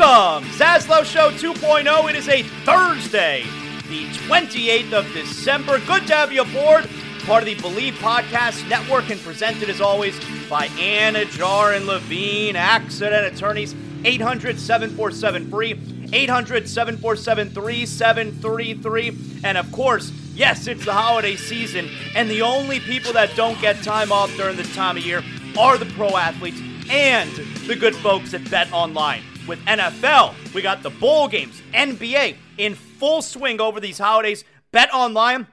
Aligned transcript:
Welcome, 0.00 0.48
Zaslow 0.52 1.04
Show 1.04 1.30
2.0. 1.30 2.08
It 2.08 2.16
is 2.16 2.26
a 2.26 2.42
Thursday, 2.64 3.42
the 3.86 4.06
28th 4.06 4.94
of 4.94 5.12
December. 5.12 5.78
Good 5.80 6.06
to 6.06 6.14
have 6.14 6.32
you 6.32 6.40
aboard. 6.40 6.88
Part 7.26 7.42
of 7.42 7.46
the 7.46 7.54
Bleav 7.56 7.92
Podcast 7.98 8.66
Network 8.66 9.10
and 9.10 9.20
presented 9.20 9.68
as 9.68 9.82
always 9.82 10.18
by 10.48 10.68
Anidjar 10.68 11.76
and 11.76 11.86
Levine, 11.86 12.56
accident 12.56 13.26
attorneys, 13.26 13.74
800 14.06 14.58
747 14.58 15.50
free, 15.50 15.78
800 16.14 16.66
747 16.66 17.50
3733. 17.50 19.40
And 19.44 19.58
of 19.58 19.70
course, 19.70 20.10
yes, 20.34 20.66
it's 20.66 20.86
the 20.86 20.94
holiday 20.94 21.36
season, 21.36 21.90
and 22.14 22.30
the 22.30 22.40
only 22.40 22.80
people 22.80 23.12
that 23.12 23.36
don't 23.36 23.60
get 23.60 23.82
time 23.82 24.12
off 24.12 24.34
during 24.38 24.56
this 24.56 24.74
time 24.74 24.96
of 24.96 25.04
year 25.04 25.22
are 25.58 25.76
the 25.76 25.92
pro 25.92 26.16
athletes 26.16 26.62
and 26.88 27.30
the 27.66 27.76
good 27.76 27.94
folks 27.96 28.32
at 28.32 28.50
Bet 28.50 28.72
Online 28.72 29.22
with 29.50 29.58
NFL. 29.64 30.54
We 30.54 30.62
got 30.62 30.84
the 30.84 30.90
bowl 30.90 31.26
games, 31.26 31.60
NBA 31.74 32.36
in 32.56 32.76
full 32.76 33.20
swing 33.20 33.60
over 33.60 33.80
these 33.80 33.98
holidays. 33.98 34.44
Bet 34.70 34.94
online, 34.94 35.48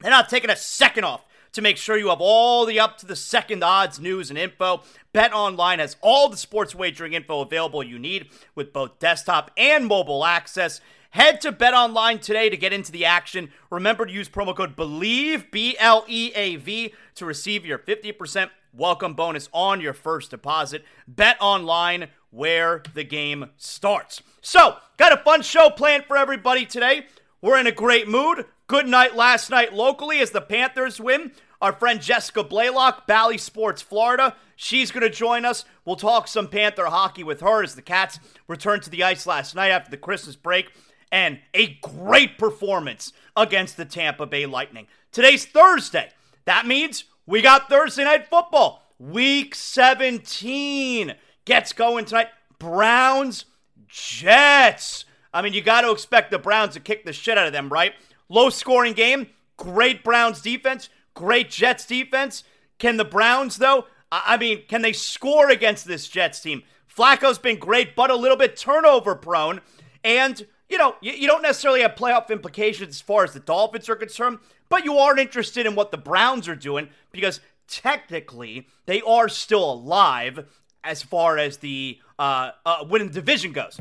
they're 0.00 0.10
not 0.10 0.30
taking 0.30 0.48
a 0.48 0.56
second 0.56 1.04
off 1.04 1.22
to 1.52 1.60
make 1.60 1.76
sure 1.76 1.98
you 1.98 2.08
have 2.08 2.22
all 2.22 2.64
the 2.64 2.80
up 2.80 2.96
to 2.96 3.04
the 3.04 3.14
second 3.14 3.62
odds, 3.62 4.00
news, 4.00 4.30
and 4.30 4.38
info. 4.38 4.82
Bet 5.12 5.34
Online 5.34 5.80
has 5.80 5.96
all 6.00 6.30
the 6.30 6.36
sports 6.38 6.74
wagering 6.74 7.12
info 7.12 7.42
available 7.42 7.82
you 7.82 7.98
need 7.98 8.30
with 8.54 8.72
both 8.72 8.98
desktop 8.98 9.50
and 9.58 9.84
mobile 9.84 10.24
access. 10.24 10.80
Head 11.10 11.42
to 11.42 11.52
Bet 11.52 11.74
Online 11.74 12.18
today 12.18 12.48
to 12.48 12.56
get 12.56 12.72
into 12.72 12.90
the 12.90 13.04
action. 13.04 13.50
Remember 13.70 14.06
to 14.06 14.12
use 14.12 14.30
promo 14.30 14.56
code 14.56 14.76
BLEAV, 14.76 15.50
B 15.50 15.76
L 15.78 16.06
E 16.08 16.32
A 16.34 16.56
V, 16.56 16.94
to 17.16 17.26
receive 17.26 17.66
your 17.66 17.78
50% 17.78 18.48
welcome 18.72 19.14
bonus 19.14 19.48
on 19.52 19.80
your 19.82 19.92
first 19.92 20.30
deposit. 20.30 20.84
Bet 21.06 21.36
Online, 21.40 22.08
where 22.36 22.82
the 22.92 23.02
game 23.02 23.50
starts. 23.56 24.22
So, 24.42 24.76
got 24.98 25.12
a 25.12 25.22
fun 25.24 25.40
show 25.40 25.70
planned 25.70 26.04
for 26.04 26.16
everybody 26.16 26.66
today. 26.66 27.06
We're 27.40 27.58
in 27.58 27.66
a 27.66 27.72
great 27.72 28.08
mood. 28.08 28.44
Good 28.66 28.86
night 28.86 29.16
last 29.16 29.48
night 29.48 29.72
locally 29.72 30.20
as 30.20 30.32
the 30.32 30.42
Panthers 30.42 31.00
win. 31.00 31.32
Our 31.62 31.72
friend 31.72 32.00
Jessica 32.00 32.44
Blaylock, 32.44 33.06
Bally 33.06 33.38
Sports 33.38 33.80
Florida, 33.80 34.36
she's 34.54 34.90
going 34.90 35.02
to 35.02 35.10
join 35.10 35.46
us. 35.46 35.64
We'll 35.86 35.96
talk 35.96 36.28
some 36.28 36.48
Panther 36.48 36.86
hockey 36.86 37.24
with 37.24 37.40
her 37.40 37.62
as 37.62 37.74
the 37.74 37.82
Cats 37.82 38.20
returned 38.46 38.82
to 38.82 38.90
the 38.90 39.02
ice 39.02 39.26
last 39.26 39.54
night 39.54 39.70
after 39.70 39.90
the 39.90 39.96
Christmas 39.96 40.36
break 40.36 40.70
and 41.10 41.38
a 41.54 41.78
great 41.80 42.36
performance 42.36 43.14
against 43.34 43.78
the 43.78 43.86
Tampa 43.86 44.26
Bay 44.26 44.44
Lightning. 44.44 44.86
Today's 45.10 45.46
Thursday. 45.46 46.10
That 46.44 46.66
means 46.66 47.04
we 47.24 47.40
got 47.40 47.70
Thursday 47.70 48.04
night 48.04 48.26
football. 48.28 48.82
Week 48.98 49.54
17 49.54 51.14
gets 51.46 51.72
going 51.72 52.04
tonight. 52.04 52.28
Browns, 52.58 53.46
Jets. 53.88 55.06
I 55.32 55.40
mean, 55.40 55.54
you 55.54 55.62
got 55.62 55.80
to 55.80 55.90
expect 55.90 56.30
the 56.30 56.38
Browns 56.38 56.74
to 56.74 56.80
kick 56.80 57.04
the 57.04 57.12
shit 57.14 57.38
out 57.38 57.46
of 57.46 57.54
them, 57.54 57.70
right? 57.70 57.94
Low 58.28 58.50
scoring 58.50 58.92
game. 58.92 59.28
Great 59.56 60.04
Browns 60.04 60.42
defense. 60.42 60.90
Great 61.14 61.48
Jets 61.50 61.86
defense. 61.86 62.44
Can 62.78 62.98
the 62.98 63.04
Browns, 63.04 63.56
though? 63.56 63.86
I 64.12 64.36
mean, 64.36 64.62
can 64.68 64.82
they 64.82 64.92
score 64.92 65.50
against 65.50 65.86
this 65.86 66.08
Jets 66.08 66.40
team? 66.40 66.62
Flacco's 66.94 67.38
been 67.38 67.58
great, 67.58 67.96
but 67.96 68.10
a 68.10 68.16
little 68.16 68.36
bit 68.36 68.56
turnover 68.56 69.14
prone. 69.14 69.60
And, 70.04 70.46
you 70.68 70.78
know, 70.78 70.96
you, 71.00 71.12
you 71.12 71.26
don't 71.26 71.42
necessarily 71.42 71.82
have 71.82 71.94
playoff 71.94 72.30
implications 72.30 72.96
as 72.96 73.00
far 73.00 73.24
as 73.24 73.32
the 73.32 73.40
Dolphins 73.40 73.88
are 73.88 73.96
concerned, 73.96 74.38
but 74.68 74.84
you 74.84 74.96
aren't 74.96 75.18
interested 75.18 75.66
in 75.66 75.74
what 75.74 75.90
the 75.90 75.98
Browns 75.98 76.48
are 76.48 76.56
doing 76.56 76.88
because 77.12 77.40
technically 77.68 78.68
they 78.86 79.02
are 79.02 79.28
still 79.28 79.72
alive 79.72 80.46
as 80.86 81.02
far 81.02 81.38
as 81.38 81.58
the 81.58 81.98
uh, 82.18 82.52
uh, 82.64 82.84
winning 82.88 83.10
division 83.10 83.52
goes. 83.52 83.78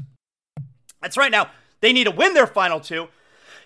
That's 1.02 1.18
right 1.18 1.32
now. 1.32 1.50
They 1.82 1.94
need 1.94 2.06
to 2.06 2.12
win 2.12 2.34
their 2.34 2.48
final 2.48 2.80
two, 2.80 3.08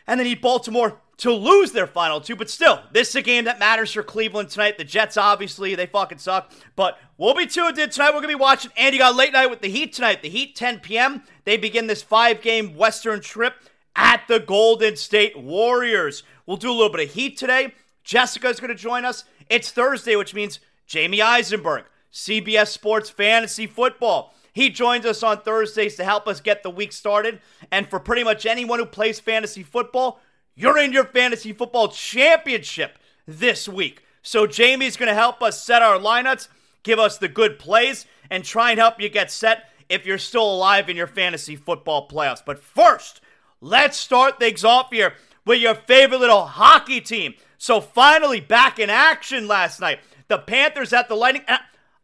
and 0.06 0.20
they 0.20 0.26
need 0.26 0.42
Baltimore 0.42 1.00
to 1.20 1.32
lose 1.32 1.72
their 1.72 1.88
final 1.88 2.22
two. 2.22 2.36
But 2.36 2.50
still, 2.50 2.82
this 2.92 3.10
is 3.10 3.16
a 3.16 3.22
game 3.22 3.46
that 3.46 3.60
matters 3.60 3.92
for 3.92 4.04
Cleveland 4.04 4.50
tonight. 4.50 4.78
The 4.78 4.84
Jets, 4.84 5.18
obviously, 5.18 5.76
they 5.76 5.86
fucking 5.86 6.18
suck. 6.18 6.52
But 6.76 6.98
we'll 7.18 7.36
be 7.36 7.46
tuned 7.46 7.78
in 7.78 7.90
tonight. 7.90 8.10
We're 8.10 8.22
going 8.22 8.24
to 8.24 8.28
be 8.30 8.36
watching. 8.36 8.72
And 8.78 8.94
you 8.94 9.00
got 9.00 9.16
late 9.16 9.34
night 9.34 9.50
with 9.50 9.62
the 9.62 9.70
Heat 9.70 9.94
tonight. 9.94 10.22
The 10.22 10.30
Heat, 10.30 10.56
10 10.56 10.80
p.m. 10.80 11.24
They 11.46 11.58
begin 11.58 11.88
this 11.88 12.02
five 12.02 12.42
game 12.42 12.76
Western 12.76 13.22
trip 13.22 13.54
at 13.96 14.24
the 14.28 14.40
Golden 14.40 14.96
State 14.96 15.38
Warriors. 15.38 16.24
We'll 16.46 16.58
do 16.58 16.72
a 16.72 16.74
little 16.74 16.90
bit 16.90 17.08
of 17.08 17.14
Heat 17.14 17.38
today. 17.38 17.74
Jessica's 18.04 18.60
going 18.60 18.70
to 18.70 18.76
join 18.76 19.06
us. 19.06 19.26
It's 19.50 19.72
Thursday, 19.72 20.16
which 20.16 20.34
means 20.34 20.60
Jamey 20.88 21.22
Eisenberg, 21.22 21.84
CBS 22.12 22.68
Sports 22.68 23.10
Fantasy 23.10 23.68
Football. 23.68 24.34
He 24.54 24.70
joins 24.70 25.06
us 25.06 25.24
on 25.24 25.42
Thursdays 25.42 25.96
to 25.96 26.04
help 26.04 26.28
us 26.28 26.42
get 26.42 26.64
the 26.64 26.70
week 26.70 26.92
started. 26.92 27.40
And 27.72 27.88
for 27.88 28.00
pretty 28.00 28.24
much 28.24 28.46
anyone 28.46 28.80
who 28.80 28.86
plays 28.86 29.20
fantasy 29.20 29.64
football, 29.64 30.20
you're 30.56 30.78
in 30.78 30.92
your 30.92 31.06
fantasy 31.06 31.54
football 31.54 31.88
championship 31.88 32.98
this 33.28 33.70
week. 33.70 34.04
So 34.22 34.48
Jamey's 34.48 34.98
going 34.98 35.08
to 35.08 35.16
help 35.16 35.42
us 35.42 35.64
set 35.64 35.82
our 35.82 35.98
lineups, 35.98 36.50
give 36.84 37.00
us 37.00 37.18
the 37.18 37.28
good 37.28 37.60
plays, 37.60 38.06
and 38.30 38.44
try 38.44 38.72
and 38.72 38.80
help 38.80 39.00
you 39.00 39.10
get 39.10 39.32
set 39.32 39.70
if 39.88 40.06
you're 40.06 40.18
still 40.18 40.54
alive 40.54 40.90
in 40.90 40.98
your 40.98 41.08
fantasy 41.08 41.56
football 41.56 42.08
playoffs. 42.08 42.44
But 42.46 42.60
first, 42.60 43.22
let's 43.62 43.98
start 43.98 44.40
things 44.40 44.64
off 44.64 44.92
here 44.92 45.14
with 45.46 45.62
your 45.62 45.76
favorite 45.76 46.20
little 46.20 46.46
hockey 46.46 47.02
team. 47.02 47.34
So 47.58 47.82
finally 47.82 48.40
back 48.40 48.80
in 48.80 48.90
action 48.90 49.48
last 49.48 49.80
night. 49.80 50.00
The 50.28 50.38
Panthers 50.38 50.94
at 50.94 51.08
the 51.08 51.16
Lightning. 51.16 51.44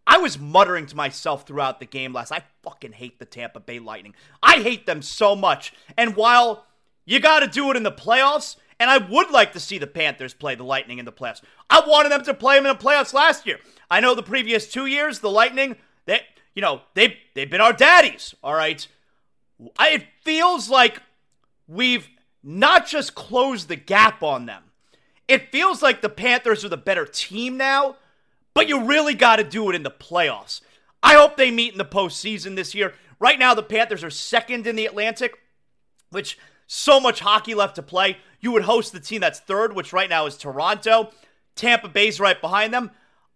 I 0.08 0.18
was 0.18 0.38
muttering 0.38 0.86
to 0.88 0.96
myself 0.96 1.48
throughout 1.48 1.80
the 1.80 1.86
game 1.86 2.14
last. 2.14 2.32
I 2.32 2.44
fucking 2.64 2.94
hate 2.94 3.20
the 3.20 3.26
Tampa 3.26 3.60
Bay 3.60 3.80
Lightning. 3.80 4.14
I 4.44 4.62
hate 4.62 4.86
them 4.86 5.02
so 5.02 5.36
much. 5.36 5.74
And 5.98 6.16
while 6.16 6.66
you 7.06 7.20
got 7.20 7.40
to 7.40 7.48
do 7.48 7.70
it 7.72 7.78
in 7.78 7.84
the 7.84 7.92
playoffs. 7.92 8.58
And 8.80 8.90
I 8.90 8.98
would 8.98 9.32
like 9.32 9.54
to 9.54 9.60
see 9.60 9.78
the 9.78 9.88
Panthers 9.88 10.34
play 10.34 10.56
the 10.56 10.64
Lightning 10.64 10.98
in 10.98 11.06
the 11.06 11.12
playoffs. 11.12 11.42
I 11.70 11.82
wanted 11.88 12.12
them 12.12 12.24
to 12.24 12.34
play 12.34 12.58
them 12.58 12.66
in 12.66 12.76
the 12.76 12.84
playoffs 12.84 13.14
last 13.14 13.46
year. 13.46 13.60
I 13.90 14.02
know 14.02 14.16
the 14.16 14.24
previous 14.24 14.68
two 14.68 14.86
years, 14.86 15.20
the 15.20 15.30
Lightning, 15.30 15.78
they, 16.06 16.22
you 16.56 16.62
know, 16.62 16.82
they 16.94 17.18
they've 17.36 17.50
been 17.50 17.62
our 17.62 17.72
daddies. 17.72 18.36
All 18.44 18.54
right, 18.54 18.86
I, 19.80 19.92
it 19.92 20.06
feels 20.24 20.70
like 20.70 21.02
we've 21.68 22.10
not 22.44 22.86
just 22.86 23.16
closed 23.16 23.70
the 23.70 23.78
gap 23.78 24.22
on 24.22 24.46
them. 24.46 24.64
It 25.28 25.52
feels 25.52 25.82
like 25.82 26.02
the 26.02 26.10
Panthers 26.10 26.66
are 26.66 26.70
the 26.70 26.78
better 26.78 27.06
team 27.06 27.56
now, 27.58 27.96
but 28.56 28.68
you 28.68 28.86
really 28.86 29.14
got 29.14 29.36
to 29.36 29.44
do 29.44 29.70
it 29.70 29.76
in 29.76 29.84
the 29.84 29.92
playoffs. 29.92 30.62
I 31.04 31.14
hope 31.14 31.38
they 31.38 31.52
meet 31.52 31.74
in 31.74 31.78
the 31.78 31.86
postseason 31.86 32.56
this 32.56 32.74
year. 32.74 32.94
Right 33.20 33.38
now, 33.38 33.54
the 33.54 33.62
Panthers 33.62 34.04
are 34.04 34.10
second 34.10 34.66
in 34.66 34.76
the 34.76 34.88
Atlantic, 34.88 35.38
which 36.10 36.40
so 36.66 37.00
much 37.00 37.20
hockey 37.20 37.54
left 37.54 37.76
to 37.76 37.84
play. 37.84 38.18
You 38.40 38.52
would 38.54 38.64
host 38.64 38.92
the 38.92 39.00
team 39.00 39.22
that's 39.22 39.40
third, 39.40 39.76
which 39.76 39.94
right 39.94 40.10
now 40.10 40.26
is 40.26 40.38
Toronto. 40.38 41.12
Tampa 41.56 41.90
Bay's 41.90 42.20
right 42.20 42.40
behind 42.42 42.74
them. 42.74 42.92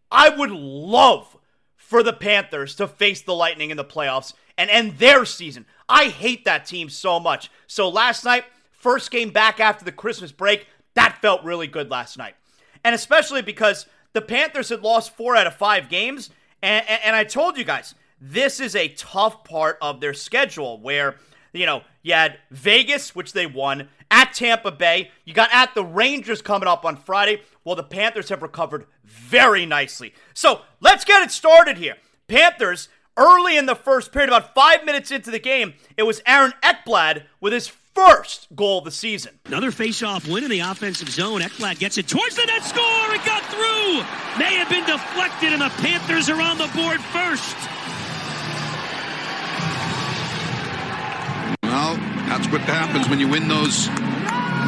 I 0.10 0.30
would 0.30 0.51
love 0.51 1.38
for 1.75 2.01
the 2.01 2.13
Panthers 2.13 2.75
to 2.75 2.88
face 2.88 3.21
the 3.21 3.36
Lightning 3.36 3.69
in 3.69 3.77
the 3.77 3.86
playoffs 3.86 4.33
and 4.57 4.69
end 4.69 4.98
their 4.98 5.25
season. 5.25 5.66
I 5.88 6.06
hate 6.06 6.45
that 6.45 6.66
team 6.66 6.89
so 6.89 7.19
much. 7.19 7.51
So 7.68 7.89
last 7.89 8.25
night, 8.25 8.45
first 8.71 9.12
game 9.12 9.30
back 9.30 9.60
after 9.60 9.86
the 9.86 9.92
Christmas 9.92 10.31
break, 10.31 10.68
that 10.95 11.19
felt 11.21 11.44
really 11.44 11.68
good 11.68 11.92
last 11.92 12.18
night. 12.18 12.36
And 12.83 12.95
especially 12.95 13.42
because 13.42 13.86
the 14.14 14.22
Panthers 14.22 14.70
had 14.70 14.82
lost 14.82 15.16
four 15.16 15.36
out 15.36 15.48
of 15.48 15.56
five 15.56 15.90
games. 15.90 16.30
And, 16.62 16.86
and, 16.88 17.02
and 17.06 17.16
I 17.16 17.24
told 17.24 17.58
you 17.58 17.64
guys, 17.64 17.96
this 18.20 18.60
is 18.60 18.76
a 18.76 18.90
tough 18.90 19.44
part 19.44 19.78
of 19.82 20.02
their 20.02 20.14
schedule 20.14 20.80
where, 20.80 21.16
you 21.54 21.66
know, 21.66 21.84
you 22.02 22.14
had 22.14 22.40
Vegas, 22.52 23.16
which 23.16 23.34
they 23.34 23.46
won, 23.46 23.90
at 24.12 24.34
Tampa 24.34 24.72
Bay. 24.72 25.12
You 25.26 25.34
got 25.34 25.50
at 25.54 25.76
the 25.76 25.86
Rangers 25.86 26.42
coming 26.42 26.68
up 26.68 26.86
on 26.86 26.98
Friday. 26.98 27.42
Well, 27.64 27.76
the 27.76 27.84
Panthers 27.84 28.30
have 28.30 28.42
recovered 28.42 28.86
very 29.04 29.66
nicely. 29.66 30.14
So 30.34 30.62
let's 30.80 31.06
get 31.06 31.24
it 31.24 31.32
started 31.32 31.78
here. 31.78 31.96
Panthers, 32.28 32.90
early 33.18 33.58
in 33.58 33.66
the 33.66 33.76
first 33.76 34.12
period, 34.12 34.30
about 34.30 34.54
five 34.54 34.86
minutes 34.86 35.12
into 35.12 35.32
the 35.32 35.40
game, 35.40 35.76
it 35.98 36.04
was 36.04 36.22
Aaron 36.26 36.54
Ekblad 36.64 37.24
with 37.40 37.54
his 37.54 37.68
first 37.96 38.48
goal 38.56 38.80
of 38.80 38.86
the 38.86 38.92
season. 38.92 39.40
Another 39.46 39.72
face-off 39.72 40.28
win 40.28 40.44
in 40.44 40.50
the 40.50 40.60
offensive 40.60 41.10
zone. 41.10 41.42
Ekblad 41.42 41.80
gets 41.80 41.98
it 41.98 42.08
towards 42.08 42.36
the 42.36 42.46
net 42.46 42.64
score. 42.64 42.84
It 43.14 43.26
got 43.26 43.44
through. 43.46 44.04
May 44.40 44.56
have 44.56 44.70
been 44.70 44.86
deflected, 44.86 45.54
and 45.54 45.62
the 45.62 45.70
Panthers 45.82 46.30
are 46.30 46.42
on 46.42 46.58
the 46.58 46.68
board 46.76 47.02
first. 47.02 47.56
Well, 51.64 51.96
that's 52.28 52.48
what 52.48 52.62
happens 52.62 53.10
when 53.10 53.20
you 53.20 53.28
win 53.28 53.48
those 53.48 53.88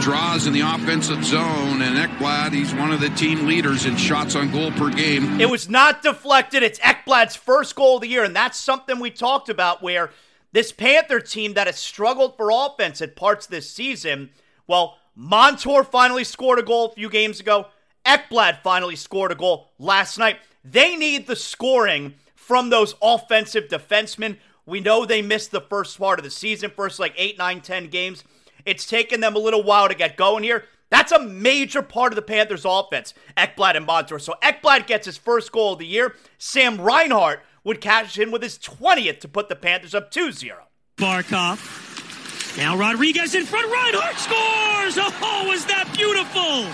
draws 0.03 0.47
in 0.47 0.53
the 0.53 0.61
offensive 0.61 1.23
zone. 1.23 1.81
And 1.81 1.95
Ekblad, 1.95 2.53
he's 2.53 2.73
one 2.73 2.91
of 2.91 2.99
the 2.99 3.09
team 3.11 3.45
leaders 3.45 3.85
in 3.85 3.95
shots 3.97 4.35
on 4.35 4.51
goal 4.51 4.71
per 4.71 4.89
game. 4.89 5.39
It 5.39 5.49
was 5.49 5.69
not 5.69 6.01
deflected. 6.01 6.63
It's 6.63 6.79
Ekblad's 6.79 7.35
first 7.35 7.75
goal 7.75 7.95
of 7.95 8.01
the 8.01 8.07
year, 8.07 8.23
and 8.23 8.35
that's 8.35 8.59
something 8.59 8.99
we 8.99 9.11
talked 9.11 9.49
about 9.49 9.81
where– 9.81 10.11
this 10.51 10.71
Panther 10.71 11.19
team 11.19 11.53
that 11.53 11.67
has 11.67 11.77
struggled 11.77 12.35
for 12.37 12.51
offense 12.51 13.01
at 13.01 13.15
parts 13.15 13.47
this 13.47 13.69
season, 13.69 14.29
well, 14.67 14.97
Montour 15.15 15.83
finally 15.83 16.23
scored 16.23 16.59
a 16.59 16.63
goal 16.63 16.87
a 16.87 16.93
few 16.93 17.09
games 17.09 17.39
ago. 17.39 17.67
Ekblad 18.05 18.61
finally 18.63 18.95
scored 18.95 19.31
a 19.31 19.35
goal 19.35 19.71
last 19.77 20.17
night. 20.17 20.37
They 20.63 20.95
need 20.95 21.27
the 21.27 21.35
scoring 21.35 22.15
from 22.35 22.69
those 22.69 22.95
offensive 23.01 23.67
defensemen. 23.67 24.37
We 24.65 24.79
know 24.79 25.05
they 25.05 25.21
missed 25.21 25.51
the 25.51 25.61
first 25.61 25.97
part 25.97 26.19
of 26.19 26.23
the 26.23 26.31
season, 26.31 26.71
first 26.75 26.99
like 26.99 27.13
eight, 27.17 27.37
nine, 27.37 27.61
ten 27.61 27.87
games. 27.87 28.23
It's 28.65 28.85
taken 28.85 29.21
them 29.21 29.35
a 29.35 29.39
little 29.39 29.63
while 29.63 29.87
to 29.87 29.95
get 29.95 30.17
going 30.17 30.43
here. 30.43 30.65
That's 30.89 31.13
a 31.13 31.19
major 31.19 31.81
part 31.81 32.11
of 32.11 32.17
the 32.17 32.21
Panthers' 32.21 32.65
offense, 32.65 33.13
Ekblad 33.37 33.77
and 33.77 33.85
Montour. 33.85 34.19
So 34.19 34.35
Ekblad 34.43 34.87
gets 34.87 35.05
his 35.05 35.17
first 35.17 35.51
goal 35.51 35.73
of 35.73 35.79
the 35.79 35.87
year. 35.87 36.15
Sam 36.37 36.79
Reinhart 36.79 37.41
would 37.63 37.81
cash 37.81 38.17
in 38.17 38.31
with 38.31 38.41
his 38.41 38.57
20th 38.57 39.19
to 39.21 39.27
put 39.27 39.49
the 39.49 39.55
Panthers 39.55 39.93
up 39.93 40.11
2 40.11 40.31
0. 40.31 40.67
Barkov. 40.97 42.57
Now 42.57 42.77
Rodriguez 42.77 43.33
in 43.33 43.45
front. 43.45 43.71
Reinhart 43.71 44.17
scores! 44.17 44.97
Oh, 44.97 45.45
was 45.47 45.65
that 45.65 45.91
beautiful! 45.95 46.65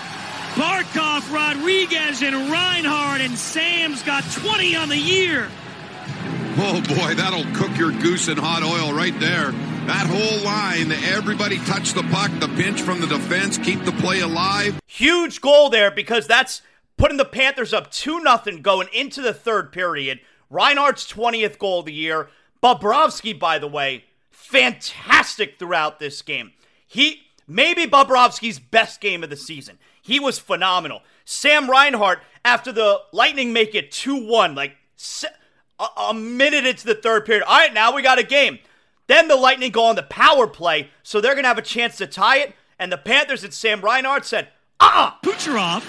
Barkov, 0.58 1.32
Rodriguez, 1.32 2.22
and 2.22 2.50
Reinhart, 2.50 3.20
and 3.20 3.38
Sam's 3.38 4.02
got 4.02 4.24
20 4.24 4.74
on 4.74 4.88
the 4.88 4.96
year. 4.96 5.48
Oh 6.56 6.82
boy, 6.88 7.14
that'll 7.14 7.44
cook 7.54 7.76
your 7.78 7.92
goose 7.92 8.26
in 8.26 8.36
hot 8.36 8.64
oil 8.64 8.92
right 8.92 9.18
there. 9.20 9.52
That 9.86 10.06
whole 10.06 10.44
line, 10.44 10.90
everybody 10.90 11.58
touch 11.58 11.92
the 11.92 12.02
puck, 12.02 12.32
the 12.40 12.48
pinch 12.48 12.82
from 12.82 13.00
the 13.00 13.06
defense, 13.06 13.56
keep 13.56 13.84
the 13.84 13.92
play 13.92 14.20
alive. 14.20 14.80
Huge 14.86 15.40
goal 15.40 15.70
there 15.70 15.92
because 15.92 16.26
that's 16.26 16.60
putting 16.96 17.16
the 17.16 17.24
Panthers 17.24 17.72
up 17.72 17.92
2 17.92 18.20
0 18.20 18.58
going 18.60 18.88
into 18.92 19.22
the 19.22 19.32
third 19.32 19.70
period. 19.70 20.18
Reinhart's 20.50 21.10
20th 21.10 21.58
goal 21.58 21.80
of 21.80 21.86
the 21.86 21.92
year. 21.92 22.28
Bobrovsky, 22.62 23.38
by 23.38 23.58
the 23.58 23.68
way, 23.68 24.04
fantastic 24.30 25.58
throughout 25.58 25.98
this 25.98 26.22
game. 26.22 26.52
He 26.86 27.22
maybe 27.46 27.86
Bobrovsky's 27.86 28.58
best 28.58 29.00
game 29.00 29.22
of 29.22 29.30
the 29.30 29.36
season. 29.36 29.78
He 30.00 30.18
was 30.18 30.38
phenomenal. 30.38 31.02
Sam 31.24 31.70
Reinhart, 31.70 32.20
after 32.44 32.72
the 32.72 33.02
Lightning 33.12 33.52
make 33.52 33.74
it 33.74 33.92
2 33.92 34.26
1, 34.26 34.54
like 34.54 34.76
a, 35.78 36.14
minute 36.14 36.66
into 36.66 36.86
the 36.86 36.94
third 36.94 37.26
period. 37.26 37.44
All 37.44 37.58
right, 37.58 37.72
now 37.72 37.94
we 37.94 38.02
got 38.02 38.18
a 38.18 38.24
game. 38.24 38.58
Then 39.06 39.28
the 39.28 39.36
Lightning 39.36 39.70
go 39.70 39.84
on 39.84 39.96
the 39.96 40.02
power 40.02 40.46
play, 40.46 40.90
so 41.02 41.20
they're 41.20 41.34
going 41.34 41.44
to 41.44 41.48
have 41.48 41.58
a 41.58 41.62
chance 41.62 41.96
to 41.98 42.06
tie 42.06 42.38
it. 42.38 42.54
And 42.78 42.90
the 42.90 42.98
Panthers 42.98 43.44
and 43.44 43.52
Sam 43.52 43.80
Reinhart 43.80 44.24
said, 44.24 44.48
uh 44.80 44.90
uh 44.94 45.10
Kucherov 45.28 45.84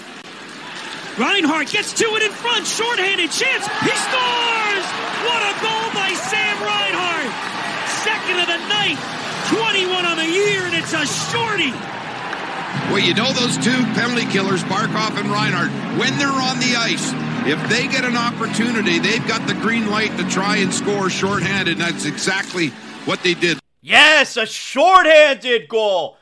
gets 1.70 1.92
to 1.92 2.04
it 2.16 2.22
in 2.22 2.32
front, 2.32 2.66
shorthanded 2.66 3.30
chance. 3.30 3.66
He 3.84 3.92
scores! 3.92 4.86
What 5.26 5.42
a 5.42 5.54
goal 5.60 5.86
by 5.92 6.12
Sam 6.16 6.56
Reinhart! 6.62 7.28
Second 8.00 8.29
of 8.40 8.48
the 8.48 8.58
night, 8.68 8.98
21 9.48 10.04
on 10.06 10.16
the 10.16 10.26
year, 10.26 10.64
and 10.64 10.74
it's 10.74 10.92
a 10.92 11.06
shorty. 11.30 11.70
Well, 12.90 12.98
you 12.98 13.14
know 13.14 13.32
those 13.32 13.56
two 13.58 13.82
penalty 13.94 14.26
killers, 14.26 14.62
Barkov 14.64 15.18
and 15.20 15.30
Reinhart, 15.30 15.70
when 15.98 16.16
they're 16.18 16.28
on 16.28 16.58
the 16.58 16.74
ice, 16.76 17.12
if 17.46 17.60
they 17.68 17.86
get 17.86 18.04
an 18.04 18.16
opportunity, 18.16 18.98
they've 18.98 19.26
got 19.28 19.46
the 19.46 19.54
green 19.54 19.88
light 19.88 20.16
to 20.18 20.28
try 20.28 20.56
and 20.56 20.72
score 20.72 21.10
shorthanded, 21.10 21.72
and 21.74 21.80
that's 21.80 22.04
exactly 22.04 22.68
what 23.04 23.22
they 23.22 23.34
did. 23.34 23.58
Yes, 23.80 24.36
a 24.36 24.46
shorthanded 24.46 25.68
goal. 25.68 26.16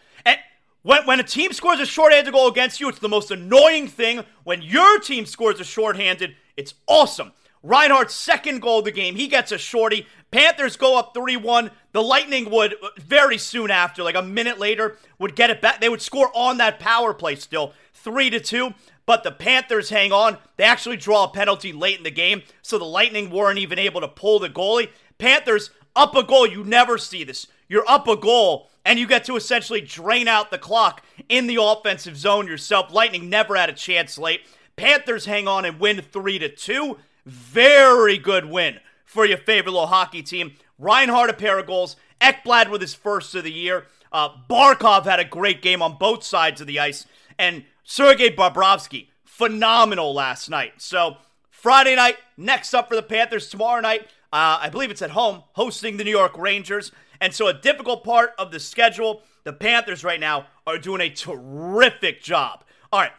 When, 0.83 1.05
when 1.07 1.21
a 1.21 1.25
team 1.25 1.53
scores 1.53 1.81
a 1.81 1.87
shorthanded 1.87 2.33
goal 2.33 2.49
against 2.49 2.81
you, 2.81 2.89
it's 2.89 3.01
the 3.01 3.09
most 3.09 3.31
annoying 3.31 3.89
thing. 3.89 4.25
When 4.45 4.63
your 4.63 5.01
team 5.01 5.27
scores 5.27 5.61
a 5.61 5.65
shorthanded, 5.65 6.35
it's 6.57 6.75
awesome. 6.87 7.33
Reinhart's 7.63 8.15
second 8.15 8.63
goal 8.63 8.79
of 8.79 8.85
the 8.85 8.93
game, 8.93 9.17
he 9.17 9.27
gets 9.27 9.53
a 9.53 9.59
shorty. 9.59 10.07
Panthers 10.31 10.77
go 10.77 10.99
up 10.99 11.13
3 11.15 11.37
1. 11.37 11.71
The 11.93 12.03
Lightning 12.03 12.51
would 12.51 12.75
very 12.99 13.39
soon 13.39 13.71
after, 13.71 14.03
like 14.03 14.15
a 14.15 14.23
minute 14.23 14.59
later, 14.59 14.99
would 15.19 15.35
get 15.35 15.51
it 15.51 15.61
back. 15.63 15.81
They 15.81 15.89
would 15.89 16.03
score 16.03 16.31
on 16.35 16.59
that 16.59 16.79
power 16.79 17.15
play 17.15 17.37
still, 17.37 17.73
3 17.95 18.31
to 18.31 18.41
2. 18.41 18.75
But 19.07 19.25
the 19.25 19.33
Panthers 19.33 19.89
hang 19.89 20.13
on. 20.13 20.37
They 20.59 20.65
actually 20.65 20.99
draw 20.99 21.25
a 21.25 21.29
penalty 21.29 21.73
late 21.73 21.97
in 21.97 22.05
the 22.05 22.11
game, 22.11 22.43
so 22.61 22.77
the 22.77 22.85
Lightning 22.85 23.31
weren't 23.31 23.59
even 23.59 23.79
able 23.79 24.03
to 24.03 24.09
pull 24.09 24.39
the 24.39 24.51
goalie. 24.51 24.91
Panthers 25.17 25.71
up 25.97 26.15
a 26.15 26.23
goal. 26.23 26.47
You 26.47 26.63
never 26.63 26.99
see 26.99 27.25
this. 27.25 27.47
You're 27.69 27.89
up 27.89 28.07
a 28.07 28.17
goal 28.17 28.69
and 28.85 28.99
you 28.99 29.07
get 29.07 29.25
to 29.25 29.37
essentially 29.37 29.81
drain 29.81 30.29
out 30.29 30.51
the 30.51 30.59
clock 30.59 31.03
in 31.29 31.47
the 31.47 31.61
offensive 31.61 32.17
zone 32.17 32.47
yourself. 32.47 32.93
Lightning 32.93 33.29
never 33.29 33.57
had 33.57 33.69
a 33.69 33.75
chance 33.75 34.17
late. 34.17 34.43
Panthers 34.77 35.27
hang 35.27 35.49
on 35.49 35.65
and 35.65 35.81
win 35.81 36.01
3 36.01 36.39
to 36.39 36.49
2. 36.49 36.99
Very 37.27 38.17
good 38.17 38.47
win 38.47 38.81
for 39.05 39.27
your 39.27 39.39
favorite 39.39 39.73
little 39.73 39.89
hockey 39.89 40.23
team. 40.23 40.53
Reinhart 40.79 41.31
a 41.31 41.35
pair 41.35 41.59
of 41.59 41.67
goals. 41.67 41.97
Ekblad 42.21 42.71
with 42.71 42.81
his 42.81 42.95
first 42.95 43.35
of 43.35 43.45
the 43.45 43.53
year. 43.53 43.87
Uh, 44.13 44.31
Barkov 44.49 45.05
had 45.05 45.21
a 45.21 45.25
great 45.25 45.63
game 45.63 45.83
on 45.83 45.99
both 45.99 46.25
sides 46.25 46.61
of 46.61 46.67
the 46.67 46.81
ice. 46.81 47.07
And 47.39 47.65
Sergei 47.85 48.35
Bobrovsky, 48.35 49.09
phenomenal 49.25 50.15
last 50.15 50.49
night. 50.49 50.75
So 50.79 51.19
Friday 51.51 51.97
night, 51.97 52.17
next 52.37 52.73
up 52.75 52.89
for 52.89 52.95
the 52.95 53.03
Panthers 53.03 53.49
tomorrow 53.49 53.81
night. 53.81 54.03
Uh, 54.33 54.59
I 54.61 54.69
believe 54.69 54.91
it's 54.91 55.03
at 55.03 55.11
home, 55.11 55.43
hosting 55.55 55.97
the 55.97 56.05
New 56.05 56.11
York 56.11 56.37
Rangers. 56.39 56.93
And 57.21 57.35
so, 57.35 57.49
a 57.49 57.53
difficult 57.53 58.05
part 58.05 58.33
of 58.39 58.53
the 58.53 58.61
schedule, 58.61 59.23
the 59.45 59.53
Panthers 59.53 60.05
right 60.05 60.21
now 60.21 60.47
are 60.67 60.79
doing 60.79 61.01
a 61.01 61.11
terrific 61.11 62.23
job. 62.23 62.63
All 62.93 63.01
right, 63.01 63.11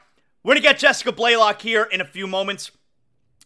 we're 0.44 0.54
to 0.54 0.62
get 0.62 0.78
Jessica 0.78 1.12
Blaylock 1.12 1.62
here 1.62 1.84
in 1.84 2.00
a 2.00 2.06
few 2.06 2.28
moments. 2.28 2.72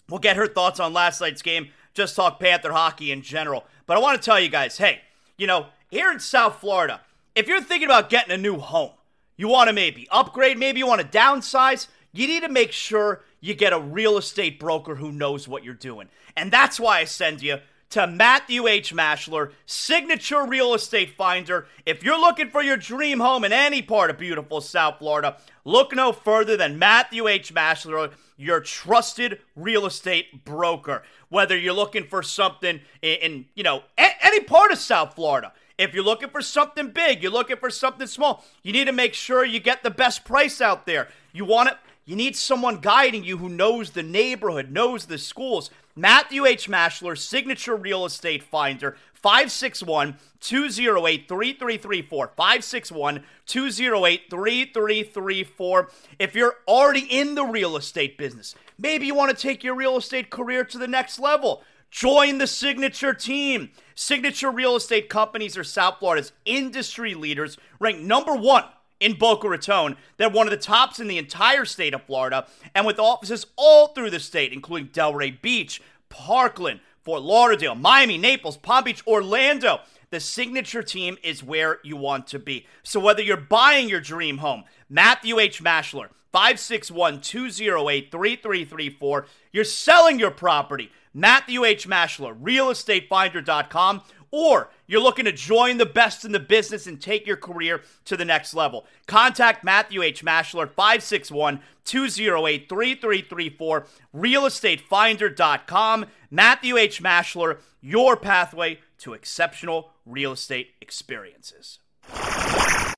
We'll 0.09 0.19
get 0.19 0.35
her 0.35 0.45
thoughts 0.45 0.79
on 0.79 0.93
last 0.93 1.21
night's 1.21 1.41
game, 1.41 1.69
just 1.93 2.15
talk 2.15 2.39
Panther 2.39 2.71
hockey 2.71 3.11
in 3.11 3.21
general. 3.21 3.65
But 3.85 3.97
I 3.97 3.99
want 3.99 4.21
to 4.21 4.25
tell 4.25 4.39
you 4.39 4.49
guys 4.49 4.77
hey, 4.77 5.01
you 5.37 5.47
know, 5.47 5.67
here 5.89 6.11
in 6.11 6.19
South 6.19 6.59
Florida, 6.59 7.01
if 7.35 7.47
you're 7.47 7.61
thinking 7.61 7.87
about 7.87 8.09
getting 8.09 8.33
a 8.33 8.37
new 8.37 8.57
home, 8.57 8.91
you 9.37 9.47
want 9.47 9.67
to 9.67 9.73
maybe 9.73 10.07
upgrade, 10.11 10.57
maybe 10.57 10.79
you 10.79 10.87
want 10.87 11.01
to 11.01 11.17
downsize, 11.17 11.87
you 12.11 12.27
need 12.27 12.43
to 12.43 12.49
make 12.49 12.71
sure 12.71 13.23
you 13.41 13.53
get 13.53 13.73
a 13.73 13.79
real 13.79 14.17
estate 14.17 14.59
broker 14.59 14.95
who 14.95 15.11
knows 15.11 15.47
what 15.47 15.63
you're 15.63 15.73
doing. 15.73 16.09
And 16.37 16.51
that's 16.51 16.79
why 16.79 16.99
I 16.99 17.03
send 17.05 17.41
you 17.41 17.57
to 17.89 18.07
Matthew 18.07 18.67
H. 18.67 18.93
Maschler, 18.93 19.51
signature 19.65 20.47
real 20.47 20.73
estate 20.73 21.11
finder. 21.11 21.67
If 21.85 22.03
you're 22.03 22.19
looking 22.19 22.49
for 22.49 22.63
your 22.63 22.77
dream 22.77 23.19
home 23.19 23.43
in 23.43 23.53
any 23.53 23.83
part 23.83 24.09
of 24.09 24.17
beautiful 24.17 24.61
South 24.61 24.97
Florida, 24.97 25.37
look 25.63 25.93
no 25.95 26.11
further 26.11 26.57
than 26.57 26.79
Matthew 26.79 27.27
H. 27.27 27.53
Maschler, 27.53 28.11
your 28.37 28.59
trusted 28.59 29.39
real 29.55 29.85
estate 29.85 30.43
broker. 30.45 31.03
Whether 31.29 31.57
you're 31.57 31.73
looking 31.73 32.05
for 32.05 32.23
something 32.23 32.81
in, 33.01 33.15
in 33.21 33.45
you 33.55 33.63
know, 33.63 33.83
a- 33.97 34.25
any 34.25 34.41
part 34.41 34.71
of 34.71 34.77
South 34.77 35.15
Florida, 35.15 35.53
If 35.77 35.93
you're 35.95 36.03
looking 36.03 36.29
for 36.29 36.41
something 36.41 36.91
big, 36.91 37.23
you're 37.23 37.31
looking 37.31 37.57
for 37.57 37.71
something 37.71 38.05
small, 38.07 38.45
you 38.61 38.71
need 38.71 38.85
to 38.85 38.91
make 38.91 39.13
sure 39.15 39.43
you 39.43 39.59
get 39.59 39.81
the 39.81 39.89
best 39.89 40.23
price 40.23 40.61
out 40.61 40.85
there. 40.85 41.07
You 41.31 41.45
want 41.45 41.69
it, 41.69 41.77
you 42.05 42.15
need 42.15 42.35
someone 42.35 42.79
guiding 42.79 43.23
you 43.23 43.37
who 43.37 43.49
knows 43.49 43.89
the 43.91 44.03
neighborhood, 44.03 44.69
knows 44.71 45.05
the 45.07 45.17
schools. 45.17 45.71
Matthew 45.95 46.45
H. 46.45 46.69
Maschler, 46.69 47.17
signature 47.17 47.75
real 47.75 48.05
estate 48.05 48.41
finder, 48.41 48.97
561 49.13 50.17
208 50.39 51.27
3334. 51.27 52.31
561 52.35 53.23
208 53.45 54.21
3334. 54.29 55.89
If 56.17 56.35
you're 56.35 56.55
already 56.67 57.01
in 57.01 57.35
the 57.35 57.45
real 57.45 57.77
estate 57.77 58.17
business, 58.17 58.55
maybe 58.77 59.05
you 59.05 59.13
want 59.13 59.35
to 59.35 59.41
take 59.41 59.63
your 59.63 59.75
real 59.75 59.97
estate 59.97 60.29
career 60.29 60.63
to 60.65 60.77
the 60.77 60.87
next 60.87 61.19
level. 61.19 61.63
Join 61.91 62.39
the 62.39 62.47
Signature 62.47 63.13
team. 63.13 63.69
Signature 63.93 64.49
Real 64.49 64.75
Estate 64.75 65.09
Companies 65.09 65.55
are 65.59 65.63
South 65.63 65.99
Florida's 65.99 66.31
industry 66.43 67.13
leaders, 67.13 67.55
ranked 67.79 68.01
number 68.01 68.33
one 68.33 68.63
in 69.03 69.13
Boca 69.13 69.49
Raton. 69.49 69.97
They're 70.17 70.29
one 70.29 70.47
of 70.47 70.51
the 70.51 70.57
tops 70.57 70.99
in 70.99 71.07
the 71.07 71.17
entire 71.17 71.65
state 71.65 71.93
of 71.93 72.03
Florida, 72.03 72.47
and 72.73 72.85
with 72.85 72.99
offices 72.99 73.45
all 73.55 73.87
through 73.87 74.11
the 74.11 74.19
state, 74.19 74.53
including 74.53 74.89
Delray 74.89 75.41
Beach, 75.41 75.81
Parkland, 76.09 76.79
Fort 77.03 77.21
Lauderdale, 77.21 77.75
Miami, 77.75 78.17
Naples, 78.17 78.57
Palm 78.57 78.85
Beach, 78.85 79.05
Orlando. 79.05 79.81
The 80.09 80.19
signature 80.19 80.83
team 80.83 81.17
is 81.23 81.43
where 81.43 81.79
you 81.83 81.97
want 81.97 82.27
to 82.27 82.39
be. 82.39 82.65
So 82.83 82.99
whether 82.99 83.21
you're 83.21 83.35
buying 83.35 83.89
your 83.89 83.99
dream 83.99 84.37
home, 84.37 84.63
Matthew 84.89 85.39
H. 85.39 85.61
Maschler, 85.61 86.09
561 86.31 87.19
208 87.21 88.11
3334, 88.11 89.25
you're 89.51 89.63
selling 89.63 90.19
your 90.19 90.31
property, 90.31 90.91
Matthew 91.13 91.65
H. 91.65 91.87
Maschler, 91.87 92.39
realestatefinder.com, 92.39 94.01
or 94.33 94.71
you're 94.87 94.99
looking 94.99 95.25
to 95.25 95.31
join 95.31 95.77
the 95.77 95.85
best 95.85 96.25
in 96.25 96.31
the 96.31 96.39
business 96.39 96.87
and 96.87 96.99
take 96.99 97.27
your 97.27 97.37
career 97.37 97.81
to 98.03 98.17
the 98.17 98.25
next 98.25 98.55
level. 98.55 98.87
Contact 99.05 99.63
Matthew 99.63 100.01
H. 100.01 100.25
Maschler, 100.25 100.67
561 100.67 101.61
208 101.85 102.67
3334, 102.67 103.85
realestatefinder.com. 104.15 106.05
Matthew 106.31 106.77
H. 106.77 107.03
Maschler, 107.03 107.59
your 107.79 108.17
pathway 108.17 108.79
to 108.97 109.13
exceptional 109.13 109.91
real 110.03 110.31
estate 110.31 110.71
experiences. 110.81 111.77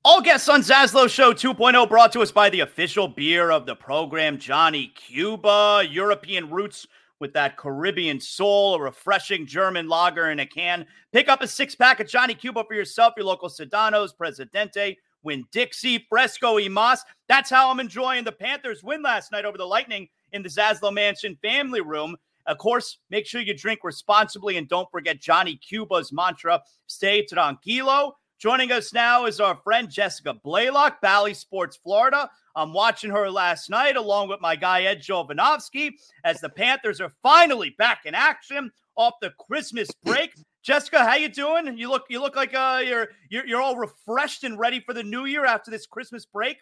All 0.06 0.22
guests 0.22 0.48
on 0.48 0.62
Zaslow 0.62 1.06
Show 1.06 1.34
2.0 1.34 1.86
brought 1.86 2.12
to 2.12 2.20
us 2.20 2.32
by 2.32 2.48
the 2.48 2.60
official 2.60 3.08
beer 3.08 3.50
of 3.50 3.66
the 3.66 3.76
program, 3.76 4.38
Johnny 4.38 4.86
Cuba, 4.86 5.84
European 5.86 6.48
Roots 6.48 6.86
with 7.18 7.32
that 7.32 7.56
Caribbean 7.56 8.20
soul, 8.20 8.74
a 8.74 8.80
refreshing 8.80 9.46
German 9.46 9.88
lager 9.88 10.30
in 10.30 10.40
a 10.40 10.46
can. 10.46 10.86
Pick 11.12 11.28
up 11.28 11.42
a 11.42 11.48
six 11.48 11.74
pack 11.74 12.00
of 12.00 12.08
Johnny 12.08 12.34
Cuba 12.34 12.64
for 12.64 12.74
yourself, 12.74 13.14
your 13.16 13.26
local 13.26 13.48
Sedanos, 13.48 14.16
Presidente, 14.16 14.98
Winn-Dixie, 15.22 16.06
Fresco 16.08 16.58
y 16.58 16.68
Mas. 16.68 17.04
That's 17.28 17.50
how 17.50 17.70
I'm 17.70 17.80
enjoying 17.80 18.24
the 18.24 18.32
Panthers 18.32 18.82
win 18.82 19.02
last 19.02 19.32
night 19.32 19.44
over 19.44 19.58
the 19.58 19.64
Lightning 19.64 20.08
in 20.32 20.42
the 20.42 20.48
Zaslow 20.48 20.92
Mansion 20.92 21.36
family 21.42 21.80
room. 21.80 22.16
Of 22.46 22.58
course, 22.58 22.98
make 23.10 23.26
sure 23.26 23.40
you 23.40 23.56
drink 23.56 23.80
responsibly 23.82 24.56
and 24.56 24.68
don't 24.68 24.90
forget 24.90 25.20
Johnny 25.20 25.56
Cuba's 25.56 26.12
mantra 26.12 26.62
stay 26.86 27.26
tranquilo. 27.26 28.12
Joining 28.38 28.70
us 28.70 28.92
now 28.92 29.24
is 29.24 29.40
our 29.40 29.56
friend 29.56 29.90
Jessica 29.90 30.34
Blaylock, 30.34 31.00
Bally 31.00 31.32
Sports 31.32 31.78
Florida. 31.82 32.28
I'm 32.54 32.74
watching 32.74 33.10
her 33.10 33.30
last 33.30 33.70
night 33.70 33.96
along 33.96 34.28
with 34.28 34.42
my 34.42 34.56
guy 34.56 34.82
Ed 34.82 35.00
Jovanovski 35.00 35.92
as 36.22 36.40
the 36.42 36.50
Panthers 36.50 37.00
are 37.00 37.12
finally 37.22 37.74
back 37.78 38.00
in 38.04 38.14
action 38.14 38.70
off 38.94 39.14
the 39.22 39.32
Christmas 39.38 39.88
break. 40.04 40.32
Jessica, 40.62 40.98
how 40.98 41.14
you 41.14 41.30
doing? 41.30 41.78
You 41.78 41.88
look 41.88 42.04
you 42.10 42.20
look 42.20 42.36
like 42.36 42.52
uh, 42.54 42.82
you're, 42.84 43.08
you're 43.30 43.46
you're 43.46 43.62
all 43.62 43.76
refreshed 43.76 44.44
and 44.44 44.58
ready 44.58 44.80
for 44.80 44.92
the 44.92 45.02
new 45.02 45.24
year 45.24 45.46
after 45.46 45.70
this 45.70 45.86
Christmas 45.86 46.26
break. 46.26 46.58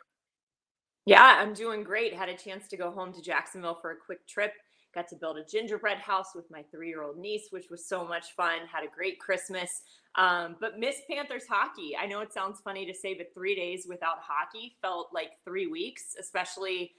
Yeah, 1.06 1.38
I'm 1.40 1.54
doing 1.54 1.82
great. 1.82 2.14
Had 2.14 2.28
a 2.28 2.36
chance 2.36 2.68
to 2.68 2.76
go 2.76 2.92
home 2.92 3.12
to 3.14 3.20
Jacksonville 3.20 3.78
for 3.80 3.90
a 3.90 3.96
quick 3.96 4.26
trip. 4.28 4.52
Got 4.94 5.08
to 5.08 5.16
build 5.16 5.38
a 5.38 5.44
gingerbread 5.44 5.98
house 5.98 6.34
with 6.34 6.50
my 6.50 6.62
three 6.70 6.88
year 6.88 7.02
old 7.02 7.18
niece, 7.18 7.48
which 7.50 7.68
was 7.70 7.86
so 7.86 8.06
much 8.06 8.34
fun. 8.36 8.58
Had 8.70 8.84
a 8.84 8.94
great 8.94 9.18
Christmas. 9.18 9.82
Um, 10.14 10.56
but 10.60 10.78
Miss 10.78 10.96
Panthers 11.10 11.46
hockey. 11.48 11.96
I 12.00 12.06
know 12.06 12.20
it 12.20 12.32
sounds 12.32 12.60
funny 12.62 12.86
to 12.86 12.94
say, 12.94 13.14
but 13.14 13.34
three 13.34 13.56
days 13.56 13.86
without 13.88 14.18
hockey 14.20 14.76
felt 14.80 15.08
like 15.12 15.32
three 15.44 15.66
weeks, 15.66 16.14
especially 16.20 16.92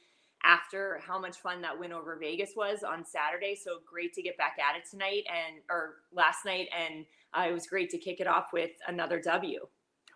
after 0.44 1.00
how 1.06 1.20
much 1.20 1.38
fun 1.38 1.62
that 1.62 1.80
win 1.80 1.94
over 1.94 2.18
Vegas 2.18 2.52
was 2.56 2.84
on 2.84 3.06
Saturday. 3.06 3.56
So 3.56 3.78
great 3.90 4.14
to 4.14 4.22
get 4.22 4.38
back 4.38 4.58
at 4.60 4.78
it 4.78 4.84
tonight 4.90 5.24
and 5.30 5.62
or 5.70 5.96
last 6.14 6.46
night, 6.46 6.68
and 6.78 7.06
uh, 7.34 7.50
it 7.50 7.54
was 7.54 7.68
great 7.68 7.90
to 7.92 7.98
kick 7.98 8.20
it 8.20 8.28
off 8.28 8.48
with 8.54 8.72
another 8.88 9.22
W. 9.22 9.68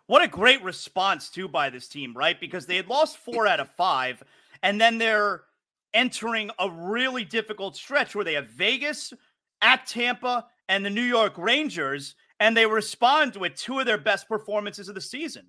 What 0.07 0.23
a 0.23 0.27
great 0.27 0.63
response 0.63 1.29
too 1.29 1.47
by 1.47 1.69
this 1.69 1.87
team, 1.87 2.13
right? 2.15 2.39
Because 2.39 2.65
they 2.65 2.75
had 2.75 2.87
lost 2.87 3.17
four 3.17 3.47
out 3.47 3.59
of 3.59 3.69
five, 3.71 4.23
and 4.61 4.79
then 4.81 4.97
they're 4.97 5.43
entering 5.93 6.51
a 6.59 6.69
really 6.69 7.25
difficult 7.25 7.75
stretch 7.75 8.15
where 8.15 8.25
they 8.25 8.33
have 8.33 8.47
Vegas 8.47 9.13
at 9.61 9.85
Tampa 9.85 10.45
and 10.67 10.85
the 10.85 10.89
New 10.89 11.01
York 11.01 11.33
Rangers, 11.37 12.15
and 12.39 12.55
they 12.55 12.65
respond 12.65 13.35
with 13.35 13.55
two 13.55 13.79
of 13.79 13.85
their 13.85 13.97
best 13.97 14.27
performances 14.27 14.87
of 14.87 14.95
the 14.95 15.01
season. 15.01 15.47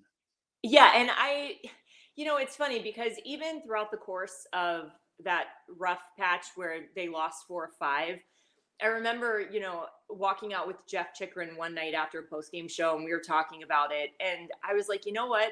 Yeah, 0.63 0.91
and 0.95 1.09
I, 1.15 1.55
you 2.15 2.25
know, 2.25 2.37
it's 2.37 2.55
funny 2.55 2.81
because 2.81 3.13
even 3.25 3.61
throughout 3.61 3.91
the 3.91 3.97
course 3.97 4.45
of 4.53 4.91
that 5.23 5.45
rough 5.77 6.01
patch 6.17 6.45
where 6.55 6.81
they 6.95 7.07
lost 7.07 7.45
four 7.47 7.65
or 7.65 7.71
five, 7.79 8.19
I 8.81 8.87
remember, 8.87 9.47
you 9.51 9.59
know, 9.59 9.85
walking 10.09 10.53
out 10.53 10.65
with 10.65 10.77
Jeff 10.87 11.13
Chychrun 11.13 11.55
one 11.55 11.75
night 11.75 11.93
after 11.93 12.19
a 12.19 12.23
post 12.23 12.51
game 12.51 12.67
show, 12.67 12.95
and 12.95 13.05
we 13.05 13.11
were 13.11 13.19
talking 13.19 13.63
about 13.63 13.91
it, 13.91 14.09
and 14.19 14.49
I 14.67 14.73
was 14.73 14.89
like, 14.89 15.05
you 15.05 15.13
know 15.13 15.27
what? 15.27 15.51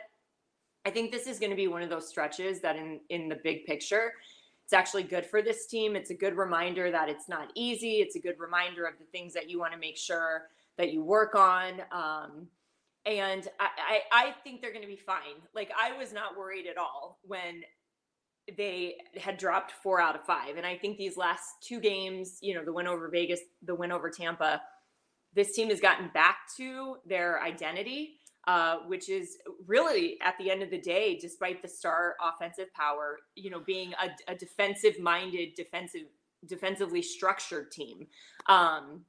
I 0.85 0.89
think 0.89 1.11
this 1.11 1.27
is 1.27 1.39
going 1.39 1.51
to 1.51 1.55
be 1.55 1.67
one 1.67 1.83
of 1.83 1.89
those 1.89 2.07
stretches 2.07 2.59
that, 2.61 2.75
in 2.75 2.99
in 3.09 3.29
the 3.29 3.39
big 3.43 3.65
picture, 3.65 4.13
it's 4.69 4.73
actually 4.75 5.01
good 5.01 5.25
for 5.25 5.41
this 5.41 5.65
team. 5.65 5.95
It's 5.95 6.11
a 6.11 6.13
good 6.13 6.37
reminder 6.37 6.91
that 6.91 7.09
it's 7.09 7.27
not 7.27 7.49
easy. 7.55 8.01
It's 8.01 8.15
a 8.15 8.19
good 8.19 8.35
reminder 8.37 8.85
of 8.85 8.99
the 8.99 9.05
things 9.05 9.33
that 9.33 9.49
you 9.49 9.57
want 9.57 9.73
to 9.73 9.79
make 9.79 9.97
sure 9.97 10.43
that 10.77 10.93
you 10.93 11.03
work 11.03 11.33
on. 11.33 11.81
Um, 11.91 12.47
and 13.03 13.47
I, 13.59 13.69
I, 13.89 14.01
I 14.11 14.31
think 14.43 14.61
they're 14.61 14.71
going 14.71 14.83
to 14.83 14.87
be 14.87 14.95
fine. 14.95 15.41
Like 15.55 15.71
I 15.75 15.97
was 15.97 16.13
not 16.13 16.37
worried 16.37 16.67
at 16.67 16.77
all 16.77 17.17
when 17.23 17.63
they 18.55 18.97
had 19.19 19.39
dropped 19.39 19.71
four 19.71 19.99
out 19.99 20.13
of 20.13 20.23
five. 20.23 20.57
And 20.57 20.67
I 20.67 20.77
think 20.77 20.99
these 20.99 21.17
last 21.17 21.47
two 21.63 21.79
games, 21.79 22.37
you 22.39 22.53
know, 22.53 22.63
the 22.63 22.71
win 22.71 22.85
over 22.85 23.09
Vegas, 23.09 23.39
the 23.63 23.73
win 23.73 23.91
over 23.91 24.11
Tampa, 24.11 24.61
this 25.33 25.55
team 25.55 25.69
has 25.69 25.79
gotten 25.79 26.11
back 26.13 26.37
to 26.57 26.97
their 27.07 27.41
identity 27.41 28.18
uh, 28.49 28.77
which 28.87 29.09
is 29.09 29.37
really 29.67 30.17
at 30.21 30.35
the 30.39 30.49
end 30.49 30.63
of 30.63 30.71
the 30.71 30.81
day, 30.95 31.15
despite 31.21 31.61
the 31.61 31.67
star 31.67 32.15
offensive 32.19 32.73
power, 32.73 33.19
you 33.35 33.51
know, 33.51 33.61
being 33.73 33.93
a, 34.03 34.31
a 34.31 34.35
defensive-minded, 34.35 35.49
defensive, 35.55 36.07
defensively 36.47 37.03
structured 37.03 37.71
team. 37.71 38.07
Um, 38.47 39.05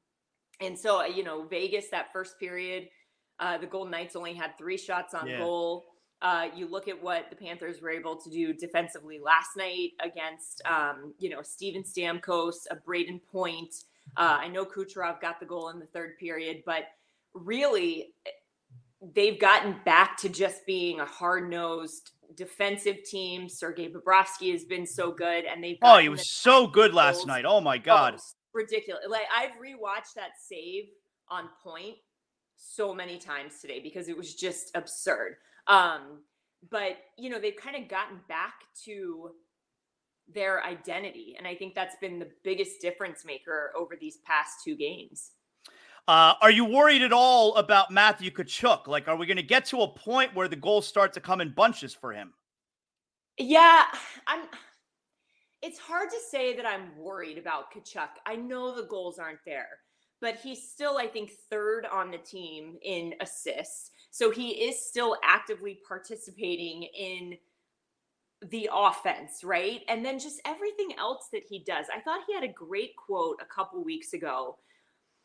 and 0.60 0.78
so, 0.78 1.00
uh, 1.00 1.06
you 1.06 1.24
know, 1.24 1.46
Vegas 1.46 1.86
that 1.90 2.12
first 2.12 2.38
period, 2.38 2.88
uh, 3.38 3.56
the 3.56 3.66
Golden 3.66 3.90
Knights 3.90 4.14
only 4.14 4.34
had 4.34 4.50
three 4.58 4.76
shots 4.76 5.14
on 5.14 5.26
yeah. 5.26 5.38
goal. 5.38 5.86
Uh, 6.20 6.48
you 6.54 6.68
look 6.68 6.86
at 6.86 7.02
what 7.02 7.30
the 7.30 7.36
Panthers 7.36 7.80
were 7.80 7.94
able 8.00 8.16
to 8.16 8.28
do 8.28 8.52
defensively 8.52 9.18
last 9.24 9.56
night 9.56 9.92
against, 10.04 10.60
um, 10.66 11.14
you 11.18 11.30
know, 11.30 11.40
Steven 11.40 11.82
Stamkos, 11.82 12.66
a 12.70 12.76
Brayden 12.76 13.22
Point. 13.32 13.74
Uh, 14.18 14.36
I 14.38 14.48
know 14.48 14.66
Kucherov 14.66 15.18
got 15.22 15.40
the 15.40 15.46
goal 15.46 15.70
in 15.70 15.78
the 15.78 15.86
third 15.86 16.18
period, 16.18 16.62
but 16.66 16.82
really 17.32 18.12
they've 19.14 19.38
gotten 19.38 19.76
back 19.84 20.16
to 20.18 20.28
just 20.28 20.66
being 20.66 21.00
a 21.00 21.06
hard-nosed 21.06 22.10
defensive 22.36 23.02
team. 23.04 23.48
Sergei 23.48 23.88
Bobrovsky 23.88 24.52
has 24.52 24.64
been 24.64 24.86
so 24.86 25.10
good, 25.10 25.44
and 25.44 25.62
they've 25.62 25.78
oh, 25.82 25.98
he 25.98 26.08
was 26.08 26.30
so 26.30 26.66
good 26.66 26.94
last 26.94 27.26
night. 27.26 27.44
Oh 27.46 27.60
my 27.60 27.78
god, 27.78 28.14
oh, 28.16 28.22
ridiculous! 28.52 29.04
Like 29.08 29.26
I've 29.34 29.52
rewatched 29.52 30.14
that 30.16 30.32
save 30.48 30.84
on 31.28 31.48
point 31.62 31.96
so 32.56 32.94
many 32.94 33.18
times 33.18 33.60
today 33.60 33.80
because 33.82 34.08
it 34.08 34.16
was 34.16 34.34
just 34.34 34.70
absurd. 34.74 35.36
Um, 35.66 36.22
but 36.70 36.98
you 37.18 37.30
know 37.30 37.40
they've 37.40 37.56
kind 37.56 37.76
of 37.76 37.88
gotten 37.88 38.20
back 38.28 38.54
to 38.84 39.30
their 40.32 40.62
identity, 40.64 41.34
and 41.38 41.46
I 41.46 41.54
think 41.54 41.74
that's 41.74 41.96
been 42.00 42.18
the 42.18 42.30
biggest 42.44 42.80
difference 42.80 43.24
maker 43.24 43.72
over 43.78 43.96
these 44.00 44.18
past 44.26 44.58
two 44.64 44.76
games. 44.76 45.32
Uh, 46.08 46.34
are 46.40 46.50
you 46.50 46.64
worried 46.64 47.02
at 47.02 47.12
all 47.12 47.54
about 47.56 47.90
Matthew 47.90 48.30
Tkachuk? 48.30 48.86
Like, 48.86 49.08
are 49.08 49.16
we 49.16 49.26
going 49.26 49.36
to 49.36 49.42
get 49.42 49.64
to 49.66 49.82
a 49.82 49.88
point 49.88 50.34
where 50.34 50.48
the 50.48 50.56
goals 50.56 50.86
start 50.86 51.12
to 51.14 51.20
come 51.20 51.40
in 51.40 51.52
bunches 51.52 51.94
for 51.94 52.12
him? 52.12 52.32
Yeah, 53.38 53.84
I'm. 54.26 54.42
It's 55.62 55.78
hard 55.78 56.08
to 56.10 56.16
say 56.30 56.56
that 56.56 56.66
I'm 56.66 56.96
worried 56.96 57.38
about 57.38 57.72
Tkachuk. 57.72 58.08
I 58.26 58.36
know 58.36 58.74
the 58.74 58.84
goals 58.88 59.18
aren't 59.18 59.44
there, 59.44 59.68
but 60.20 60.36
he's 60.36 60.70
still, 60.70 60.96
I 60.96 61.06
think, 61.06 61.32
third 61.50 61.86
on 61.86 62.10
the 62.10 62.18
team 62.18 62.76
in 62.82 63.14
assists. 63.20 63.90
So 64.10 64.30
he 64.30 64.50
is 64.50 64.84
still 64.84 65.16
actively 65.22 65.80
participating 65.86 66.84
in 66.98 67.36
the 68.48 68.70
offense, 68.72 69.44
right? 69.44 69.82
And 69.88 70.04
then 70.04 70.18
just 70.18 70.40
everything 70.46 70.94
else 70.98 71.28
that 71.32 71.42
he 71.48 71.58
does. 71.58 71.86
I 71.94 72.00
thought 72.00 72.20
he 72.26 72.34
had 72.34 72.42
a 72.42 72.48
great 72.48 72.96
quote 72.96 73.38
a 73.40 73.44
couple 73.44 73.84
weeks 73.84 74.14
ago 74.14 74.56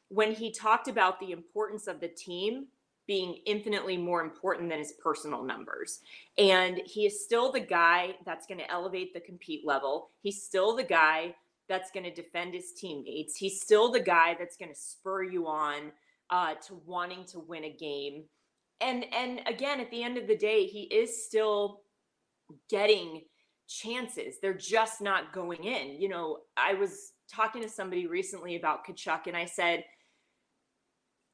when 0.09 0.31
he 0.33 0.51
talked 0.51 0.87
about 0.87 1.19
the 1.19 1.31
importance 1.31 1.87
of 1.87 1.99
the 1.99 2.07
team 2.07 2.67
being 3.07 3.35
infinitely 3.45 3.97
more 3.97 4.21
important 4.21 4.69
than 4.69 4.79
his 4.79 4.93
personal 4.93 5.43
numbers. 5.43 5.99
And 6.37 6.81
he 6.85 7.05
is 7.05 7.23
still 7.23 7.51
the 7.51 7.59
guy 7.59 8.15
that's 8.25 8.47
going 8.47 8.59
to 8.59 8.71
elevate 8.71 9.13
the 9.13 9.19
compete 9.19 9.65
level. 9.65 10.09
He's 10.21 10.41
still 10.41 10.75
the 10.75 10.83
guy 10.83 11.35
that's 11.69 11.91
going 11.91 12.03
to 12.03 12.13
defend 12.13 12.53
his 12.53 12.73
teammates. 12.73 13.35
He's 13.35 13.61
still 13.61 13.91
the 13.91 13.99
guy 13.99 14.35
that's 14.37 14.57
going 14.57 14.73
to 14.73 14.79
spur 14.79 15.23
you 15.23 15.47
on 15.47 15.91
uh, 16.29 16.55
to 16.67 16.81
wanting 16.85 17.25
to 17.25 17.39
win 17.39 17.65
a 17.65 17.69
game. 17.69 18.23
And 18.81 19.05
and 19.13 19.41
again, 19.47 19.79
at 19.79 19.89
the 19.89 20.03
end 20.03 20.17
of 20.17 20.27
the 20.27 20.35
day, 20.35 20.65
he 20.65 20.81
is 20.81 21.25
still 21.25 21.81
getting 22.69 23.21
chances. 23.67 24.35
They're 24.41 24.53
just 24.53 25.01
not 25.01 25.33
going 25.33 25.63
in. 25.63 25.99
You 25.99 26.09
know, 26.09 26.39
I 26.57 26.73
was 26.73 27.13
talking 27.31 27.61
to 27.61 27.69
somebody 27.69 28.05
recently 28.05 28.55
about 28.55 28.85
Tkachuk, 28.85 29.27
and 29.27 29.37
I 29.37 29.45
said 29.45 29.85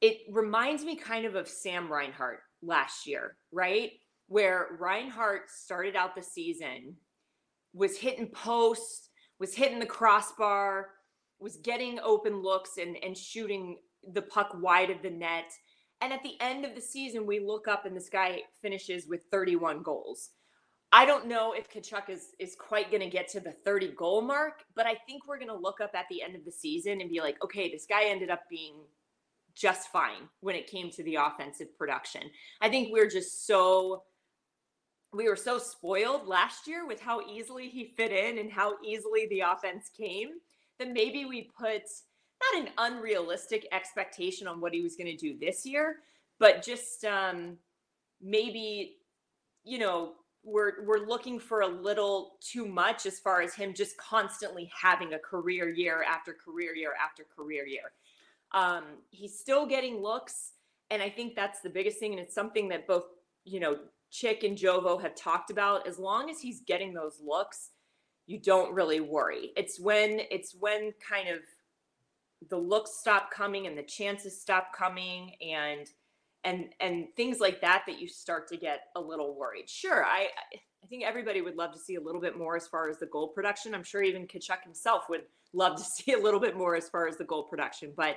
it 0.02 0.18
reminds 0.28 0.84
me 0.84 0.96
kind 0.96 1.24
of 1.24 1.36
of 1.36 1.48
Sam 1.48 1.90
Reinhart 1.90 2.40
last 2.60 3.06
year, 3.06 3.36
right? 3.52 3.92
Where 4.26 4.76
Reinhart 4.78 5.48
started 5.48 5.94
out 5.94 6.16
the 6.16 6.22
season, 6.22 6.96
was 7.72 7.96
hitting 7.96 8.26
posts, 8.26 9.08
was 9.38 9.54
hitting 9.54 9.78
the 9.78 9.86
crossbar, 9.86 10.88
was 11.38 11.56
getting 11.56 12.00
open 12.00 12.42
looks 12.42 12.78
and, 12.78 12.96
and 13.02 13.16
shooting 13.16 13.78
the 14.12 14.22
puck 14.22 14.50
wide 14.60 14.90
of 14.90 15.02
the 15.02 15.10
net. 15.10 15.52
And 16.00 16.12
at 16.12 16.22
the 16.24 16.34
end 16.40 16.64
of 16.64 16.74
the 16.74 16.80
season, 16.80 17.24
we 17.24 17.38
look 17.38 17.68
up 17.68 17.86
and 17.86 17.96
this 17.96 18.08
guy 18.08 18.40
finishes 18.60 19.06
with 19.06 19.22
31 19.30 19.82
goals. 19.82 20.30
I 20.90 21.06
don't 21.06 21.26
know 21.26 21.52
if 21.52 21.70
Tkachuk 21.70 22.10
is 22.10 22.34
is 22.38 22.54
quite 22.58 22.90
going 22.90 23.02
to 23.02 23.08
get 23.08 23.28
to 23.28 23.40
the 23.40 23.54
30 23.64 23.94
goal 23.96 24.20
mark, 24.20 24.64
but 24.74 24.84
I 24.84 24.96
think 25.06 25.26
we're 25.26 25.38
going 25.38 25.48
to 25.48 25.56
look 25.56 25.80
up 25.80 25.92
at 25.94 26.04
the 26.10 26.22
end 26.22 26.34
of 26.36 26.44
the 26.44 26.52
season 26.52 27.00
and 27.00 27.08
be 27.08 27.20
like, 27.20 27.42
okay, 27.42 27.70
this 27.70 27.86
guy 27.88 28.04
ended 28.06 28.28
up 28.28 28.42
being 28.50 28.74
just 29.54 29.88
fine 29.88 30.28
when 30.40 30.56
it 30.56 30.66
came 30.66 30.90
to 30.90 31.02
the 31.02 31.16
offensive 31.16 31.76
production. 31.76 32.22
I 32.60 32.68
think 32.68 32.92
we're 32.92 33.08
just 33.08 33.46
so 33.46 34.02
we 35.14 35.28
were 35.28 35.36
so 35.36 35.58
spoiled 35.58 36.26
last 36.26 36.66
year 36.66 36.86
with 36.86 37.00
how 37.00 37.20
easily 37.28 37.68
he 37.68 37.92
fit 37.96 38.12
in 38.12 38.38
and 38.38 38.50
how 38.50 38.76
easily 38.82 39.26
the 39.28 39.40
offense 39.40 39.90
came 39.94 40.30
that 40.78 40.90
maybe 40.90 41.26
we 41.26 41.50
put 41.58 41.82
not 42.54 42.62
an 42.62 42.68
unrealistic 42.78 43.66
expectation 43.72 44.46
on 44.46 44.60
what 44.60 44.72
he 44.72 44.80
was 44.80 44.96
going 44.96 45.06
to 45.06 45.16
do 45.16 45.38
this 45.38 45.66
year, 45.66 45.96
but 46.38 46.64
just 46.64 47.04
um, 47.04 47.56
maybe 48.20 48.96
you 49.64 49.78
know 49.78 50.14
we're 50.44 50.84
we're 50.84 51.06
looking 51.06 51.38
for 51.38 51.60
a 51.60 51.68
little 51.68 52.32
too 52.40 52.66
much 52.66 53.06
as 53.06 53.20
far 53.20 53.42
as 53.42 53.54
him 53.54 53.72
just 53.74 53.96
constantly 53.96 54.70
having 54.76 55.14
a 55.14 55.18
career 55.18 55.68
year 55.68 56.04
after 56.08 56.32
career 56.32 56.74
year 56.74 56.94
after 57.02 57.24
career 57.36 57.66
year. 57.66 57.92
Um, 58.54 58.84
he's 59.10 59.38
still 59.38 59.66
getting 59.66 60.02
looks, 60.02 60.52
and 60.90 61.02
I 61.02 61.08
think 61.08 61.34
that's 61.34 61.60
the 61.60 61.70
biggest 61.70 61.98
thing. 61.98 62.12
And 62.12 62.20
it's 62.20 62.34
something 62.34 62.68
that 62.68 62.86
both 62.86 63.04
you 63.44 63.60
know 63.60 63.78
Chick 64.10 64.44
and 64.44 64.56
Jovo 64.56 65.00
have 65.00 65.14
talked 65.14 65.50
about. 65.50 65.86
As 65.86 65.98
long 65.98 66.30
as 66.30 66.40
he's 66.40 66.60
getting 66.60 66.92
those 66.92 67.18
looks, 67.24 67.70
you 68.26 68.38
don't 68.38 68.72
really 68.74 69.00
worry. 69.00 69.52
It's 69.56 69.80
when 69.80 70.20
it's 70.30 70.54
when 70.54 70.92
kind 71.06 71.28
of 71.28 71.38
the 72.50 72.56
looks 72.56 72.92
stop 72.98 73.30
coming 73.30 73.66
and 73.66 73.76
the 73.76 73.82
chances 73.82 74.40
stop 74.40 74.76
coming 74.76 75.32
and 75.40 75.88
and 76.44 76.70
and 76.80 77.06
things 77.16 77.40
like 77.40 77.60
that 77.60 77.84
that 77.86 78.00
you 78.00 78.08
start 78.08 78.48
to 78.48 78.56
get 78.56 78.84
a 78.96 79.00
little 79.00 79.34
worried. 79.34 79.68
Sure, 79.68 80.04
I 80.04 80.28
I 80.82 80.86
think 80.88 81.04
everybody 81.04 81.40
would 81.40 81.56
love 81.56 81.72
to 81.72 81.78
see 81.78 81.94
a 81.94 82.00
little 82.00 82.20
bit 82.20 82.36
more 82.36 82.56
as 82.56 82.66
far 82.66 82.88
as 82.88 82.98
the 82.98 83.06
goal 83.06 83.28
production. 83.28 83.74
I'm 83.74 83.84
sure 83.84 84.02
even 84.02 84.26
Tkachuk 84.26 84.62
himself 84.64 85.04
would 85.08 85.22
love 85.52 85.76
to 85.76 85.84
see 85.96 86.12
a 86.12 86.18
little 86.18 86.40
bit 86.40 86.56
more 86.56 86.74
as 86.74 86.88
far 86.88 87.06
as 87.06 87.16
the 87.16 87.24
goal 87.24 87.44
production, 87.44 87.92
but 87.96 88.16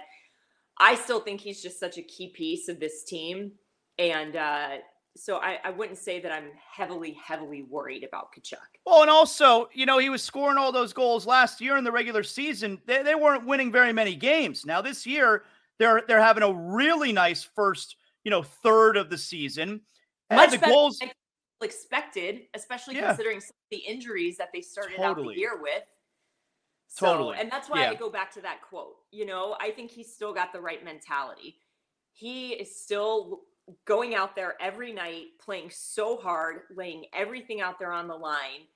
I 0.80 0.96
still 0.96 1.20
think 1.20 1.42
he's 1.42 1.62
just 1.62 1.80
such 1.80 1.98
a 1.98 2.02
key 2.02 2.30
piece 2.30 2.68
of 2.68 2.80
this 2.80 3.04
team. 3.04 3.54
And 3.98 4.36
uh, 4.36 4.70
so 5.16 5.38
I, 5.38 5.60
I, 5.64 5.70
wouldn't 5.70 5.98
say 5.98 6.20
that 6.20 6.32
I'm 6.32 6.50
heavily, 6.70 7.18
heavily 7.24 7.64
worried 7.64 8.04
about 8.04 8.34
Tkachuk. 8.34 8.58
Well, 8.86 9.02
and 9.02 9.10
also, 9.10 9.70
you 9.74 9.86
know, 9.86 10.00
he 10.00 10.10
was 10.10 10.22
scoring 10.22 10.58
all 10.58 10.74
those 10.74 10.92
goals 10.92 11.26
last 11.26 11.62
year 11.62 11.78
in 11.78 11.86
the 11.86 11.92
regular 11.92 12.24
season. 12.24 12.82
They, 12.86 13.04
they 13.04 13.16
weren't 13.16 13.46
winning 13.46 13.72
very 13.72 13.94
many 13.94 14.16
games. 14.16 14.66
Now 14.66 14.82
this 14.82 15.06
year, 15.06 15.44
they're 15.80 16.04
they're 16.08 16.22
having 16.22 16.44
a 16.44 16.54
really 16.54 17.14
nice 17.14 17.44
first, 17.44 17.96
you 18.24 18.32
know, 18.32 18.44
third 18.44 18.98
of 18.98 19.10
the 19.10 19.18
season. 19.18 19.82
Much 20.30 20.52
the 20.52 20.58
goals 20.58 21.00
expected, 21.62 22.42
especially 22.54 22.96
yeah. 22.96 23.08
considering 23.08 23.42
the 23.72 23.78
injuries 23.78 24.38
that 24.38 24.50
they 24.54 24.62
started 24.62 24.98
totally. 24.98 25.28
out 25.28 25.34
the 25.34 25.40
year 25.40 25.62
with. 25.62 25.84
So, 26.96 27.08
totally. 27.08 27.38
And 27.38 27.52
that's 27.52 27.70
why 27.70 27.82
yeah. 27.82 27.90
I 27.90 27.96
go 27.96 28.10
back 28.10 28.32
to 28.36 28.42
that 28.42 28.62
quote. 28.62 28.96
You 29.12 29.26
know, 29.26 29.58
I 29.60 29.72
think 29.72 29.92
he's 29.92 30.14
still 30.14 30.34
got 30.34 30.54
the 30.54 30.62
right 30.62 30.82
mentality. 30.82 31.58
He 32.14 32.52
is 32.52 32.82
still 32.82 33.42
going 33.84 34.16
out 34.16 34.34
there 34.34 34.56
every 34.62 34.94
night, 34.94 35.26
playing 35.44 35.72
so 35.72 36.16
hard, 36.16 36.62
laying 36.74 37.04
everything 37.14 37.60
out 37.60 37.80
there 37.80 37.92
on 37.92 38.08
the 38.08 38.16
line. 38.16 38.68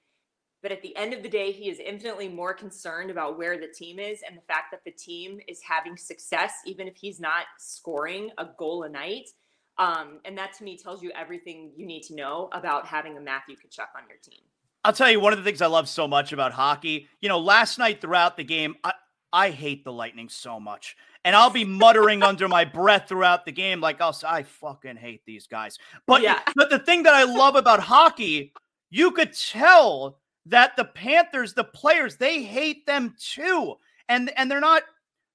But 0.62 0.74
at 0.74 0.82
the 0.82 0.94
end 0.98 1.14
of 1.14 1.24
the 1.24 1.30
day, 1.30 1.54
he 1.54 1.70
is 1.70 1.80
infinitely 1.80 2.28
more 2.28 2.54
concerned 2.54 3.10
about 3.10 3.38
where 3.38 3.58
the 3.58 3.70
team 3.74 4.00
is 4.00 4.20
and 4.28 4.38
the 4.38 4.42
fact 4.42 4.72
that 4.72 4.84
the 4.84 4.92
team 4.92 5.40
is 5.48 5.62
having 5.62 5.96
success, 5.96 6.52
even 6.66 6.90
if 6.90 6.98
he's 6.98 7.22
not 7.22 7.46
scoring 7.58 8.32
a 8.38 8.48
goal 8.58 8.84
a 8.84 8.90
night. 8.90 9.30
Um, 9.78 10.20
and 10.26 10.38
that 10.38 10.52
to 10.58 10.66
me 10.66 10.78
tells 10.78 11.02
you 11.02 11.10
everything 11.16 11.72
you 11.78 11.86
need 11.86 12.02
to 12.04 12.16
know 12.16 12.50
about 12.52 12.86
having 12.86 13.16
a 13.16 13.22
Matthew 13.22 13.56
Tkachuk 13.56 13.96
on 13.96 14.10
your 14.10 14.18
team. 14.22 14.42
I'll 14.84 14.94
tell 14.94 15.12
you 15.12 15.20
one 15.20 15.34
of 15.34 15.40
the 15.40 15.46
things 15.46 15.62
I 15.62 15.68
love 15.68 15.90
so 15.90 16.08
much 16.08 16.32
about 16.32 16.54
hockey. 16.54 17.08
You 17.22 17.30
know, 17.30 17.40
last 17.40 17.78
night 17.78 18.02
throughout 18.02 18.38
the 18.38 18.44
game, 18.44 18.76
I, 18.84 18.94
I 19.32 19.50
hate 19.50 19.84
the 19.84 19.92
Lightning 19.92 20.30
so 20.30 20.60
much. 20.60 20.96
And 21.26 21.36
I'll 21.36 21.50
be 21.50 21.66
muttering 21.66 22.24
under 22.24 22.48
my 22.48 22.64
breath 22.66 23.10
throughout 23.10 23.46
the 23.46 23.52
game, 23.52 23.82
like 23.82 24.00
I'll 24.00 24.18
I 24.26 24.44
fucking 24.44 24.96
hate 24.96 25.22
these 25.26 25.48
guys. 25.48 25.78
But 26.08 26.22
yeah. 26.22 26.40
but 26.56 26.70
the 26.70 26.80
thing 26.80 27.04
that 27.04 27.14
I 27.14 27.24
love 27.24 27.56
about 27.56 27.82
hockey, 27.82 28.54
you 28.90 29.12
could 29.12 29.34
tell 29.34 30.20
that 30.46 30.76
the 30.78 30.86
Panthers, 30.86 31.54
the 31.54 31.64
players, 31.64 32.16
they 32.16 32.42
hate 32.44 32.86
them 32.86 33.16
too. 33.20 33.76
And 34.08 34.32
and 34.38 34.50
they're 34.50 34.62
not 34.62 34.84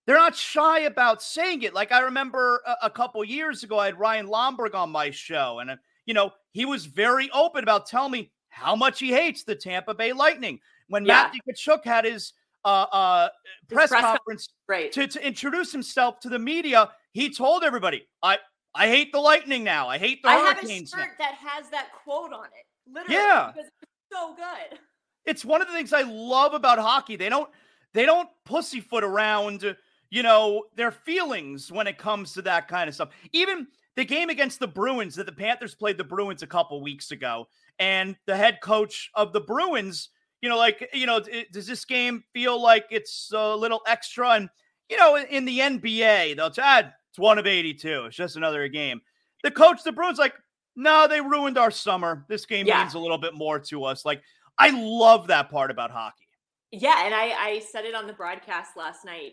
they're 0.07 0.17
not 0.17 0.35
shy 0.35 0.81
about 0.81 1.23
saying 1.23 1.63
it. 1.63 1.75
Like 1.75 1.93
I 1.93 2.01
remember 2.01 2.63
a, 2.67 2.87
a 2.87 2.91
couple 2.91 3.25
years 3.25 3.63
ago, 3.63 3.79
I 3.79 3.87
had 3.87 3.99
Ryan 3.99 4.27
Lomberg 4.27 4.75
on 4.75 4.91
my 4.91 5.11
show, 5.11 5.61
and 5.61 5.71
uh, 5.71 5.77
you 6.07 6.15
know 6.15 6.33
he 6.53 6.65
was 6.65 6.87
very 6.87 7.31
open 7.31 7.63
about 7.63 7.87
telling 7.87 8.13
me 8.13 8.33
how 8.55 8.77
much 8.77 9.01
he 9.01 9.11
hates 9.11 9.45
the 9.45 9.55
Tampa 9.55 9.95
Bay 9.95 10.13
Lightning. 10.13 10.61
When 10.89 11.05
yeah. 11.05 11.31
Matthew 11.33 11.41
Tkachuk 11.49 11.85
had 11.85 12.05
his 12.05 12.33
uh, 12.65 12.87
uh, 12.93 13.29
press, 13.69 13.91
press, 13.91 14.01
conference 14.03 14.49
right. 14.69 14.93
to, 14.93 15.07
to 15.07 15.27
introduce 15.27 15.73
himself 15.73 16.21
to 16.21 16.29
the 16.29 16.39
media, 16.39 16.91
he 17.13 17.31
told 17.31 17.65
everybody, 17.65 18.07
"I 18.23 18.39
I 18.75 18.89
hate 18.89 19.13
the 19.13 19.21
Lightning 19.21 19.65
now. 19.65 19.89
I 19.89 19.99
hate 19.99 20.23
the 20.23 20.29
I 20.29 20.37
Hurricanes." 20.37 20.95
I 20.95 20.99
have 20.99 21.07
a 21.07 21.09
shirt 21.09 21.19
now. 21.19 21.25
that 21.27 21.35
has 21.35 21.71
that 21.71 21.89
quote 22.05 22.33
on 22.33 22.47
it, 22.47 22.93
literally, 22.93 23.15
yeah, 23.15 23.51
because 23.55 23.71
it's 23.83 23.93
so 24.13 24.35
good. 24.35 24.79
It's 25.27 25.45
one 25.45 25.63
of 25.63 25.69
the 25.69 25.75
things 25.75 25.93
I 25.93 26.03
love 26.03 26.55
about 26.55 26.79
hockey. 26.79 27.17
They 27.17 27.29
don't 27.29 27.51
they 27.93 28.07
don't 28.07 28.29
pussyfoot 28.45 29.05
around, 29.05 29.77
you 30.11 30.23
know, 30.23 30.65
their 30.77 30.91
feelings 30.91 31.73
when 31.73 31.87
it 31.87 31.99
comes 31.99 32.35
to 32.35 32.43
that 32.43 32.69
kind 32.69 32.89
of 32.89 32.95
stuff. 32.95 33.11
Even 33.33 33.67
the 33.97 34.05
game 34.05 34.29
against 34.31 34.59
the 34.59 34.67
Bruins 34.67 35.15
that 35.15 35.27
the 35.27 35.33
Panthers 35.33 35.75
played 35.75 35.97
the 35.97 36.05
Bruins 36.05 36.43
a 36.43 36.47
couple 36.47 36.81
weeks 36.83 37.11
ago 37.11 37.47
and 37.79 38.17
the 38.27 38.37
head 38.37 38.59
coach 38.63 39.11
of 39.15 39.33
the 39.33 39.41
Bruins, 39.41 40.11
you 40.41 40.49
know, 40.49 40.59
like, 40.59 40.91
you 40.93 41.07
know, 41.07 41.17
it, 41.17 41.53
does 41.53 41.67
this 41.67 41.85
game 41.85 42.25
feel 42.33 42.61
like 42.61 42.87
it's 42.91 43.31
a 43.35 43.57
little 43.57 43.81
extra? 43.87 44.31
And, 44.31 44.49
you 44.89 44.97
know, 44.97 45.17
in 45.17 45.45
the 45.45 45.59
NBA, 45.59 46.37
they'll 46.37 46.53
add 46.63 46.87
ah, 46.87 46.93
it's 47.11 47.19
one 47.19 47.39
of 47.39 47.47
82. 47.47 48.05
It's 48.07 48.17
just 48.17 48.37
another 48.37 48.67
game. 48.69 49.01
The 49.43 49.51
coach, 49.51 49.83
the 49.85 49.93
Bruins, 49.93 50.19
like, 50.19 50.35
no, 50.77 51.07
they 51.09 51.21
ruined 51.21 51.59
our 51.59 51.71
summer. 51.71 52.25
This 52.29 52.47
game 52.47 52.67
yeah. 52.67 52.81
means 52.81 52.95
a 52.95 52.99
little 52.99 53.19
bit 53.19 53.35
more 53.35 53.59
to 53.61 53.85
us. 53.85 54.05
Like, 54.05 54.23
I 54.59 54.71
love 54.71 55.29
that 55.29 55.51
part 55.51 55.71
about 55.71 55.91
hockey. 55.91 56.27
Yeah. 56.73 57.05
And 57.05 57.15
I, 57.15 57.31
I 57.31 57.59
said 57.61 57.85
it 57.85 57.95
on 57.95 58.07
the 58.07 58.13
broadcast 58.13 58.73
last 58.77 59.05
night. 59.05 59.33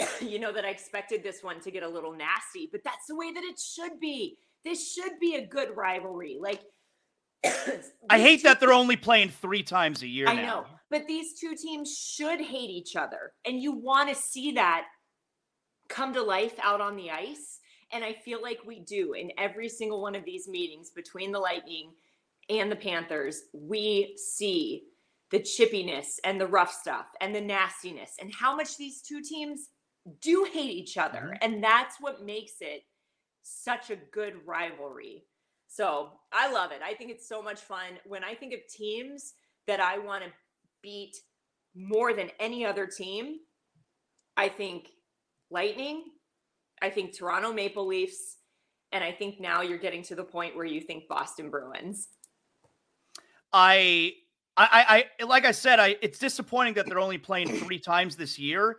you 0.20 0.38
know, 0.38 0.52
that 0.52 0.64
I 0.64 0.70
expected 0.70 1.22
this 1.22 1.42
one 1.42 1.60
to 1.60 1.70
get 1.70 1.82
a 1.82 1.88
little 1.88 2.12
nasty, 2.12 2.68
but 2.72 2.82
that's 2.84 3.06
the 3.08 3.14
way 3.14 3.32
that 3.32 3.44
it 3.44 3.58
should 3.60 4.00
be. 4.00 4.36
This 4.64 4.92
should 4.94 5.20
be 5.20 5.36
a 5.36 5.46
good 5.46 5.76
rivalry. 5.76 6.38
Like, 6.40 6.62
I 8.10 8.18
hate 8.18 8.42
that 8.42 8.60
they're 8.60 8.72
only 8.72 8.96
playing 8.96 9.30
three 9.30 9.62
times 9.62 10.02
a 10.02 10.06
year. 10.06 10.28
I 10.28 10.34
now. 10.34 10.42
know, 10.42 10.66
but 10.90 11.06
these 11.06 11.38
two 11.38 11.54
teams 11.56 11.96
should 11.96 12.40
hate 12.40 12.70
each 12.70 12.96
other, 12.96 13.32
and 13.46 13.60
you 13.60 13.72
want 13.72 14.08
to 14.08 14.14
see 14.14 14.52
that 14.52 14.86
come 15.88 16.12
to 16.14 16.22
life 16.22 16.54
out 16.62 16.80
on 16.80 16.96
the 16.96 17.10
ice. 17.10 17.60
And 17.92 18.02
I 18.02 18.12
feel 18.12 18.42
like 18.42 18.58
we 18.66 18.80
do 18.80 19.12
in 19.12 19.30
every 19.38 19.68
single 19.68 20.02
one 20.02 20.14
of 20.14 20.24
these 20.24 20.48
meetings 20.48 20.90
between 20.90 21.30
the 21.30 21.38
Lightning 21.38 21.92
and 22.48 22.70
the 22.70 22.76
Panthers. 22.76 23.42
We 23.52 24.16
see 24.16 24.84
the 25.30 25.40
chippiness 25.40 26.18
and 26.24 26.40
the 26.40 26.46
rough 26.46 26.72
stuff 26.72 27.06
and 27.20 27.34
the 27.34 27.40
nastiness 27.40 28.16
and 28.20 28.32
how 28.32 28.56
much 28.56 28.76
these 28.76 29.02
two 29.02 29.22
teams 29.22 29.68
do 30.20 30.46
hate 30.52 30.70
each 30.70 30.96
other. 30.96 31.34
Mm-hmm. 31.34 31.52
And 31.52 31.64
that's 31.64 31.96
what 32.00 32.24
makes 32.24 32.54
it 32.60 32.82
such 33.42 33.90
a 33.90 33.96
good 33.96 34.34
rivalry. 34.46 35.24
So 35.74 36.12
I 36.32 36.52
love 36.52 36.70
it. 36.70 36.82
I 36.84 36.94
think 36.94 37.10
it's 37.10 37.28
so 37.28 37.42
much 37.42 37.60
fun. 37.60 37.98
When 38.06 38.22
I 38.22 38.32
think 38.32 38.54
of 38.54 38.60
teams 38.72 39.34
that 39.66 39.80
I 39.80 39.98
want 39.98 40.22
to 40.22 40.30
beat 40.84 41.16
more 41.74 42.12
than 42.14 42.30
any 42.38 42.64
other 42.64 42.86
team, 42.86 43.38
I 44.36 44.48
think 44.48 44.86
Lightning, 45.50 46.04
I 46.80 46.90
think 46.90 47.18
Toronto 47.18 47.52
Maple 47.52 47.88
Leafs, 47.88 48.36
And 48.92 49.02
I 49.02 49.10
think 49.10 49.40
now 49.40 49.62
you're 49.62 49.78
getting 49.78 50.04
to 50.04 50.14
the 50.14 50.22
point 50.22 50.54
where 50.54 50.64
you 50.64 50.80
think 50.80 51.08
Boston 51.08 51.50
Bruins. 51.50 52.06
I 53.52 54.12
I, 54.56 55.04
I, 55.18 55.24
like 55.24 55.44
I 55.44 55.50
said, 55.50 55.80
I 55.80 55.96
it's 56.00 56.20
disappointing 56.20 56.74
that 56.74 56.86
they're 56.86 57.00
only 57.00 57.18
playing 57.18 57.48
three 57.48 57.80
times 57.80 58.14
this 58.14 58.38
year. 58.38 58.76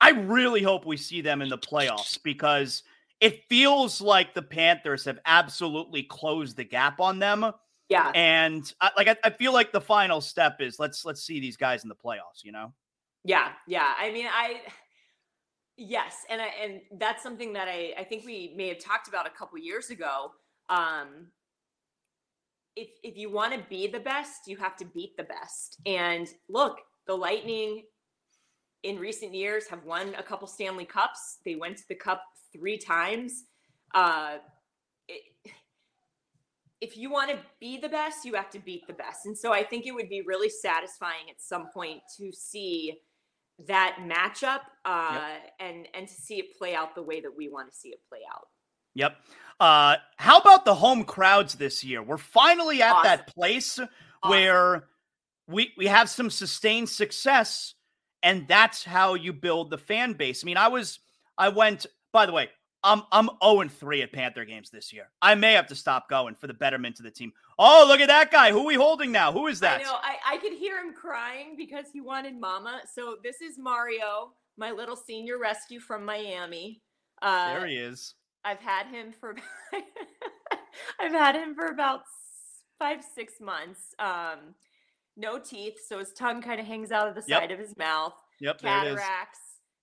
I 0.00 0.10
really 0.10 0.62
hope 0.62 0.86
we 0.86 0.96
see 0.96 1.20
them 1.20 1.42
in 1.42 1.50
the 1.50 1.58
playoffs 1.58 2.18
because 2.22 2.84
it 3.22 3.44
feels 3.48 4.00
like 4.00 4.34
the 4.34 4.42
Panthers 4.42 5.04
have 5.04 5.20
absolutely 5.24 6.02
closed 6.02 6.56
the 6.56 6.64
gap 6.64 7.00
on 7.00 7.20
them. 7.20 7.52
Yeah, 7.88 8.10
and 8.14 8.70
I, 8.80 8.90
like 8.96 9.06
I, 9.06 9.16
I 9.22 9.30
feel 9.30 9.52
like 9.52 9.70
the 9.70 9.80
final 9.80 10.20
step 10.20 10.60
is 10.60 10.78
let's 10.80 11.04
let's 11.04 11.22
see 11.22 11.38
these 11.38 11.56
guys 11.56 11.84
in 11.84 11.88
the 11.88 11.94
playoffs. 11.94 12.42
You 12.42 12.52
know? 12.52 12.72
Yeah, 13.24 13.50
yeah. 13.68 13.94
I 13.96 14.10
mean, 14.10 14.26
I 14.26 14.62
yes, 15.76 16.24
and 16.28 16.42
I 16.42 16.48
and 16.62 16.80
that's 16.98 17.22
something 17.22 17.52
that 17.52 17.68
I 17.68 17.94
I 17.96 18.04
think 18.04 18.26
we 18.26 18.54
may 18.56 18.68
have 18.68 18.80
talked 18.80 19.08
about 19.08 19.26
a 19.26 19.30
couple 19.30 19.56
years 19.58 19.90
ago. 19.90 20.32
Um, 20.68 21.28
if 22.74 22.88
if 23.04 23.16
you 23.16 23.30
want 23.30 23.52
to 23.52 23.60
be 23.68 23.86
the 23.86 24.00
best, 24.00 24.48
you 24.48 24.56
have 24.56 24.76
to 24.78 24.84
beat 24.84 25.16
the 25.16 25.24
best. 25.24 25.78
And 25.86 26.28
look, 26.48 26.78
the 27.06 27.14
Lightning 27.14 27.84
in 28.82 28.98
recent 28.98 29.34
years 29.34 29.66
have 29.68 29.84
won 29.84 30.14
a 30.18 30.22
couple 30.22 30.46
Stanley 30.46 30.84
Cups. 30.84 31.38
They 31.44 31.54
went 31.54 31.76
to 31.78 31.84
the 31.88 31.94
Cup 31.94 32.22
three 32.52 32.78
times. 32.78 33.44
Uh, 33.94 34.38
it, 35.08 35.22
if 36.80 36.96
you 36.96 37.10
want 37.10 37.30
to 37.30 37.38
be 37.60 37.78
the 37.78 37.88
best, 37.88 38.24
you 38.24 38.34
have 38.34 38.50
to 38.50 38.58
beat 38.58 38.86
the 38.88 38.92
best. 38.92 39.26
And 39.26 39.38
so 39.38 39.52
I 39.52 39.62
think 39.62 39.86
it 39.86 39.92
would 39.92 40.08
be 40.08 40.22
really 40.22 40.48
satisfying 40.48 41.30
at 41.30 41.40
some 41.40 41.68
point 41.72 42.00
to 42.18 42.32
see 42.32 42.98
that 43.68 43.98
matchup 44.00 44.60
uh, 44.84 45.20
yep. 45.20 45.52
and 45.60 45.88
and 45.94 46.08
to 46.08 46.14
see 46.14 46.38
it 46.38 46.56
play 46.58 46.74
out 46.74 46.94
the 46.94 47.02
way 47.02 47.20
that 47.20 47.30
we 47.36 47.48
want 47.48 47.70
to 47.70 47.76
see 47.76 47.90
it 47.90 48.00
play 48.08 48.20
out. 48.32 48.48
Yep. 48.94 49.16
Uh, 49.60 49.96
how 50.16 50.38
about 50.38 50.64
the 50.64 50.74
home 50.74 51.04
crowds 51.04 51.54
this 51.54 51.84
year? 51.84 52.02
We're 52.02 52.18
finally 52.18 52.82
at 52.82 52.92
awesome. 52.92 53.04
that 53.04 53.26
place 53.28 53.78
awesome. 53.78 53.88
where 54.30 54.88
we 55.46 55.72
we 55.76 55.86
have 55.86 56.10
some 56.10 56.30
sustained 56.30 56.88
success, 56.88 57.74
and 58.22 58.46
that's 58.48 58.84
how 58.84 59.14
you 59.14 59.32
build 59.32 59.70
the 59.70 59.78
fan 59.78 60.12
base. 60.14 60.44
I 60.44 60.46
mean, 60.46 60.56
I 60.56 60.68
was 60.68 61.00
I 61.38 61.48
went. 61.48 61.86
By 62.12 62.26
the 62.26 62.32
way, 62.32 62.50
I'm 62.84 63.02
I'm 63.12 63.30
0 63.42 63.68
3 63.68 64.02
at 64.02 64.12
Panther 64.12 64.44
games 64.44 64.70
this 64.70 64.92
year. 64.92 65.08
I 65.20 65.34
may 65.34 65.52
have 65.52 65.66
to 65.68 65.74
stop 65.74 66.08
going 66.08 66.34
for 66.34 66.46
the 66.46 66.54
betterment 66.54 66.98
of 66.98 67.04
the 67.04 67.10
team. 67.10 67.32
Oh, 67.58 67.84
look 67.86 68.00
at 68.00 68.08
that 68.08 68.30
guy. 68.30 68.50
Who 68.50 68.60
are 68.60 68.66
we 68.66 68.74
holding 68.74 69.12
now? 69.12 69.32
Who 69.32 69.46
is 69.46 69.60
that? 69.60 69.80
I 69.80 69.84
know. 69.84 69.96
I, 70.02 70.34
I 70.34 70.36
could 70.38 70.52
hear 70.52 70.78
him 70.78 70.92
crying 70.92 71.54
because 71.56 71.86
he 71.92 72.00
wanted 72.00 72.38
mama. 72.38 72.82
So 72.92 73.16
this 73.22 73.40
is 73.40 73.58
Mario, 73.58 74.32
my 74.56 74.72
little 74.72 74.96
senior 74.96 75.38
rescue 75.38 75.80
from 75.80 76.04
Miami. 76.04 76.82
Uh, 77.20 77.54
there 77.58 77.66
he 77.66 77.76
is. 77.76 78.14
I've 78.44 78.60
had 78.60 78.88
him 78.88 79.12
for 79.12 79.36
I've 81.00 81.12
had 81.12 81.36
him 81.36 81.54
for 81.54 81.66
about 81.66 82.02
five 82.78 83.04
six 83.14 83.34
months. 83.40 83.94
Um, 83.98 84.54
no 85.16 85.38
teeth, 85.38 85.78
so 85.86 85.98
his 85.98 86.12
tongue 86.12 86.42
kind 86.42 86.60
of 86.60 86.66
hangs 86.66 86.90
out 86.90 87.08
of 87.08 87.14
the 87.14 87.22
side 87.22 87.50
yep. 87.50 87.52
of 87.52 87.58
his 87.58 87.76
mouth. 87.76 88.14
Yep, 88.40 88.60
cataracts, 88.60 89.38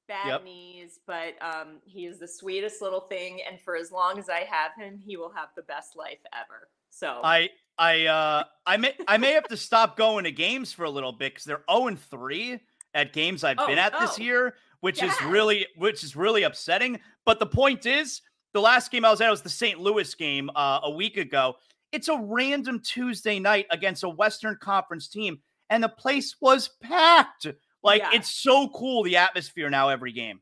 bad 0.07 0.27
yep. 0.27 0.43
knees, 0.43 0.99
but 1.07 1.35
um, 1.41 1.77
he 1.85 2.05
is 2.05 2.19
the 2.19 2.27
sweetest 2.27 2.81
little 2.81 3.01
thing, 3.01 3.39
and 3.49 3.59
for 3.61 3.75
as 3.75 3.91
long 3.91 4.19
as 4.19 4.29
I 4.29 4.39
have 4.39 4.71
him, 4.77 4.97
he 4.97 5.15
will 5.17 5.31
have 5.31 5.49
the 5.55 5.61
best 5.63 5.95
life 5.95 6.19
ever. 6.33 6.67
So 6.89 7.21
I 7.23 7.49
I 7.77 8.07
uh 8.07 8.43
I 8.65 8.77
may 8.77 8.93
I 9.07 9.17
may 9.17 9.33
have 9.33 9.47
to 9.47 9.57
stop 9.57 9.95
going 9.95 10.25
to 10.25 10.31
games 10.31 10.73
for 10.73 10.83
a 10.83 10.89
little 10.89 11.13
bit 11.13 11.33
because 11.33 11.45
they're 11.45 11.63
0 11.71 11.87
and 11.87 11.99
3 11.99 12.59
at 12.93 13.13
games 13.13 13.43
I've 13.43 13.57
oh, 13.59 13.67
been 13.67 13.77
at 13.77 13.93
oh. 13.95 13.99
this 14.01 14.19
year, 14.19 14.55
which 14.81 15.01
yes. 15.01 15.15
is 15.15 15.25
really 15.27 15.67
which 15.75 16.03
is 16.03 16.15
really 16.15 16.43
upsetting. 16.43 16.99
But 17.25 17.39
the 17.39 17.45
point 17.45 17.85
is, 17.85 18.21
the 18.53 18.61
last 18.61 18.91
game 18.91 19.05
I 19.05 19.11
was 19.11 19.21
at 19.21 19.29
was 19.29 19.41
the 19.41 19.49
St. 19.49 19.79
Louis 19.79 20.13
game 20.15 20.49
uh, 20.55 20.79
a 20.83 20.91
week 20.91 21.17
ago. 21.17 21.55
It's 21.91 22.07
a 22.07 22.17
random 22.17 22.81
Tuesday 22.81 23.39
night 23.39 23.65
against 23.71 24.03
a 24.03 24.09
Western 24.09 24.57
Conference 24.57 25.07
team, 25.07 25.39
and 25.69 25.83
the 25.83 25.89
place 25.89 26.35
was 26.39 26.69
packed. 26.81 27.47
Like 27.83 28.01
yeah. 28.01 28.11
it's 28.13 28.29
so 28.29 28.69
cool 28.69 29.03
the 29.03 29.17
atmosphere 29.17 29.69
now 29.69 29.89
every 29.89 30.11
game. 30.11 30.41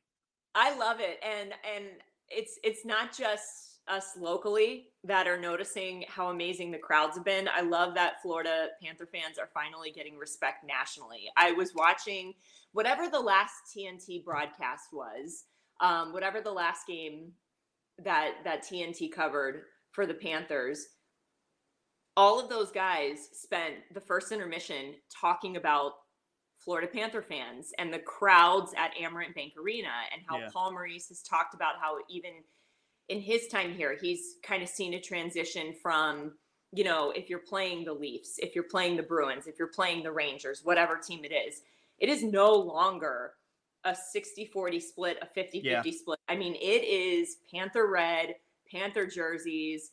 I 0.55 0.75
love 0.75 0.99
it, 0.99 1.19
and 1.23 1.53
and 1.75 1.86
it's 2.29 2.60
it's 2.63 2.86
not 2.86 3.15
just 3.15 3.67
us 3.88 4.17
locally 4.19 4.88
that 5.03 5.27
are 5.27 5.39
noticing 5.39 6.03
how 6.10 6.29
amazing 6.29 6.71
the 6.71 6.77
crowds 6.77 7.15
have 7.15 7.23
been. 7.23 7.47
I 7.47 7.62
love 7.62 7.93
that 7.95 8.21
Florida 8.21 8.67
Panther 8.81 9.05
fans 9.05 9.38
are 9.38 9.49
finally 9.53 9.91
getting 9.91 10.17
respect 10.17 10.65
nationally. 10.65 11.29
I 11.38 11.53
was 11.53 11.73
watching 11.73 12.33
whatever 12.73 13.10
the 13.10 13.19
last 13.19 13.53
TNT 13.75 14.23
broadcast 14.23 14.88
was, 14.91 15.45
um, 15.79 16.12
whatever 16.12 16.41
the 16.41 16.51
last 16.51 16.88
game 16.88 17.31
that 18.03 18.33
that 18.43 18.63
TNT 18.63 19.12
covered 19.12 19.63
for 19.91 20.05
the 20.05 20.13
Panthers, 20.13 20.88
all 22.17 22.39
of 22.39 22.49
those 22.49 22.71
guys 22.71 23.30
spent 23.32 23.75
the 23.93 24.01
first 24.01 24.32
intermission 24.32 24.95
talking 25.21 25.56
about 25.56 25.93
Florida 26.58 26.88
Panther 26.88 27.21
fans 27.21 27.71
and 27.77 27.93
the 27.93 27.99
crowds 27.99 28.73
at 28.75 28.91
Amerant 28.95 29.36
Bank 29.36 29.53
Arena 29.58 29.91
and 30.12 30.23
how 30.27 30.39
yeah. 30.39 30.49
Paul 30.51 30.71
Maurice 30.71 31.10
has 31.10 31.21
talked 31.21 31.53
about 31.53 31.75
how 31.80 31.99
even 32.10 32.32
in 33.08 33.21
his 33.21 33.47
time 33.47 33.71
here, 33.71 33.95
he's 34.01 34.36
kind 34.43 34.63
of 34.63 34.67
seen 34.67 34.95
a 34.95 34.99
transition 34.99 35.75
from, 35.82 36.34
you 36.73 36.84
know, 36.84 37.12
if 37.12 37.30
you're 37.30 37.39
playing 37.39 37.86
the 37.86 37.93
Leafs, 37.93 38.39
if 38.39 38.56
you're 38.56 38.63
playing 38.63 38.97
the 38.97 39.03
Bruins, 39.03 39.45
if 39.45 39.60
you're 39.60 39.67
playing 39.67 40.03
the 40.03 40.12
Rangers, 40.12 40.62
whatever 40.63 40.97
team 40.97 41.23
it 41.23 41.32
is, 41.32 41.62
it 41.99 42.10
is 42.10 42.23
no 42.23 42.51
longer 42.51 43.34
a 43.86 43.95
60 43.95 44.47
40 44.47 44.80
split, 44.80 45.19
a 45.21 45.27
50 45.27 45.62
50 45.62 45.69
yeah. 45.69 45.95
split. 45.95 46.19
I 46.27 46.36
mean, 46.36 46.56
it 46.56 46.84
is 46.84 47.38
Panther 47.53 47.88
red, 47.88 48.36
Panther 48.69 49.06
jerseys 49.06 49.91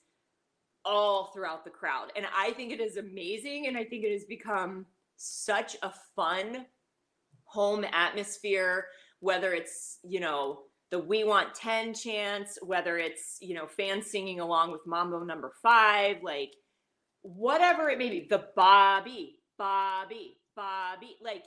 all 0.84 1.30
throughout 1.32 1.64
the 1.64 1.70
crowd. 1.70 2.12
And 2.16 2.26
I 2.36 2.52
think 2.52 2.72
it 2.72 2.80
is 2.80 2.96
amazing. 2.96 3.66
And 3.66 3.76
I 3.76 3.84
think 3.84 4.04
it 4.04 4.12
has 4.12 4.24
become 4.24 4.86
such 5.16 5.76
a 5.82 5.92
fun 6.14 6.66
home 7.44 7.84
atmosphere, 7.92 8.86
whether 9.20 9.52
it's, 9.52 9.98
you 10.02 10.20
know, 10.20 10.60
the 10.90 10.98
We 10.98 11.24
Want 11.24 11.54
10 11.54 11.94
chants, 11.94 12.58
whether 12.62 12.98
it's, 12.98 13.38
you 13.40 13.54
know, 13.54 13.66
fans 13.66 14.10
singing 14.10 14.40
along 14.40 14.72
with 14.72 14.86
Mambo 14.86 15.24
number 15.24 15.52
five, 15.62 16.18
like 16.22 16.52
whatever 17.22 17.88
it 17.88 17.98
may 17.98 18.10
be, 18.10 18.26
the 18.28 18.46
Bobby, 18.54 19.40
Bobby, 19.56 20.36
Bobby, 20.54 21.16
like 21.22 21.44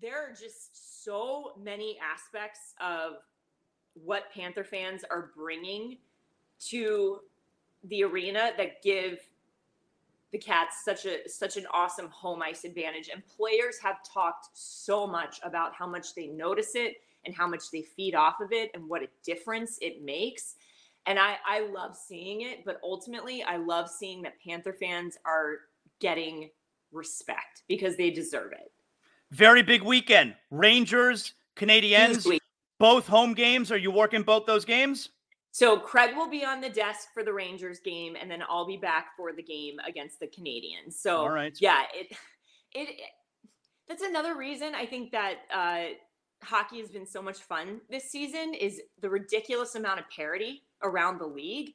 there 0.00 0.18
are 0.18 0.30
just 0.30 1.04
so 1.04 1.52
many 1.60 1.98
aspects 2.00 2.74
of 2.80 3.14
what 3.94 4.32
Panther 4.32 4.64
fans 4.64 5.02
are 5.10 5.30
bringing 5.36 5.98
to 6.68 7.18
the 7.88 8.02
arena 8.04 8.50
that 8.56 8.82
give 8.82 9.18
the 10.32 10.38
Cats 10.38 10.84
such 10.84 11.06
a 11.06 11.28
such 11.28 11.56
an 11.56 11.66
awesome 11.72 12.08
home 12.08 12.42
ice 12.42 12.64
advantage 12.64 13.08
and 13.12 13.22
players 13.26 13.78
have 13.82 13.96
talked 14.02 14.48
so 14.54 15.06
much 15.06 15.40
about 15.42 15.72
how 15.74 15.86
much 15.86 16.14
they 16.14 16.26
notice 16.26 16.74
it 16.74 16.96
and 17.24 17.34
how 17.34 17.46
much 17.46 17.70
they 17.72 17.82
feed 17.82 18.14
off 18.14 18.40
of 18.40 18.52
it 18.52 18.70
and 18.74 18.88
what 18.88 19.02
a 19.02 19.08
difference 19.24 19.78
it 19.80 20.04
makes 20.04 20.56
and 21.06 21.18
I 21.18 21.36
I 21.46 21.60
love 21.68 21.96
seeing 21.96 22.42
it 22.42 22.64
but 22.64 22.80
ultimately 22.82 23.44
I 23.44 23.56
love 23.56 23.88
seeing 23.88 24.20
that 24.22 24.34
Panther 24.44 24.72
fans 24.72 25.16
are 25.24 25.60
getting 26.00 26.50
respect 26.92 27.62
because 27.68 27.96
they 27.96 28.10
deserve 28.10 28.52
it 28.52 28.72
very 29.30 29.62
big 29.62 29.82
weekend. 29.82 30.34
Rangers, 30.50 31.34
Canadiens, 31.56 32.38
both 32.78 33.06
home 33.06 33.34
games. 33.34 33.72
Are 33.72 33.76
you 33.76 33.90
working 33.90 34.22
both 34.22 34.46
those 34.46 34.64
games? 34.64 35.10
So 35.56 35.78
Craig 35.78 36.14
will 36.14 36.28
be 36.28 36.44
on 36.44 36.60
the 36.60 36.68
desk 36.68 37.14
for 37.14 37.24
the 37.24 37.32
Rangers 37.32 37.80
game, 37.80 38.14
and 38.14 38.30
then 38.30 38.42
I'll 38.46 38.66
be 38.66 38.76
back 38.76 39.16
for 39.16 39.32
the 39.32 39.42
game 39.42 39.78
against 39.88 40.20
the 40.20 40.26
Canadiens. 40.26 40.92
So, 40.98 41.16
all 41.16 41.30
right, 41.30 41.56
yeah, 41.58 41.84
it, 41.94 42.08
it, 42.74 42.88
it 42.90 42.96
that's 43.88 44.02
another 44.02 44.36
reason 44.36 44.74
I 44.74 44.84
think 44.84 45.12
that 45.12 45.36
uh, 45.50 45.94
hockey 46.44 46.78
has 46.78 46.90
been 46.90 47.06
so 47.06 47.22
much 47.22 47.38
fun 47.38 47.80
this 47.88 48.10
season 48.10 48.52
is 48.52 48.82
the 49.00 49.08
ridiculous 49.08 49.76
amount 49.76 49.98
of 49.98 50.04
parity 50.14 50.64
around 50.82 51.18
the 51.18 51.26
league. 51.26 51.70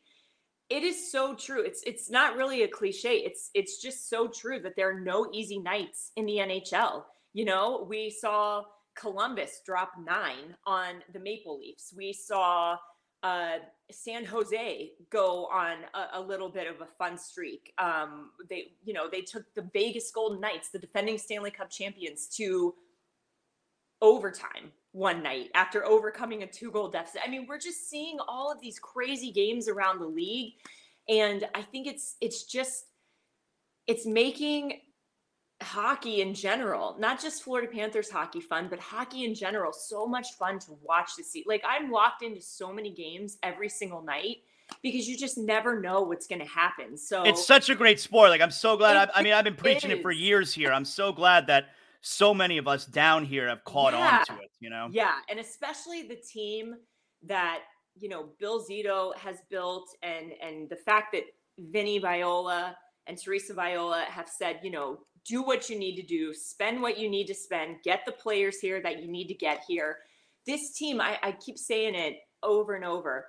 It 0.70 0.84
is 0.84 1.12
so 1.12 1.34
true. 1.34 1.64
It's 1.64 1.82
it's 1.82 2.08
not 2.08 2.36
really 2.36 2.62
a 2.62 2.68
cliche. 2.68 3.16
It's 3.16 3.50
it's 3.56 3.82
just 3.82 4.12
so 4.12 4.28
true 4.28 4.60
that 4.60 4.76
there 4.76 4.92
are 4.96 5.00
no 5.00 5.28
easy 5.34 5.58
nights 5.58 6.12
in 6.18 6.28
the 6.28 6.36
NHL. 6.36 7.02
You 7.34 7.46
know, 7.46 7.88
we 7.90 8.12
saw 8.12 8.62
Columbus 8.94 9.62
drop 9.66 9.94
nine 10.06 10.56
on 10.68 11.02
the 11.14 11.20
Maple 11.20 11.58
Leafs. 11.58 11.92
We 11.98 12.14
saw 12.14 12.78
uh, 13.24 13.58
San 13.92 14.26
Jose 14.26 14.92
go 15.10 15.46
on 15.48 15.78
a, 15.94 16.20
a, 16.20 16.22
little 16.22 16.50
bit 16.50 16.68
of 16.68 16.82
a 16.82 16.86
fun 16.98 17.18
streak. 17.18 17.74
Um, 17.78 18.32
they, 18.50 18.74
you 18.84 18.94
know, 18.94 19.10
they 19.10 19.22
took 19.22 19.54
the 19.54 19.70
Vegas 19.74 20.12
Golden 20.12 20.40
Knights, 20.40 20.70
the 20.70 20.80
defending 20.80 21.18
Stanley 21.18 21.52
Cup 21.52 21.70
champions, 21.70 22.28
to 22.38 22.74
overtime 24.02 24.72
one 24.94 25.22
night 25.22 25.50
after 25.54 25.86
overcoming 25.86 26.44
a 26.44 26.48
two-goal 26.48 26.90
deficit. 26.90 27.22
I 27.26 27.30
mean, 27.30 27.46
we're 27.48 27.60
just 27.60 27.90
seeing 27.90 28.18
all 28.28 28.52
of 28.52 28.60
these 28.60 28.80
crazy 28.80 29.32
games 29.32 29.68
around 29.68 30.00
the 30.00 30.08
league, 30.08 30.54
and 31.08 31.48
I 31.54 31.62
think 31.62 31.88
it's 31.88 32.16
it's 32.22 32.44
just 32.44 32.86
it's 33.88 34.06
making 34.06 34.80
hockey 35.62 36.22
in 36.22 36.34
general, 36.34 36.96
not 37.00 37.22
just 37.22 37.44
Florida 37.44 37.72
Panthers 37.72 38.10
hockey 38.10 38.42
fun, 38.42 38.68
but 38.70 38.80
hockey 38.80 39.26
in 39.26 39.36
general, 39.36 39.72
so 39.74 40.06
much 40.06 40.34
fun 40.38 40.60
to 40.60 40.78
watch 40.82 41.16
to 41.18 41.24
see. 41.24 41.44
Like 41.48 41.64
I'm 41.68 41.92
locked 41.92 42.24
into 42.24 42.42
so 42.42 42.72
many 42.72 42.92
games 42.92 43.38
every 43.44 43.70
single 43.70 44.02
night 44.02 44.38
because 44.82 45.08
you 45.08 45.18
just 45.18 45.38
never 45.38 45.80
know 45.80 46.02
what's 46.02 46.28
going 46.28 46.40
to 46.40 46.48
happen. 46.48 46.98
So 46.98 47.24
it's 47.24 47.46
such 47.46 47.70
a 47.70 47.76
great 47.76 48.00
sport. 48.00 48.30
Like 48.30 48.42
I'm 48.42 48.52
so 48.52 48.78
glad. 48.78 49.10
I, 49.10 49.20
I, 49.20 49.24
mean, 49.24 49.34
I've 49.34 49.44
been 49.44 49.56
preaching 49.56 49.92
is. 49.92 50.00
it 50.00 50.02
for 50.02 50.12
years 50.12 50.54
here. 50.54 50.72
I'm 50.72 50.86
so 50.86 51.12
glad 51.12 51.48
that 51.48 51.66
so 52.02 52.34
many 52.34 52.58
of 52.58 52.68
us 52.68 52.86
down 52.86 53.26
here 53.26 53.48
have 53.48 53.64
caught 53.64 53.94
yeah. 53.94 54.20
on 54.20 54.38
to 54.38 54.44
it. 54.44 54.52
You 54.60 54.70
know? 54.70 54.90
Yeah, 54.92 55.14
and 55.30 55.40
especially 55.40 56.04
the 56.08 56.16
team 56.16 56.76
that 57.24 57.60
you 58.00 58.10
know 58.10 58.30
Bill 58.40 58.64
Zito 58.64 59.16
has 59.18 59.38
built, 59.50 59.90
and 60.02 60.32
and 60.42 60.70
the 60.70 60.76
fact 60.76 61.14
that 61.14 61.24
Vinny 61.58 62.00
Viola 62.00 62.76
and 63.08 63.18
Teresa 63.18 63.54
Viola 63.54 64.06
have 64.08 64.30
said, 64.30 64.60
you 64.64 64.72
know, 64.72 65.00
do 65.26 65.42
what 65.44 65.70
you 65.70 65.78
need 65.78 65.96
to 65.96 66.06
do, 66.06 66.34
spend 66.34 66.82
what 66.82 66.98
you 66.98 67.10
need 67.10 67.28
to 67.28 67.36
spend, 67.36 67.78
get 67.84 68.02
the 68.06 68.12
players 68.12 68.60
here 68.60 68.82
that 68.82 69.02
you 69.02 69.12
need 69.12 69.28
to 69.28 69.34
get 69.34 69.64
here. 69.68 69.98
This 70.46 70.74
team, 70.74 71.00
I, 71.00 71.18
I 71.22 71.32
keep 71.34 71.58
saying 71.58 71.96
it 71.96 72.18
over 72.42 72.76
and 72.76 72.86
over. 72.86 73.28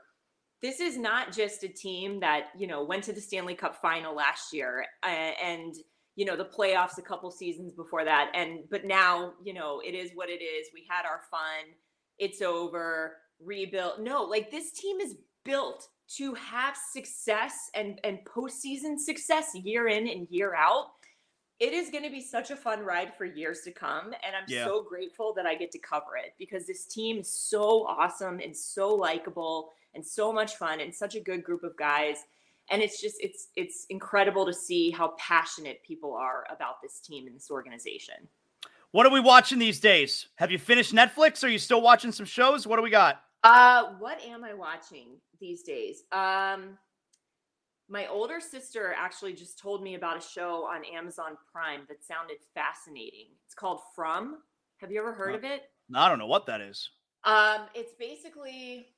This 0.63 0.81
is 0.81 0.97
not 0.97 1.33
just 1.33 1.65
a 1.65 1.69
team 1.69 2.21
that, 2.21 2.47
you 2.57 2.67
know, 2.67 2.85
went 2.85 3.05
to 3.05 3.13
the 3.13 3.21
Stanley 3.21 3.55
Cup 3.55 3.77
final 3.77 4.15
last 4.15 4.53
year 4.55 4.87
and, 5.05 5.35
and 5.43 5.75
you 6.15 6.25
know 6.25 6.37
the 6.37 6.45
playoffs 6.45 6.99
a 6.99 7.03
couple 7.03 7.31
seasons 7.31 7.73
before 7.73 8.05
that 8.05 8.31
and 8.35 8.61
but 8.71 8.85
now 8.85 9.33
you 9.43 9.55
know 9.55 9.81
it 9.85 9.95
is 9.95 10.11
what 10.15 10.29
it 10.29 10.43
is. 10.43 10.69
We 10.75 10.87
had 10.89 11.07
our 11.07 11.21
fun. 11.31 11.75
It's 12.19 12.43
over. 12.43 13.17
Rebuild 13.41 14.01
no 14.01 14.23
like 14.23 14.51
this 14.51 14.73
team 14.73 15.01
is 15.01 15.17
built 15.45 15.89
to 16.17 16.35
have 16.35 16.77
success 16.93 17.55
and 17.75 17.99
and 18.05 18.19
postseason 18.25 18.99
success 18.99 19.55
year 19.55 19.89
in 19.89 20.07
and 20.07 20.29
year 20.31 20.55
out 20.55 20.89
it 21.63 21.73
is 21.73 21.91
going 21.91 22.03
to 22.03 22.11
be 22.11 22.21
such 22.21 22.51
a 22.51 22.57
fun 22.57 22.81
ride 22.81 23.15
for 23.17 23.25
years 23.25 23.61
to 23.61 23.71
come. 23.71 24.07
And 24.07 24.35
I'm 24.35 24.43
yeah. 24.49 24.65
so 24.65 24.83
grateful 24.83 25.33
that 25.35 25.47
I 25.47 25.55
get 25.55 25.71
to 25.71 25.79
cover 25.79 26.17
it 26.17 26.35
because 26.37 26.67
this 26.67 26.87
team 26.87 27.21
is 27.21 27.29
so 27.29 27.87
awesome 27.87 28.41
and 28.41 28.55
so 28.55 28.93
likable 28.93 29.71
and 29.95 30.05
so 30.05 30.33
much 30.33 30.57
fun 30.57 30.81
and 30.81 30.93
such 30.93 31.15
a 31.15 31.21
good 31.21 31.45
group 31.45 31.63
of 31.63 31.77
guys. 31.77 32.17
And 32.73 32.83
it's 32.83 33.01
just 33.01 33.15
it's 33.21 33.49
it's 33.55 33.87
incredible 33.91 34.45
to 34.45 34.53
see 34.53 34.91
how 34.91 35.15
passionate 35.19 35.81
people 35.85 36.15
are 36.15 36.45
about 36.51 36.83
this 36.83 36.99
team 36.99 37.29
and 37.29 37.37
this 37.37 37.49
organization. 37.49 38.17
What 38.91 39.07
are 39.07 39.13
we 39.13 39.21
watching 39.21 39.61
these 39.61 39.79
days? 39.79 40.27
Have 40.37 40.51
you 40.51 40.59
finished 40.59 40.93
Netflix? 40.93 41.45
Are 41.45 41.49
you 41.49 41.59
still 41.59 41.81
watching 41.81 42.11
some 42.11 42.27
shows? 42.27 42.67
What 42.67 42.77
do 42.77 42.83
we 42.83 42.91
got? 42.91 43.23
Uh, 43.45 43.93
what 44.01 44.21
am 44.25 44.43
I 44.43 44.53
watching 44.53 45.17
these 45.39 45.63
days? 45.63 46.03
Um, 46.11 46.77
my 47.93 48.07
older 48.07 48.41
sister 48.41 48.95
actually 48.97 49.35
just 49.35 49.59
told 49.59 49.83
me 49.83 49.97
about 49.97 50.17
a 50.17 50.21
show 50.21 50.65
on 50.65 50.83
Amazon 50.97 51.37
Prime 51.53 51.83
that 51.89 52.03
sounded 52.03 52.39
fascinating. 52.55 53.27
It's 53.45 53.55
called 53.55 53.81
From. 53.95 54.39
Have 54.79 54.91
you 54.91 54.99
ever 54.99 55.13
heard 55.13 55.35
of 55.35 55.45
it? 55.45 55.65
No, 55.91 55.99
I 56.01 56.09
don't 56.09 56.19
know 56.19 56.27
what 56.27 56.47
that 56.47 56.63
is. 56.63 56.89
Um, 57.25 57.67
it's 57.75 57.93
basically 57.99 58.89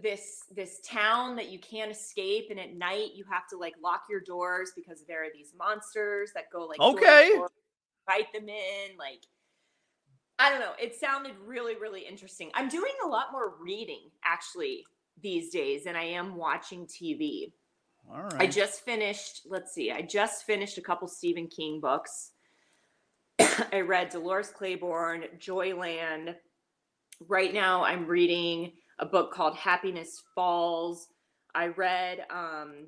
this 0.00 0.44
this 0.54 0.80
town 0.86 1.34
that 1.36 1.48
you 1.48 1.58
can't 1.58 1.90
escape, 1.90 2.48
and 2.50 2.60
at 2.60 2.76
night 2.76 3.12
you 3.14 3.24
have 3.30 3.48
to 3.48 3.56
like 3.56 3.72
lock 3.82 4.02
your 4.10 4.20
doors 4.20 4.72
because 4.76 5.02
there 5.08 5.24
are 5.24 5.32
these 5.34 5.54
monsters 5.58 6.30
that 6.34 6.44
go 6.52 6.66
like 6.66 6.78
okay, 6.78 7.32
fight 8.06 8.30
them 8.34 8.50
in. 8.50 8.96
Like 8.98 9.22
I 10.38 10.50
don't 10.50 10.60
know. 10.60 10.72
It 10.78 10.94
sounded 10.94 11.32
really 11.42 11.76
really 11.76 12.02
interesting. 12.02 12.50
I'm 12.52 12.68
doing 12.68 12.92
a 13.02 13.08
lot 13.08 13.32
more 13.32 13.54
reading 13.58 14.10
actually 14.22 14.84
these 15.22 15.48
days 15.48 15.84
than 15.84 15.96
I 15.96 16.04
am 16.04 16.36
watching 16.36 16.86
TV. 16.86 17.52
All 18.10 18.22
right. 18.22 18.42
I 18.42 18.46
just 18.46 18.84
finished, 18.84 19.42
let's 19.48 19.72
see, 19.72 19.90
I 19.90 20.02
just 20.02 20.44
finished 20.44 20.78
a 20.78 20.82
couple 20.82 21.08
Stephen 21.08 21.46
King 21.46 21.80
books. 21.80 22.32
I 23.72 23.80
read 23.80 24.10
Dolores 24.10 24.50
Claiborne, 24.50 25.24
Joyland. 25.38 26.34
Right 27.28 27.54
now, 27.54 27.84
I'm 27.84 28.06
reading 28.06 28.72
a 28.98 29.06
book 29.06 29.32
called 29.32 29.56
Happiness 29.56 30.22
Falls. 30.34 31.08
I 31.54 31.68
read 31.68 32.24
um, 32.30 32.86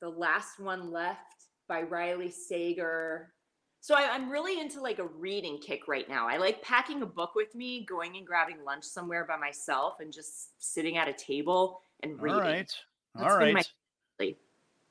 The 0.00 0.08
Last 0.08 0.58
One 0.58 0.90
Left 0.92 1.20
by 1.68 1.82
Riley 1.82 2.30
Sager. 2.30 3.32
So 3.80 3.94
I, 3.94 4.14
am 4.16 4.30
really 4.30 4.60
into 4.60 4.80
like 4.80 4.98
a 4.98 5.06
reading 5.06 5.58
kick 5.58 5.86
right 5.86 6.08
now. 6.08 6.28
I 6.28 6.36
like 6.36 6.62
packing 6.62 7.02
a 7.02 7.06
book 7.06 7.34
with 7.34 7.54
me, 7.54 7.86
going 7.88 8.16
and 8.16 8.26
grabbing 8.26 8.64
lunch 8.64 8.84
somewhere 8.84 9.24
by 9.24 9.36
myself, 9.36 9.94
and 10.00 10.12
just 10.12 10.50
sitting 10.58 10.96
at 10.96 11.08
a 11.08 11.12
table 11.12 11.80
and 12.02 12.20
reading. 12.20 12.40
All 12.40 12.46
right. 12.46 12.72
All 13.18 13.36
right. 13.36 13.68
My- 14.18 14.34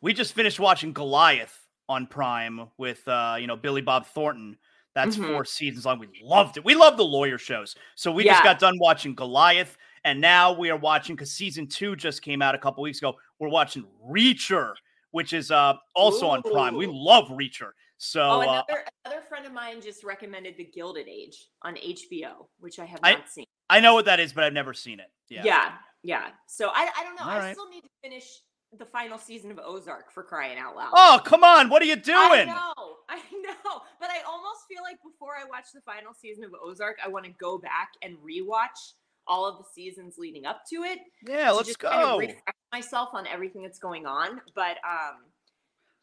we 0.02 0.14
just 0.14 0.34
finished 0.34 0.60
watching 0.60 0.94
Goliath 0.94 1.68
on 1.90 2.08
Prime 2.08 2.68
with 2.78 3.08
uh, 3.08 3.38
you 3.40 3.48
know 3.48 3.56
Billy 3.56 3.82
Bob 3.82 4.06
Thornton. 4.08 4.58
That's 4.94 5.16
mm-hmm. 5.16 5.32
four 5.32 5.46
seasons 5.46 5.86
long. 5.86 6.00
We 6.00 6.08
loved 6.24 6.58
it. 6.58 6.66
We 6.66 6.74
love 6.74 6.98
the 6.98 7.06
lawyer 7.06 7.38
shows. 7.38 7.76
So 7.96 8.12
we 8.12 8.26
yeah. 8.26 8.34
just 8.34 8.44
got 8.44 8.60
done 8.60 8.80
watching 8.80 9.14
Goliath, 9.14 9.78
and 10.04 10.20
now 10.20 10.54
we 10.54 10.70
are 10.72 10.78
watching 10.78 11.16
because 11.16 11.32
season 11.32 11.68
two 11.68 11.96
just 11.96 12.22
came 12.22 12.42
out 12.42 12.56
a 12.56 12.58
couple 12.58 12.82
weeks 12.84 12.98
ago. 12.98 13.16
We're 13.40 13.50
watching 13.50 13.86
Reacher, 14.10 14.74
which 15.12 15.34
is 15.34 15.52
uh, 15.52 15.76
also 15.96 16.28
Ooh. 16.28 16.32
on 16.32 16.42
Prime. 16.42 16.76
We 16.76 16.88
love 16.88 17.26
Reacher. 17.28 17.72
So 18.00 18.22
oh, 18.22 18.40
uh, 18.40 18.42
another, 18.42 18.64
uh, 18.70 18.90
another 19.06 19.22
friend 19.28 19.46
of 19.46 19.54
mine 19.54 19.82
just 19.82 20.04
recommended 20.04 20.56
The 20.58 20.66
Gilded 20.66 21.08
Age 21.08 21.50
on 21.64 21.76
HBO, 21.76 22.48
which 22.60 22.80
I 22.80 22.86
have 22.86 23.02
not 23.02 23.18
I, 23.18 23.28
seen. 23.28 23.46
I 23.70 23.80
know 23.80 23.94
what 23.94 24.06
that 24.06 24.20
is, 24.20 24.34
but 24.34 24.44
I've 24.44 24.54
never 24.54 24.74
seen 24.74 25.00
it. 25.00 25.08
Yeah, 25.30 25.44
yeah, 25.44 25.72
yeah. 26.04 26.28
So 26.48 26.70
I, 26.70 26.90
I 26.98 27.04
don't 27.04 27.16
know. 27.16 27.26
All 27.26 27.38
I 27.38 27.40
right. 27.40 27.54
still 27.54 27.70
need 27.70 27.82
to 27.82 27.90
finish 28.04 28.42
the 28.78 28.86
final 28.86 29.18
season 29.18 29.52
of 29.52 29.60
Ozark 29.60 30.12
for 30.12 30.24
crying 30.24 30.58
out 30.58 30.76
loud. 30.76 30.92
Oh, 30.94 31.22
come 31.24 31.44
on. 31.44 31.70
What 31.70 31.82
are 31.82 31.86
you 31.86 31.96
doing? 31.96 32.18
I 32.18 32.44
know. 32.46 32.74
I 33.10 33.18
know. 33.18 33.82
But 34.00 34.10
I 34.10 34.22
almost 34.28 34.62
feel 34.68 34.84
like 34.84 34.98
before 35.04 35.36
I 35.40 35.46
watch 35.46 35.68
the 35.74 35.82
final 35.82 36.14
season 36.14 36.44
of 36.44 36.52
Ozark, 36.62 36.98
I 37.04 37.08
want 37.08 37.26
to 37.26 37.32
go 37.40 37.58
back 37.58 37.92
and 38.02 38.18
rewatch 38.18 38.94
all 39.28 39.48
of 39.48 39.58
the 39.58 39.64
seasons 39.74 40.16
leading 40.18 40.46
up 40.46 40.62
to 40.70 40.84
it. 40.84 41.00
Yeah, 41.28 41.52
let's 41.52 41.76
go. 41.76 41.90
Kind 41.90 42.04
of 42.04 42.20
refresh 42.20 42.56
myself 42.72 43.10
on 43.14 43.28
everything 43.28 43.62
that's 43.64 43.80
going 43.80 44.06
on. 44.06 44.42
But 44.56 44.78
um 44.88 45.18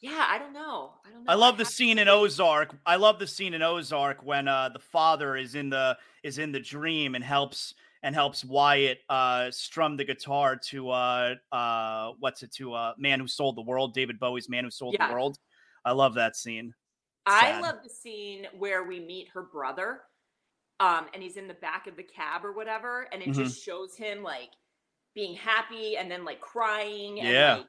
yeah, 0.01 0.27
I 0.29 0.39
don't 0.39 0.53
know. 0.53 0.93
I 1.07 1.11
don't 1.11 1.25
know. 1.25 1.33
I 1.33 1.35
love 1.35 1.55
I 1.55 1.59
the 1.59 1.65
scene 1.65 1.99
in 1.99 2.09
Ozark. 2.09 2.75
I 2.85 2.97
love 2.97 3.19
the 3.19 3.27
scene 3.27 3.55
in 3.55 3.63
Ozark 3.63 4.23
when 4.23 4.49
uh 4.49 4.69
the 4.71 4.79
father 4.79 5.37
is 5.37 5.55
in 5.55 5.71
the 5.71 5.97
is 6.23 6.39
in 6.39 6.53
the 6.53 6.61
dream 6.61 7.15
and 7.15 7.25
helps 7.25 7.75
and 8.05 8.15
helps 8.15 8.45
Wyatt 8.45 8.99
uh, 9.09 9.51
strum 9.51 9.97
the 9.97 10.05
guitar 10.05 10.57
to 10.57 10.91
uh, 10.91 11.35
uh, 11.51 12.13
what's 12.21 12.43
it 12.43 12.53
to 12.53 12.75
uh, 12.75 12.93
"Man 12.99 13.19
Who 13.19 13.27
Sold 13.27 13.57
the 13.57 13.63
World," 13.63 13.95
David 13.95 14.21
Bowie's 14.21 14.49
"Man 14.49 14.63
Who 14.63 14.71
Sold 14.71 14.95
yeah. 14.97 15.09
the 15.09 15.15
World." 15.15 15.39
I 15.85 15.93
love 15.93 16.15
that 16.15 16.37
scene. 16.37 16.75
Sad. 17.27 17.57
I 17.57 17.61
love 17.61 17.77
the 17.83 17.89
scene 17.89 18.47
where 18.57 18.85
we 18.85 19.01
meet 19.01 19.29
her 19.33 19.43
brother, 19.43 20.03
um, 20.81 21.07
and 21.15 21.23
he's 21.23 21.39
in 21.39 21.49
the 21.49 21.55
back 21.55 21.87
of 21.87 21.97
the 21.97 22.03
cab 22.03 22.45
or 22.45 22.53
whatever, 22.53 23.09
and 23.11 23.23
it 23.23 23.31
mm-hmm. 23.31 23.43
just 23.43 23.65
shows 23.65 23.97
him 23.97 24.23
like 24.23 24.51
being 25.15 25.35
happy 25.35 25.97
and 25.97 26.11
then 26.11 26.27
like 26.27 26.43
crying 26.43 27.21
and 27.21 27.29
yeah. 27.29 27.55
like 27.57 27.67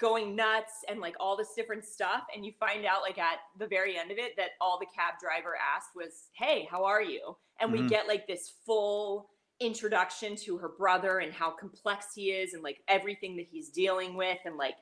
going 0.00 0.34
nuts 0.34 0.84
and 0.88 0.98
like 0.98 1.14
all 1.20 1.36
this 1.36 1.52
different 1.54 1.84
stuff 1.84 2.22
and 2.34 2.44
you 2.44 2.52
find 2.58 2.84
out 2.84 3.00
like 3.02 3.18
at 3.18 3.38
the 3.58 3.66
very 3.66 3.96
end 3.96 4.10
of 4.10 4.18
it 4.18 4.32
that 4.36 4.50
all 4.60 4.78
the 4.78 4.86
cab 4.86 5.14
driver 5.20 5.54
asked 5.56 5.90
was 5.94 6.28
hey 6.32 6.66
how 6.68 6.84
are 6.84 7.02
you 7.02 7.36
and 7.60 7.72
mm-hmm. 7.72 7.84
we 7.84 7.88
get 7.88 8.08
like 8.08 8.26
this 8.26 8.52
full 8.66 9.30
introduction 9.60 10.36
to 10.36 10.58
her 10.58 10.70
brother 10.76 11.18
and 11.18 11.32
how 11.32 11.50
complex 11.50 12.06
he 12.14 12.30
is 12.30 12.54
and 12.54 12.62
like 12.62 12.78
everything 12.88 13.36
that 13.36 13.46
he's 13.50 13.68
dealing 13.68 14.16
with 14.16 14.38
and 14.44 14.56
like 14.56 14.74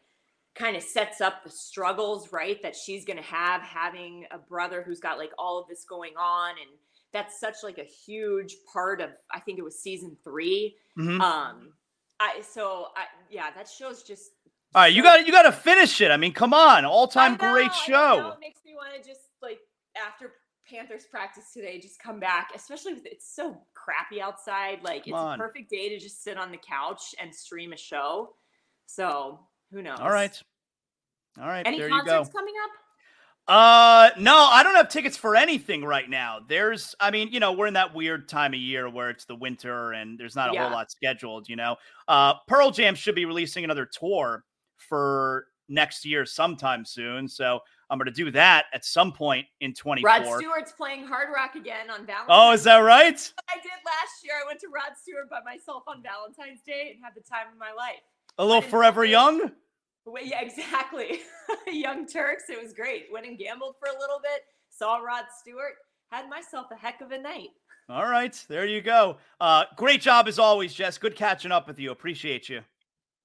kind 0.54 0.76
of 0.76 0.82
sets 0.82 1.20
up 1.20 1.44
the 1.44 1.50
struggles 1.50 2.32
right 2.32 2.62
that 2.62 2.76
she's 2.76 3.04
going 3.04 3.16
to 3.16 3.22
have 3.22 3.62
having 3.62 4.24
a 4.30 4.38
brother 4.38 4.82
who's 4.82 5.00
got 5.00 5.18
like 5.18 5.32
all 5.38 5.60
of 5.60 5.68
this 5.68 5.84
going 5.84 6.12
on. 6.18 6.50
And 6.50 6.70
that's 7.12 7.38
such 7.38 7.56
like 7.62 7.78
a 7.78 7.84
huge 7.84 8.56
part 8.72 9.00
of 9.00 9.10
i 9.32 9.38
think 9.38 9.58
it 9.58 9.62
was 9.62 9.78
season 9.78 10.16
3 10.24 10.74
mm-hmm. 10.98 11.20
um 11.20 11.72
i 12.18 12.40
so 12.40 12.86
i 12.96 13.04
yeah 13.30 13.50
that 13.54 13.68
show's 13.68 14.02
just 14.02 14.30
all 14.74 14.82
right 14.82 14.94
you 14.94 15.02
got 15.02 15.26
you 15.26 15.32
got 15.32 15.42
to 15.42 15.52
finish 15.52 16.00
it. 16.00 16.10
I 16.10 16.16
mean 16.16 16.32
come 16.32 16.54
on 16.54 16.86
all-time 16.86 17.36
great 17.36 17.74
show. 17.74 18.32
it 18.34 18.40
makes 18.40 18.60
me 18.64 18.74
want 18.74 18.94
to 18.94 19.06
just 19.06 19.20
like 19.42 19.58
after 19.94 20.32
Panthers 20.70 21.04
practice 21.04 21.52
today, 21.52 21.78
just 21.80 22.00
come 22.00 22.20
back, 22.20 22.50
especially 22.54 22.94
with 22.94 23.04
it's 23.04 23.34
so 23.34 23.60
crappy 23.84 24.20
outside. 24.20 24.80
Like 24.82 25.04
come 25.04 25.14
it's 25.14 25.20
on. 25.20 25.40
a 25.40 25.42
perfect 25.42 25.70
day 25.70 25.88
to 25.88 25.98
just 25.98 26.22
sit 26.22 26.36
on 26.36 26.50
the 26.50 26.58
couch 26.58 27.14
and 27.20 27.34
stream 27.34 27.72
a 27.72 27.76
show. 27.76 28.34
So 28.86 29.40
who 29.72 29.82
knows? 29.82 29.98
All 30.00 30.10
right. 30.10 30.40
All 31.40 31.46
right. 31.46 31.66
Any 31.66 31.78
there 31.78 31.88
concerts 31.88 32.30
coming 32.30 32.54
up? 32.62 32.70
Uh 33.48 34.10
no, 34.20 34.36
I 34.36 34.62
don't 34.62 34.76
have 34.76 34.88
tickets 34.88 35.16
for 35.16 35.34
anything 35.34 35.84
right 35.84 36.08
now. 36.08 36.38
There's 36.48 36.94
I 37.00 37.10
mean, 37.10 37.32
you 37.32 37.40
know, 37.40 37.52
we're 37.52 37.66
in 37.66 37.74
that 37.74 37.94
weird 37.94 38.28
time 38.28 38.54
of 38.54 38.60
year 38.60 38.88
where 38.88 39.10
it's 39.10 39.24
the 39.24 39.34
winter 39.34 39.92
and 39.92 40.18
there's 40.18 40.36
not 40.36 40.50
a 40.50 40.54
yeah. 40.54 40.62
whole 40.62 40.72
lot 40.72 40.90
scheduled, 40.90 41.48
you 41.48 41.56
know. 41.56 41.76
Uh 42.06 42.34
Pearl 42.46 42.70
Jam 42.70 42.94
should 42.94 43.14
be 43.14 43.24
releasing 43.24 43.64
another 43.64 43.86
tour 43.86 44.44
for 44.76 45.46
next 45.68 46.04
year 46.04 46.24
sometime 46.24 46.84
soon. 46.84 47.26
So 47.26 47.60
I'm 47.92 47.98
going 47.98 48.06
to 48.06 48.10
do 48.10 48.30
that 48.30 48.64
at 48.72 48.86
some 48.86 49.12
point 49.12 49.46
in 49.60 49.74
24. 49.74 50.08
Rod 50.08 50.38
Stewart's 50.38 50.72
playing 50.72 51.04
Hard 51.04 51.28
Rock 51.32 51.56
again 51.56 51.90
on 51.90 52.06
Valentine's. 52.06 52.26
Oh, 52.30 52.52
is 52.52 52.64
that 52.64 52.78
right? 52.78 53.32
I 53.50 53.56
did 53.56 53.70
last 53.84 54.24
year. 54.24 54.32
I 54.42 54.46
went 54.46 54.60
to 54.60 54.68
Rod 54.68 54.96
Stewart 54.98 55.28
by 55.28 55.40
myself 55.44 55.82
on 55.86 56.02
Valentine's 56.02 56.62
Day 56.62 56.92
and 56.94 57.04
had 57.04 57.12
the 57.14 57.20
time 57.20 57.52
of 57.52 57.58
my 57.58 57.70
life. 57.76 58.00
A 58.38 58.44
little 58.46 58.62
Forever 58.62 59.04
Young. 59.04 59.52
Yeah, 60.22 60.40
exactly. 60.40 61.20
Young 61.70 62.06
Turks. 62.06 62.44
It 62.48 62.60
was 62.60 62.72
great. 62.72 63.08
Went 63.12 63.26
and 63.26 63.38
gambled 63.38 63.76
for 63.78 63.94
a 63.94 64.00
little 64.00 64.20
bit. 64.22 64.40
Saw 64.70 64.96
Rod 64.96 65.24
Stewart. 65.38 65.74
Had 66.10 66.30
myself 66.30 66.68
a 66.72 66.76
heck 66.76 67.02
of 67.02 67.12
a 67.12 67.20
night. 67.20 67.50
All 67.90 68.08
right, 68.08 68.42
there 68.48 68.64
you 68.64 68.80
go. 68.80 69.18
Uh, 69.38 69.64
great 69.76 70.00
job 70.00 70.28
as 70.28 70.38
always, 70.38 70.72
Jess. 70.72 70.96
Good 70.96 71.14
catching 71.14 71.52
up 71.52 71.68
with 71.68 71.78
you. 71.78 71.90
Appreciate 71.90 72.48
you. 72.48 72.62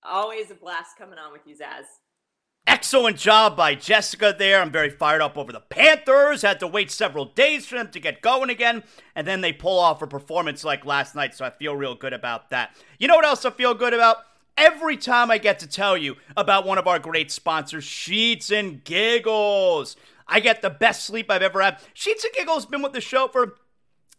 Always 0.03 0.51
a 0.51 0.55
blast 0.55 0.97
coming 0.97 1.17
on 1.19 1.31
with 1.31 1.43
you, 1.45 1.55
Zas. 1.55 1.85
Excellent 2.67 3.15
job 3.15 3.55
by 3.55 3.75
Jessica 3.75 4.35
there. 4.37 4.61
I'm 4.61 4.71
very 4.71 4.89
fired 4.89 5.21
up 5.21 5.37
over 5.37 5.53
the 5.53 5.61
Panthers. 5.61 6.41
Had 6.41 6.59
to 6.59 6.67
wait 6.67 6.91
several 6.91 7.23
days 7.23 7.65
for 7.65 7.75
them 7.75 7.89
to 7.91 7.99
get 7.99 8.21
going 8.21 8.49
again, 8.49 8.83
and 9.15 9.25
then 9.25 9.39
they 9.39 9.53
pull 9.53 9.79
off 9.79 10.01
a 10.01 10.07
performance 10.07 10.65
like 10.65 10.85
last 10.85 11.15
night, 11.15 11.33
so 11.33 11.45
I 11.45 11.49
feel 11.49 11.77
real 11.77 11.95
good 11.95 12.11
about 12.11 12.49
that. 12.49 12.75
You 12.99 13.07
know 13.07 13.15
what 13.15 13.23
else 13.23 13.45
I 13.45 13.51
feel 13.51 13.73
good 13.73 13.93
about? 13.93 14.17
Every 14.57 14.97
time 14.97 15.31
I 15.31 15.37
get 15.37 15.59
to 15.59 15.67
tell 15.67 15.95
you 15.95 16.17
about 16.35 16.65
one 16.65 16.77
of 16.77 16.87
our 16.87 16.99
great 16.99 17.31
sponsors, 17.31 17.85
Sheets 17.85 18.51
and 18.51 18.83
Giggles. 18.83 19.95
I 20.27 20.41
get 20.41 20.61
the 20.61 20.69
best 20.69 21.05
sleep 21.05 21.31
I've 21.31 21.41
ever 21.41 21.61
had. 21.61 21.79
Sheets 21.93 22.25
and 22.25 22.33
Giggles 22.33 22.65
been 22.65 22.81
with 22.81 22.91
the 22.91 22.99
show 22.99 23.29
for 23.29 23.55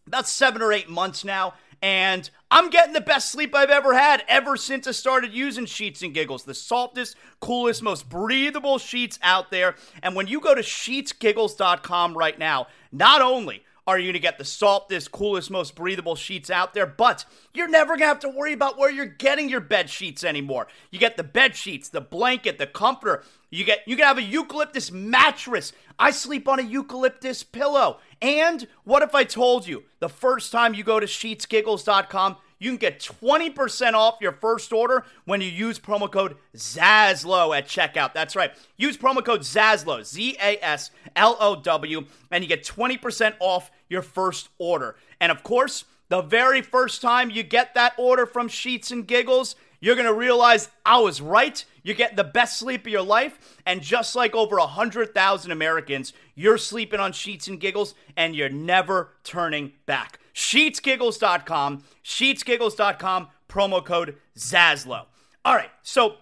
about 0.06 0.26
seven 0.26 0.62
or 0.62 0.72
eight 0.72 0.88
months 0.88 1.22
now. 1.22 1.52
And 1.82 2.30
I'm 2.50 2.70
getting 2.70 2.94
the 2.94 3.00
best 3.00 3.30
sleep 3.30 3.54
I've 3.54 3.70
ever 3.70 3.94
had 3.94 4.24
ever 4.26 4.56
since 4.56 4.86
I 4.86 4.92
started 4.92 5.34
using 5.34 5.66
Sheets 5.66 6.02
and 6.02 6.14
Giggles. 6.14 6.44
The 6.44 6.54
softest, 6.54 7.16
coolest, 7.40 7.82
most 7.82 8.08
breathable 8.08 8.78
sheets 8.78 9.18
out 9.22 9.50
there. 9.50 9.74
And 10.02 10.14
when 10.14 10.28
you 10.28 10.40
go 10.40 10.54
to 10.54 10.62
sheetsgiggles.com 10.62 12.16
right 12.16 12.38
now, 12.38 12.68
not 12.90 13.20
only 13.20 13.64
are 13.88 13.98
you 13.98 14.06
going 14.06 14.12
to 14.14 14.18
get 14.18 14.36
the 14.36 14.44
softest, 14.44 15.12
coolest, 15.12 15.50
most 15.50 15.74
breathable 15.74 16.14
sheets 16.14 16.50
out 16.50 16.74
there, 16.74 16.84
but 16.84 17.24
you're 17.54 17.68
never 17.68 17.96
going 17.96 18.00
to 18.00 18.06
have 18.06 18.18
to 18.20 18.28
worry 18.28 18.52
about 18.52 18.76
where 18.76 18.90
you're 18.90 19.06
getting 19.06 19.48
your 19.48 19.60
bed 19.60 19.88
sheets 19.88 20.24
anymore. 20.24 20.68
You 20.90 20.98
get 20.98 21.16
the 21.16 21.24
bed 21.24 21.56
sheets, 21.56 21.88
the 21.88 22.02
blanket, 22.02 22.58
the 22.58 22.66
comforter. 22.66 23.24
You 23.48 23.64
get 23.64 23.88
you 23.88 23.96
can 23.96 24.04
have 24.04 24.18
a 24.18 24.22
eucalyptus 24.22 24.92
mattress. 24.92 25.72
I 25.98 26.10
sleep 26.10 26.48
on 26.48 26.58
a 26.58 26.62
eucalyptus 26.62 27.42
pillow. 27.42 27.98
And 28.20 28.66
what 28.84 29.02
if 29.02 29.14
I 29.14 29.24
told 29.24 29.66
you 29.66 29.84
the 30.00 30.08
first 30.08 30.50
time 30.50 30.74
you 30.74 30.82
go 30.82 30.98
to 30.98 31.06
sheetsgiggles.com, 31.06 32.36
you 32.58 32.70
can 32.70 32.78
get 32.78 32.98
20% 33.00 33.92
off 33.92 34.16
your 34.20 34.32
first 34.32 34.72
order 34.72 35.04
when 35.24 35.40
you 35.40 35.48
use 35.48 35.78
promo 35.78 36.10
code 36.10 36.36
ZASLOW 36.56 37.56
at 37.56 37.68
checkout. 37.68 38.12
That's 38.14 38.34
right. 38.34 38.52
Use 38.76 38.96
promo 38.96 39.24
code 39.24 39.42
ZASLOW, 39.42 40.04
Z 40.04 40.36
A 40.42 40.58
S 40.60 40.90
L 41.14 41.36
O 41.38 41.54
W, 41.54 42.04
and 42.30 42.42
you 42.42 42.48
get 42.48 42.64
20% 42.64 43.34
off 43.38 43.70
your 43.88 44.02
first 44.02 44.48
order. 44.58 44.96
And 45.20 45.30
of 45.30 45.42
course, 45.44 45.84
the 46.08 46.22
very 46.22 46.62
first 46.62 47.00
time 47.00 47.30
you 47.30 47.42
get 47.42 47.74
that 47.74 47.92
order 47.96 48.26
from 48.26 48.48
Sheets 48.48 48.90
and 48.90 49.06
Giggles, 49.06 49.54
you're 49.80 49.94
going 49.94 50.06
to 50.06 50.14
realize 50.14 50.68
I 50.84 50.98
was 50.98 51.20
right. 51.20 51.64
You're 51.88 51.96
getting 51.96 52.16
the 52.16 52.24
best 52.24 52.58
sleep 52.58 52.82
of 52.82 52.92
your 52.92 53.00
life. 53.00 53.58
And 53.64 53.80
just 53.80 54.14
like 54.14 54.34
over 54.34 54.56
100,000 54.56 55.50
Americans, 55.50 56.12
you're 56.34 56.58
sleeping 56.58 57.00
on 57.00 57.12
sheets 57.12 57.48
and 57.48 57.58
giggles 57.58 57.94
and 58.14 58.36
you're 58.36 58.50
never 58.50 59.14
turning 59.24 59.72
back. 59.86 60.18
Sheetsgiggles.com, 60.34 61.84
sheetsgiggles.com, 62.04 63.28
promo 63.48 63.82
code 63.82 64.16
ZASLOW. 64.36 65.06
All 65.46 65.54
right, 65.54 65.70
so 65.82 66.16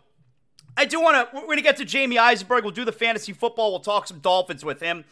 I 0.76 0.84
do 0.84 1.00
want 1.00 1.16
to, 1.32 1.36
we're 1.36 1.46
going 1.46 1.56
to 1.56 1.64
get 1.64 1.78
to 1.78 1.84
Jamey 1.84 2.16
Eisenberg. 2.16 2.62
We'll 2.62 2.72
do 2.72 2.84
the 2.84 2.92
fantasy 2.92 3.32
football. 3.32 3.72
We'll 3.72 3.80
talk 3.80 4.06
some 4.06 4.20
Dolphins 4.20 4.64
with 4.64 4.78
him. 4.78 5.04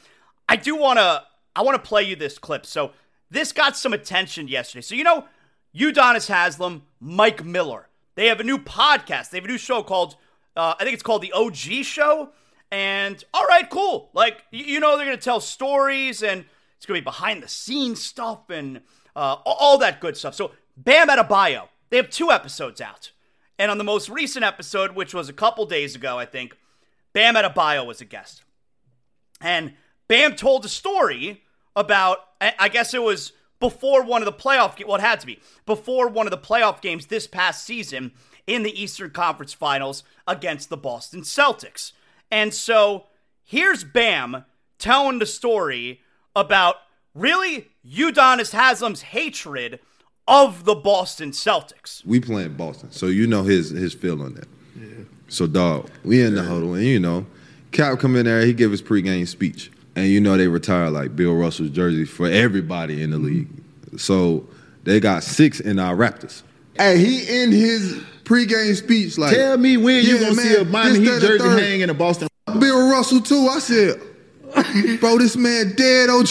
I 0.49 0.55
do 0.55 0.77
want 0.77 1.01
to, 1.01 1.25
I 1.57 1.62
want 1.62 1.83
to 1.83 1.88
play 1.88 2.05
you 2.05 2.14
this 2.14 2.38
clip. 2.38 2.64
So 2.64 2.93
this 3.29 3.51
got 3.51 3.77
some 3.77 3.93
attention 3.93 4.47
yesterday. 4.47 4.83
So, 4.83 4.95
you 4.95 5.03
know, 5.03 5.25
Udonis 5.77 6.29
Haslem, 6.29 6.83
Mike 7.01 7.45
Miller. 7.45 7.88
They 8.14 8.29
have 8.29 8.38
a 8.38 8.45
new 8.45 8.59
podcast. 8.59 9.31
They 9.31 9.38
have 9.38 9.45
a 9.47 9.49
new 9.49 9.59
show 9.59 9.83
called, 9.83 10.14
uh, 10.57 10.75
I 10.79 10.85
think 10.85 10.95
it's 10.95 11.03
called 11.03 11.23
the 11.23 11.33
OG 11.33 11.85
Show. 11.85 12.31
And 12.71 13.23
all 13.33 13.47
right, 13.47 13.69
cool. 13.69 14.11
Like, 14.14 14.43
you 14.51 14.81
know, 14.81 14.97
they're 14.97 15.07
going 15.07 15.17
to 15.17 15.23
tell 15.23 15.40
stories 15.40 16.23
and 16.23 16.45
it's 16.77 16.87
going 16.87 16.99
to 16.99 17.03
be 17.03 17.05
behind 17.05 17.43
the 17.43 17.49
scenes 17.49 18.03
stuff 18.03 18.51
and 18.51 18.81
uh, 19.14 19.37
all 19.45 19.79
that 19.79 20.01
good 20.01 20.17
stuff. 20.17 20.35
So, 20.35 20.53
Bam 20.77 21.09
Adebayo. 21.09 21.69
they 21.90 21.97
have 21.99 22.11
two 22.11 22.31
episodes 22.31 22.81
out. 22.81 23.12
And 23.59 23.71
on 23.71 23.79
the 23.79 23.85
most 23.85 24.09
recent 24.09 24.45
episode, 24.45 24.97
which 24.97 25.14
was 25.14 25.29
a 25.29 25.33
couple 25.33 25.64
days 25.67 25.95
ago, 25.95 26.19
I 26.19 26.27
think, 26.27 26.57
Bam 27.12 27.37
Adebayo 27.37 27.87
was 27.87 28.01
a 28.01 28.05
guest. 28.05 28.43
And 29.40 29.75
Bam 30.09 30.35
told 30.35 30.64
a 30.64 30.69
story 30.69 31.43
about, 31.77 32.19
I 32.40 32.69
guess 32.69 32.93
it 32.93 33.03
was 33.03 33.33
before 33.61 34.03
one 34.03 34.21
of 34.21 34.27
the 34.27 34.33
playoff 34.33 34.85
well 34.85 34.97
it 34.97 35.01
had 35.01 35.21
to 35.21 35.27
be 35.27 35.40
before 35.64 36.09
one 36.09 36.27
of 36.27 36.31
the 36.31 36.38
playoff 36.38 36.83
games 36.83 37.07
this 37.07 37.27
past 37.27 37.64
season 37.64 38.12
in 38.47 38.63
the 38.63 38.83
Eastern 38.83 39.11
Conference 39.11 39.53
Finals 39.53 40.05
against 40.27 40.69
the 40.69 40.77
Boston 40.77 41.23
Celtics. 41.23 41.93
And 42.31 42.53
so 42.53 43.07
here's 43.43 43.85
Bam 43.85 44.45
telling 44.79 45.19
the 45.19 45.27
story 45.27 46.01
about 46.37 46.77
really 47.15 47.69
Udonis 47.87 48.55
Haslem's 48.55 49.03
hatred 49.03 49.81
of 50.27 50.65
the 50.65 50.75
Boston 50.75 51.31
Celtics. 51.31 52.05
We 52.05 52.21
playing 52.21 52.55
Boston, 52.55 52.91
so 52.91 53.07
you 53.07 53.27
know 53.27 53.43
his 53.43 53.71
his 53.71 53.95
feel 53.95 54.23
on 54.23 54.35
that. 54.35 54.49
Yeah. 54.77 55.05
So 55.29 55.47
dog, 55.47 55.91
we 56.03 56.23
in 56.23 56.35
the 56.35 56.43
huddle, 56.43 56.75
and 56.75 56.85
you 56.85 56.99
know, 56.99 57.27
Cap 57.73 57.99
come 57.99 58.17
in 58.17 58.25
there, 58.25 58.41
he 58.45 58.53
give 58.53 58.71
his 58.71 58.83
pregame 58.83 59.29
speech 59.29 59.71
and 59.97 60.09
you 60.09 60.21
know 60.21 60.37
they 60.37 60.49
retire 60.49 60.91
like 60.91 61.15
Bill 61.15 61.35
Russell's 61.35 61.71
jersey 61.71 62.05
for 62.05 62.27
everybody 62.27 63.03
in 63.03 63.11
the 63.11 63.17
mm-hmm. 63.17 63.27
league. 63.27 64.01
So 64.01 64.47
they 64.83 65.01
got 65.01 65.23
six 65.23 65.61
in 65.61 65.79
our 65.79 65.95
rafters. 65.95 66.43
Hey, 66.77 66.99
he 66.99 67.43
in 67.43 67.53
his 67.53 68.01
pregame 68.25 68.75
speech 68.75 69.17
like, 69.19 69.35
"Tell 69.35 69.57
me 69.57 69.77
when 69.77 69.97
yeah, 69.97 70.13
you 70.13 70.19
gonna 70.19 70.35
man, 70.35 70.45
see 70.45 70.57
a 70.57 70.65
Miami 70.65 71.01
Heat 71.01 71.21
jersey 71.21 71.49
hanging 71.49 71.81
in 71.83 71.91
a 71.91 71.95
Boston." 71.95 72.29
Bill 72.59 72.91
Russell 72.91 73.21
too. 73.21 73.49
I 73.49 73.59
said, 73.59 74.01
"Bro, 75.01 75.19
this 75.19 75.37
man 75.37 75.75
dead." 75.77 76.11
OG. 76.11 76.29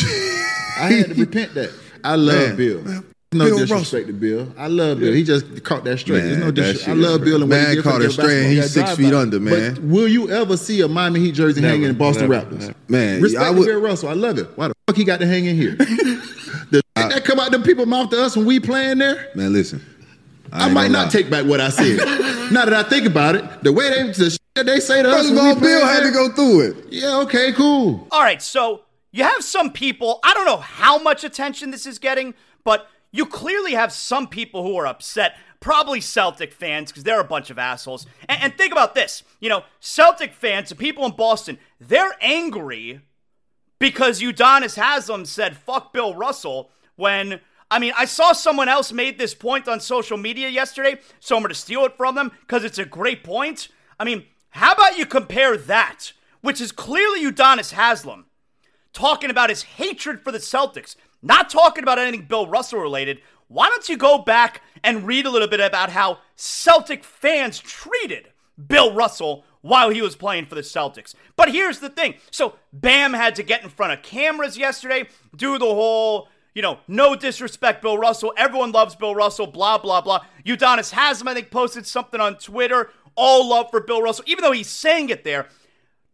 I 0.78 0.92
had 0.92 1.08
to 1.10 1.14
repent 1.14 1.54
that. 1.54 1.72
I 2.04 2.16
love 2.16 2.36
man, 2.36 2.56
Bill. 2.56 2.82
Man, 2.82 3.06
no 3.32 3.46
Bill 3.46 3.58
disrespect 3.60 4.08
Russell. 4.08 4.08
to 4.08 4.14
Bill. 4.14 4.54
I 4.58 4.68
love 4.68 5.00
Bill. 5.00 5.14
He 5.14 5.24
just 5.24 5.64
caught 5.64 5.84
that 5.86 5.98
straight. 6.00 6.24
Man, 6.24 6.40
no 6.40 6.52
disrespect. 6.52 6.90
I 6.90 6.94
love 6.94 7.24
Bill 7.24 7.42
and 7.42 7.50
man 7.50 7.82
caught 7.82 8.02
it 8.02 8.12
straight. 8.12 8.50
He's 8.50 8.72
six 8.72 8.96
feet 8.96 9.14
under, 9.14 9.40
man. 9.40 9.76
But 9.76 9.84
will 9.84 10.08
you 10.08 10.30
ever 10.30 10.58
see 10.58 10.82
a 10.82 10.88
Miami 10.88 11.22
Heat 11.22 11.36
jersey 11.36 11.62
never, 11.62 11.72
hanging 11.72 11.90
in 11.90 11.98
Boston 11.98 12.30
never, 12.30 12.34
rafters? 12.34 12.68
Never. 12.68 12.76
Man, 12.88 13.22
respect 13.22 13.46
I 13.46 13.50
would, 13.52 13.66
Bill 13.66 13.82
Russell. 13.82 14.10
I 14.10 14.14
love 14.14 14.38
it. 14.38 14.50
Why 14.56 14.68
the 14.68 14.74
fuck 14.88 14.98
he 14.98 15.04
got 15.04 15.20
to 15.20 15.28
hang 15.28 15.46
in 15.46 15.56
here? 15.56 15.76
the 15.76 16.82
I, 16.96 17.08
that 17.08 17.26
come 17.26 17.40
out 17.40 17.52
the 17.52 17.60
people 17.60 17.86
mouth 17.86 18.10
to 18.12 18.22
us 18.22 18.36
when 18.36 18.46
we 18.46 18.60
playing 18.60 18.98
there. 18.98 19.30
Man, 19.36 19.54
listen. 19.54 19.82
I, 20.54 20.70
I 20.70 20.72
might 20.72 20.92
not 20.92 21.06
lie. 21.06 21.12
take 21.12 21.30
back 21.30 21.46
what 21.46 21.60
I 21.60 21.70
said. 21.70 21.98
now 22.52 22.66
that 22.66 22.74
I 22.74 22.84
think 22.84 23.08
about 23.08 23.36
it, 23.36 23.64
the 23.64 23.74
way 23.74 23.90
they 23.90 24.12
the 24.12 24.38
they 24.56 24.80
say 24.80 25.02
to 25.02 25.10
us, 25.10 25.16
First 25.16 25.32
of 25.32 25.38
all, 25.40 25.60
Bill 25.60 25.86
had 25.86 26.04
to 26.04 26.12
go 26.12 26.30
through 26.30 26.60
it. 26.62 26.86
Yeah, 26.92 27.22
okay, 27.22 27.52
cool. 27.54 28.08
All 28.12 28.22
right, 28.22 28.42
so 28.42 28.84
you 29.12 29.24
have 29.24 29.44
some 29.44 29.72
people. 29.72 30.20
I 30.24 30.36
don't 30.36 30.46
know 30.46 30.58
how 30.58 31.02
much 31.02 31.24
attention 31.24 31.72
this 31.72 31.88
is 31.88 31.98
getting, 31.98 32.36
but 32.64 32.88
you 33.12 33.26
clearly 33.26 33.74
have 33.74 33.92
some 33.92 34.28
people 34.28 34.62
who 34.62 34.76
are 34.76 34.86
upset, 34.86 35.38
probably 35.60 36.00
Celtic 36.00 36.54
fans, 36.54 36.92
because 36.92 37.04
they're 37.04 37.20
a 37.20 37.26
bunch 37.26 37.50
of 37.50 37.58
assholes. 37.58 38.06
And, 38.30 38.44
and, 38.44 38.58
think 38.58 38.72
about 38.72 38.94
this 38.94 39.24
you 39.40 39.50
know, 39.50 39.64
Celtic 39.80 40.34
fans, 40.34 40.70
the 40.70 40.76
people 40.76 41.04
in 41.06 41.14
Boston, 41.14 41.58
they're 41.80 42.16
angry 42.22 43.02
because 43.80 44.22
Udonis 44.22 44.76
Haslem 44.76 45.26
said, 45.26 45.58
fuck 45.58 45.94
Bill 45.94 46.14
Russell, 46.14 46.70
when. 46.96 47.40
I 47.74 47.80
mean, 47.80 47.94
I 47.98 48.06
saw 48.06 48.34
someone 48.34 48.70
else 48.70 48.94
made 48.94 49.18
this 49.18 49.34
point 49.34 49.68
on 49.68 49.80
social 49.80 50.16
media 50.16 50.48
yesterday, 50.48 51.00
so 51.20 51.36
I'm 51.36 51.42
going 51.42 51.50
to 51.50 51.56
steal 51.56 51.86
it 51.86 51.98
from 51.98 52.14
them 52.14 52.32
because 52.42 52.64
it's 52.64 52.78
a 52.78 52.86
great 52.86 53.24
point. 53.24 53.68
I 54.00 54.04
mean, 54.04 54.26
how 54.52 54.74
about 54.74 55.00
you 55.00 55.08
compare 55.08 55.58
that, 55.58 56.14
which 56.42 56.62
is 56.62 56.72
clearly 56.72 57.26
Udonis 57.26 57.74
Haslem, 57.74 58.26
talking 58.94 59.32
about 59.32 59.50
his 59.50 59.64
hatred 59.64 60.22
for 60.22 60.32
the 60.32 60.38
Celtics, 60.38 60.96
not 61.24 61.50
talking 61.50 61.82
about 61.84 61.98
anything 61.98 62.28
Bill 62.28 62.46
Russell 62.46 62.80
related, 62.80 63.22
why 63.48 63.70
don't 63.70 63.90
you 63.90 63.98
go 63.98 64.20
back 64.20 64.62
and 64.84 65.08
read 65.08 65.26
a 65.26 65.32
little 65.32 65.48
bit 65.48 65.60
about 65.60 65.90
how 65.90 66.20
Celtic 66.36 67.04
fans 67.04 67.58
treated 67.58 68.30
Bill 68.68 68.94
Russell 68.94 69.46
while 69.62 69.90
he 69.90 70.04
was 70.04 70.16
playing 70.16 70.46
for 70.46 70.54
the 70.54 70.62
Celtics? 70.62 71.16
But 71.36 71.52
here's 71.52 71.80
the 71.80 71.90
thing. 71.90 72.16
So 72.30 72.54
Bam 72.72 73.14
had 73.14 73.34
to 73.34 73.42
get 73.42 73.64
in 73.64 73.70
front 73.70 73.94
of 73.94 74.04
cameras 74.04 74.60
yesterday, 74.60 75.08
do 75.36 75.58
the 75.58 75.66
whole, 75.66 76.28
you 76.54 76.62
know, 76.62 76.80
no 76.88 77.16
disrespect, 77.16 77.82
Bill 77.82 77.98
Russell. 77.98 78.34
Everyone 78.38 78.72
loves 78.72 78.96
Bill 78.96 79.16
Russell, 79.16 79.48
blah, 79.48 79.78
blah, 79.78 80.02
blah. 80.02 80.22
Udonis 80.46 80.92
Haslem, 80.92 81.28
I 81.28 81.34
think, 81.34 81.52
posted 81.52 81.86
something 81.86 82.22
on 82.22 82.38
Twitter. 82.38 82.92
All 83.16 83.50
love 83.50 83.70
for 83.72 83.82
Bill 83.82 84.02
Russell, 84.02 84.26
even 84.28 84.44
though 84.44 84.52
he's 84.52 84.70
saying 84.70 85.10
it 85.10 85.24
there. 85.24 85.48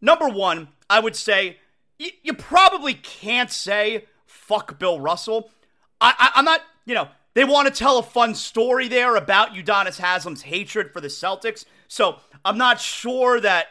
Number 0.02 0.28
one, 0.28 0.70
I 0.90 1.00
would 1.00 1.16
say 1.16 1.58
y- 2.00 2.12
you 2.24 2.34
probably 2.34 2.94
can't 2.94 3.52
say 3.52 4.06
fuck 4.26 4.80
Bill 4.80 5.00
Russell. 5.00 5.52
I, 6.02 6.14
I, 6.18 6.32
I'm 6.36 6.46
not, 6.46 6.62
you 6.86 6.96
know, 6.96 7.10
they 7.34 7.44
want 7.44 7.68
to 7.68 7.74
tell 7.74 7.98
a 7.98 8.04
fun 8.04 8.36
story 8.36 8.88
there 8.88 9.16
about 9.16 9.54
Udonis 9.54 10.00
Haslem's 10.00 10.42
hatred 10.42 10.92
for 10.92 11.02
the 11.02 11.08
Celtics. 11.08 11.66
So 11.88 12.18
I'm 12.44 12.58
not 12.58 12.80
sure 12.80 13.40
that 13.42 13.68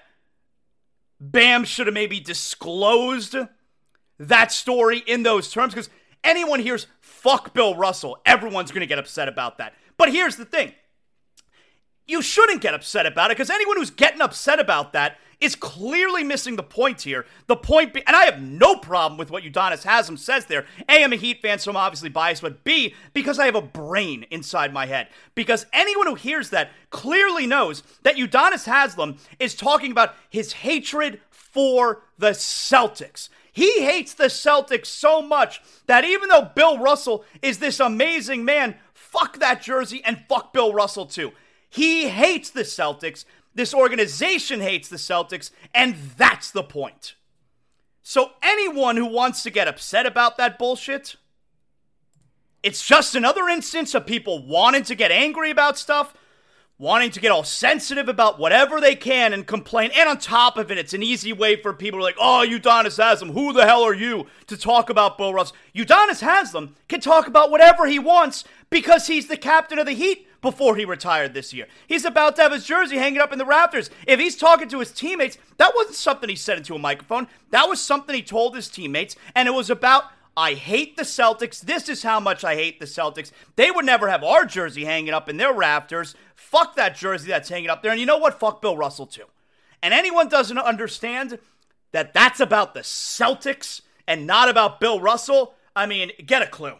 Bam 1.20 1.64
should 1.64 1.86
have 1.86 1.94
maybe 1.94 2.20
disclosed 2.20 3.36
that 4.18 4.52
story 4.52 5.02
in 5.06 5.22
those 5.22 5.50
terms 5.50 5.74
because 5.74 5.90
anyone 6.28 6.60
hears 6.60 6.86
fuck 7.00 7.54
Bill 7.54 7.74
Russell, 7.74 8.18
everyone's 8.24 8.70
going 8.70 8.80
to 8.80 8.86
get 8.86 8.98
upset 8.98 9.28
about 9.28 9.58
that. 9.58 9.74
But 9.96 10.12
here's 10.12 10.36
the 10.36 10.44
thing 10.44 10.72
you 12.06 12.22
shouldn't 12.22 12.62
get 12.62 12.74
upset 12.74 13.06
about 13.06 13.30
it 13.30 13.36
because 13.36 13.50
anyone 13.50 13.76
who's 13.76 13.90
getting 13.90 14.20
upset 14.20 14.58
about 14.58 14.92
that 14.94 15.18
is 15.40 15.54
clearly 15.54 16.24
missing 16.24 16.56
the 16.56 16.62
point 16.62 17.02
here. 17.02 17.24
The 17.46 17.54
point, 17.54 17.94
be- 17.94 18.02
and 18.06 18.16
I 18.16 18.24
have 18.24 18.40
no 18.40 18.76
problem 18.76 19.18
with 19.18 19.30
what 19.30 19.44
Udonis 19.44 19.84
Haslem 19.84 20.16
says 20.16 20.46
there. 20.46 20.66
A, 20.88 21.04
I'm 21.04 21.12
a 21.12 21.16
Heat 21.16 21.40
fan, 21.40 21.58
so 21.58 21.70
I'm 21.70 21.76
obviously 21.76 22.08
biased, 22.08 22.42
but 22.42 22.64
B, 22.64 22.94
because 23.12 23.38
I 23.38 23.44
have 23.44 23.54
a 23.54 23.62
brain 23.62 24.26
inside 24.30 24.72
my 24.72 24.86
head. 24.86 25.08
Because 25.36 25.66
anyone 25.72 26.06
who 26.08 26.16
hears 26.16 26.50
that 26.50 26.70
clearly 26.90 27.46
knows 27.46 27.84
that 28.02 28.16
Udonis 28.16 28.66
Haslem 28.66 29.18
is 29.38 29.54
talking 29.54 29.92
about 29.92 30.14
his 30.28 30.54
hatred 30.54 31.20
for 31.30 32.02
the 32.18 32.30
Celtics. 32.30 33.28
He 33.58 33.82
hates 33.82 34.14
the 34.14 34.26
Celtics 34.26 34.86
so 34.86 35.20
much 35.20 35.60
that 35.86 36.04
even 36.04 36.28
though 36.28 36.48
Bill 36.54 36.78
Russell 36.78 37.24
is 37.42 37.58
this 37.58 37.80
amazing 37.80 38.44
man, 38.44 38.76
fuck 38.94 39.40
that 39.40 39.62
jersey 39.62 40.00
and 40.04 40.22
fuck 40.28 40.52
Bill 40.52 40.72
Russell 40.72 41.06
too. 41.06 41.32
He 41.68 42.06
hates 42.06 42.50
the 42.50 42.60
Celtics. 42.60 43.24
This 43.56 43.74
organization 43.74 44.60
hates 44.60 44.88
the 44.88 44.96
Celtics, 44.96 45.50
and 45.74 45.96
that's 46.16 46.52
the 46.52 46.62
point. 46.62 47.16
So, 48.00 48.30
anyone 48.44 48.96
who 48.96 49.06
wants 49.06 49.42
to 49.42 49.50
get 49.50 49.66
upset 49.66 50.06
about 50.06 50.36
that 50.36 50.56
bullshit, 50.56 51.16
it's 52.62 52.86
just 52.86 53.16
another 53.16 53.48
instance 53.48 53.92
of 53.92 54.06
people 54.06 54.46
wanting 54.46 54.84
to 54.84 54.94
get 54.94 55.10
angry 55.10 55.50
about 55.50 55.76
stuff, 55.76 56.14
wanting 56.78 57.10
to 57.10 57.20
get 57.20 57.32
all 57.32 57.42
sensitive 57.42 58.08
about 58.08 58.38
whatever 58.38 58.80
they 58.80 58.94
can 58.94 59.32
and 59.32 59.46
complain. 59.46 59.90
And 59.96 60.08
on 60.08 60.18
top 60.18 60.56
of 60.56 60.70
it, 60.70 60.78
it's 60.78 60.94
an 60.94 61.02
easy 61.02 61.32
way 61.32 61.60
for 61.60 61.72
people 61.72 62.00
like, 62.00 62.16
oh, 62.20 62.46
Udonis 62.48 62.98
Haslem, 62.98 63.32
who 63.32 63.52
the 63.52 63.66
hell 63.66 63.82
are 63.82 63.94
you 63.94 64.26
to 64.46 64.56
talk 64.56 64.88
about 64.88 65.18
Bill 65.18 65.34
Russell? 65.34 65.56
Udonis 65.74 66.20
Haslem 66.20 66.76
can 66.88 67.00
talk 67.00 67.26
about 67.26 67.50
whatever 67.50 67.86
he 67.86 67.98
wants 67.98 68.44
because 68.70 69.08
he's 69.08 69.26
the 69.26 69.36
captain 69.36 69.78
of 69.78 69.86
the 69.86 69.92
Heat 69.92 70.26
before 70.40 70.76
he 70.76 70.84
retired 70.84 71.34
this 71.34 71.52
year. 71.52 71.66
He's 71.88 72.04
about 72.04 72.36
to 72.36 72.42
have 72.42 72.52
his 72.52 72.64
jersey 72.64 72.96
hanging 72.96 73.20
up 73.20 73.32
in 73.32 73.40
the 73.40 73.44
rafters. 73.44 73.90
If 74.06 74.20
he's 74.20 74.36
talking 74.36 74.68
to 74.68 74.78
his 74.78 74.92
teammates, 74.92 75.36
that 75.56 75.74
wasn't 75.74 75.96
something 75.96 76.28
he 76.28 76.36
said 76.36 76.58
into 76.58 76.76
a 76.76 76.78
microphone. 76.78 77.26
That 77.50 77.68
was 77.68 77.80
something 77.80 78.14
he 78.14 78.22
told 78.22 78.54
his 78.54 78.68
teammates, 78.68 79.16
and 79.34 79.48
it 79.48 79.52
was 79.52 79.68
about 79.68 80.04
I 80.36 80.54
hate 80.54 80.96
the 80.96 81.02
Celtics. 81.02 81.60
This 81.60 81.88
is 81.88 82.04
how 82.04 82.20
much 82.20 82.44
I 82.44 82.54
hate 82.54 82.78
the 82.78 82.86
Celtics. 82.86 83.32
They 83.56 83.72
would 83.72 83.84
never 83.84 84.08
have 84.08 84.22
our 84.22 84.44
jersey 84.44 84.84
hanging 84.84 85.12
up 85.12 85.28
in 85.28 85.36
their 85.36 85.52
rafters. 85.52 86.14
Fuck 86.48 86.76
that 86.76 86.96
jersey 86.96 87.28
that's 87.28 87.50
hanging 87.50 87.68
up 87.68 87.82
there. 87.82 87.90
And 87.90 88.00
you 88.00 88.06
know 88.06 88.16
what? 88.16 88.40
Fuck 88.40 88.62
Bill 88.62 88.74
Russell 88.74 89.06
too. 89.06 89.26
And 89.82 89.92
anyone 89.92 90.28
doesn't 90.28 90.56
understand 90.56 91.38
that 91.92 92.14
that's 92.14 92.40
about 92.40 92.72
the 92.72 92.80
Celtics 92.80 93.82
and 94.06 94.26
not 94.26 94.48
about 94.48 94.80
Bill 94.80 94.98
Russell, 94.98 95.54
I 95.76 95.84
mean, 95.84 96.10
get 96.24 96.40
a 96.40 96.46
clue. 96.46 96.76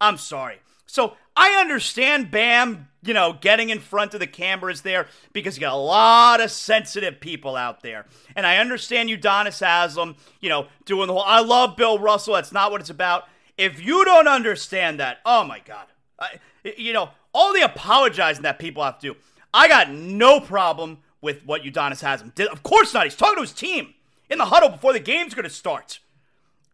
I'm 0.00 0.16
sorry. 0.16 0.60
So 0.86 1.14
I 1.36 1.60
understand 1.60 2.30
Bam, 2.30 2.88
you 3.02 3.12
know, 3.12 3.36
getting 3.38 3.68
in 3.68 3.80
front 3.80 4.14
of 4.14 4.20
the 4.20 4.26
cameras 4.26 4.80
there 4.80 5.06
because 5.34 5.58
you 5.58 5.60
got 5.60 5.74
a 5.74 5.76
lot 5.76 6.40
of 6.40 6.50
sensitive 6.50 7.20
people 7.20 7.54
out 7.54 7.82
there. 7.82 8.06
And 8.34 8.46
I 8.46 8.56
understand 8.56 9.10
Udonis 9.10 9.60
Haslem, 9.60 10.16
you 10.40 10.48
know, 10.48 10.68
doing 10.86 11.06
the 11.06 11.12
whole, 11.12 11.22
I 11.22 11.40
love 11.40 11.76
Bill 11.76 11.98
Russell. 11.98 12.32
That's 12.34 12.52
not 12.52 12.70
what 12.70 12.80
it's 12.80 12.88
about. 12.88 13.24
If 13.58 13.78
you 13.84 14.06
don't 14.06 14.26
understand 14.26 15.00
that, 15.00 15.18
oh 15.26 15.44
my 15.44 15.60
God. 15.60 15.86
I, 16.18 16.40
you 16.76 16.94
know, 16.94 17.10
all 17.32 17.52
the 17.52 17.62
apologizing 17.62 18.42
that 18.42 18.58
people 18.58 18.82
have 18.82 18.98
to 19.00 19.12
do. 19.12 19.16
I 19.54 19.68
got 19.68 19.90
no 19.90 20.40
problem 20.40 20.98
with 21.20 21.44
what 21.44 21.62
Udonis 21.62 22.00
Haslem 22.00 22.32
did. 22.34 22.48
Of 22.48 22.62
course 22.62 22.94
not. 22.94 23.04
He's 23.04 23.16
talking 23.16 23.36
to 23.36 23.42
his 23.42 23.52
team 23.52 23.94
in 24.28 24.38
the 24.38 24.46
huddle 24.46 24.70
before 24.70 24.92
the 24.92 25.00
game's 25.00 25.34
going 25.34 25.44
to 25.44 25.50
start. 25.50 26.00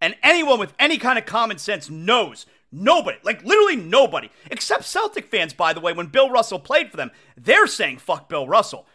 And 0.00 0.14
anyone 0.22 0.60
with 0.60 0.74
any 0.78 0.96
kind 0.96 1.18
of 1.18 1.26
common 1.26 1.58
sense 1.58 1.90
knows 1.90 2.46
Nobody, 2.70 3.16
like 3.22 3.42
literally 3.44 3.76
nobody, 3.76 4.28
except 4.50 4.84
Celtic 4.84 5.30
fans, 5.30 5.54
by 5.54 5.72
the 5.72 5.80
way, 5.80 5.92
when 5.94 6.06
Bill 6.06 6.28
Russell 6.28 6.58
played 6.58 6.90
for 6.90 6.98
them, 6.98 7.10
they're 7.36 7.66
saying 7.66 7.98
fuck 7.98 8.28
Bill 8.28 8.46
Russell. 8.46 8.86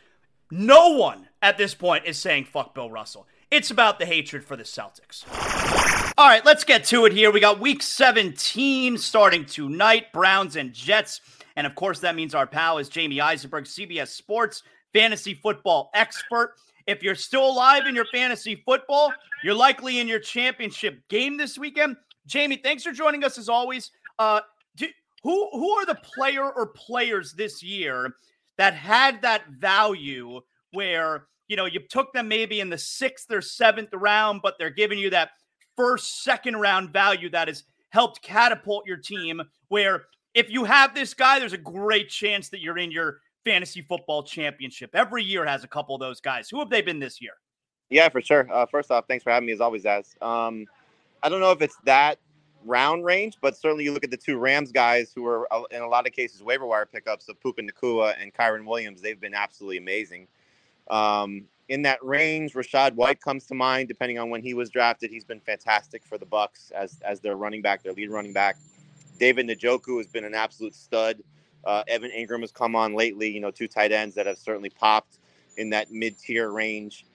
No 0.52 0.90
one 0.90 1.28
at 1.42 1.58
this 1.58 1.74
point 1.74 2.06
is 2.06 2.20
saying 2.20 2.46
fuck 2.46 2.76
Bill 2.76 2.92
Russell. 2.92 3.28
It's 3.50 3.72
about 3.72 3.98
the 3.98 4.06
hatred 4.06 4.46
for 4.46 4.56
the 4.56 4.64
Celtics. 4.64 5.26
All 6.18 6.28
right, 6.28 6.46
let's 6.46 6.64
get 6.64 6.86
to 6.86 7.06
it 7.06 7.14
here. 7.14 7.32
We 7.32 7.40
got 7.40 7.60
week 7.60 7.82
17 7.82 9.00
starting 9.00 9.46
tonight, 9.46 10.14
Browns 10.14 10.56
and 10.56 10.72
Jets. 10.74 11.22
And 11.56 11.68
of 11.68 11.76
course, 11.76 12.00
that 12.00 12.16
means 12.16 12.34
our 12.34 12.48
pal 12.48 12.78
is 12.78 12.90
Jamey 12.90 13.20
Eisenberg, 13.20 13.66
CBS 13.66 14.10
Sports 14.10 14.64
fantasy 14.94 15.34
football 15.34 15.90
expert. 15.94 16.54
If 16.88 17.04
you're 17.04 17.16
still 17.16 17.50
alive 17.50 17.88
in 17.88 17.96
your 17.96 18.06
fantasy 18.06 18.62
football, 18.66 19.12
you're 19.44 19.56
likely 19.56 20.00
in 20.00 20.08
your 20.08 20.20
championship 20.20 21.00
game 21.10 21.38
this 21.38 21.58
weekend. 21.58 21.98
Jamey, 22.28 22.62
thanks 22.62 22.84
for 22.84 22.92
joining 22.92 23.24
us 23.24 23.38
as 23.38 23.50
always. 23.50 23.92
Uh, 24.20 24.42
do, 24.76 24.88
who 25.24 25.50
who 25.52 25.72
are 25.72 25.86
the 25.86 25.96
player 25.96 26.50
or 26.50 26.68
players 26.68 27.34
this 27.34 27.64
year 27.64 28.16
that 28.58 28.74
had 28.74 29.22
that 29.22 29.48
value 29.60 30.40
where 30.72 31.28
you 31.48 31.56
know 31.56 31.66
you 31.66 31.80
took 31.90 32.14
them 32.14 32.28
maybe 32.28 32.60
in 32.60 32.70
the 32.70 32.78
sixth 32.78 33.32
or 33.32 33.42
seventh 33.42 33.90
round, 33.94 34.42
but 34.44 34.56
they're 34.60 34.70
giving 34.70 35.00
you 35.00 35.10
that 35.10 35.32
first, 35.76 36.24
second 36.24 36.58
round 36.58 36.92
value 36.92 37.30
that 37.30 37.48
has 37.48 37.64
helped 37.90 38.22
catapult 38.22 38.86
your 38.86 38.98
team. 38.98 39.42
Where 39.70 40.04
if 40.34 40.50
you 40.50 40.64
have 40.64 40.96
this 40.96 41.14
guy, 41.14 41.40
there's 41.40 41.54
a 41.54 41.58
great 41.58 42.10
chance 42.10 42.50
that 42.50 42.60
you're 42.60 42.78
in 42.78 42.92
your 42.92 43.20
fantasy 43.46 43.82
football 43.82 44.24
championship. 44.24 44.92
Every 44.94 45.24
year 45.24 45.46
has 45.46 45.64
a 45.64 45.68
couple 45.68 45.96
of 45.96 46.02
those 46.02 46.20
guys. 46.22 46.50
Who 46.50 46.60
have 46.60 46.70
they 46.70 46.82
been 46.82 47.00
this 47.00 47.22
year? 47.22 47.34
Yeah, 47.90 48.10
for 48.10 48.22
sure. 48.22 48.48
Uh, 48.52 48.66
first 48.66 48.90
off, 48.92 49.06
thanks 49.08 49.24
for 49.24 49.32
having 49.32 49.46
me 49.46 49.54
as 49.54 49.62
always, 49.62 49.86
as 49.86 50.16
um, 50.22 50.66
I 51.22 51.30
don't 51.30 51.40
know 51.40 51.52
if 51.52 51.62
it's 51.62 51.78
that 51.84 52.18
round 52.66 53.06
range, 53.06 53.38
but 53.42 53.56
certainly 53.56 53.84
you 53.84 53.94
look 53.94 54.04
at 54.04 54.12
the 54.12 54.18
two 54.18 54.38
Rams 54.38 54.72
guys 54.72 55.12
who 55.14 55.26
are 55.28 55.52
uh, 55.54 55.64
in 55.70 55.82
a 55.82 55.88
lot 55.88 56.08
of 56.08 56.14
cases 56.14 56.42
waiver 56.42 56.66
wire 56.66 56.86
pickups 56.86 57.30
of 57.30 57.40
Puka 57.42 57.62
Nacua 57.62 58.16
and 58.20 58.34
Kyren 58.34 58.66
Williams. 58.66 59.02
They've 59.02 59.20
been 59.20 59.34
absolutely 59.34 59.78
amazing. 59.78 60.28
Um, 60.90 61.46
in 61.70 61.82
that 61.84 62.04
range, 62.04 62.54
Rachaad 62.54 62.94
White 62.96 63.22
comes 63.22 63.46
to 63.48 63.54
mind. 63.54 63.88
Depending 63.88 64.20
on 64.20 64.30
when 64.30 64.42
he 64.42 64.54
was 64.54 64.70
drafted, 64.70 65.12
he's 65.12 65.24
been 65.24 65.40
fantastic 65.40 66.04
for 66.04 66.18
the 66.18 66.26
Bucs 66.26 66.72
as 66.72 67.00
as 67.06 67.20
their 67.20 67.36
running 67.36 67.62
back, 67.62 67.84
their 67.84 67.94
lead 67.94 68.10
running 68.10 68.34
back. 68.34 68.58
David 69.24 69.48
Njoku 69.48 70.00
has 70.00 70.08
been 70.08 70.26
an 70.26 70.34
absolute 70.34 70.76
stud. 70.76 71.24
Uh, 71.64 71.82
Evan 71.88 72.12
Engram 72.12 72.42
has 72.42 72.52
come 72.52 72.76
on 72.76 72.94
lately. 72.94 73.30
You 73.30 73.40
know, 73.40 73.52
two 73.52 73.70
tight 73.70 73.94
ends 73.94 74.16
that 74.16 74.26
have 74.26 74.38
certainly 74.38 74.70
popped 74.70 75.20
in 75.56 75.70
that 75.70 75.90
mid 75.94 76.20
tier 76.20 76.50
range. 76.52 77.06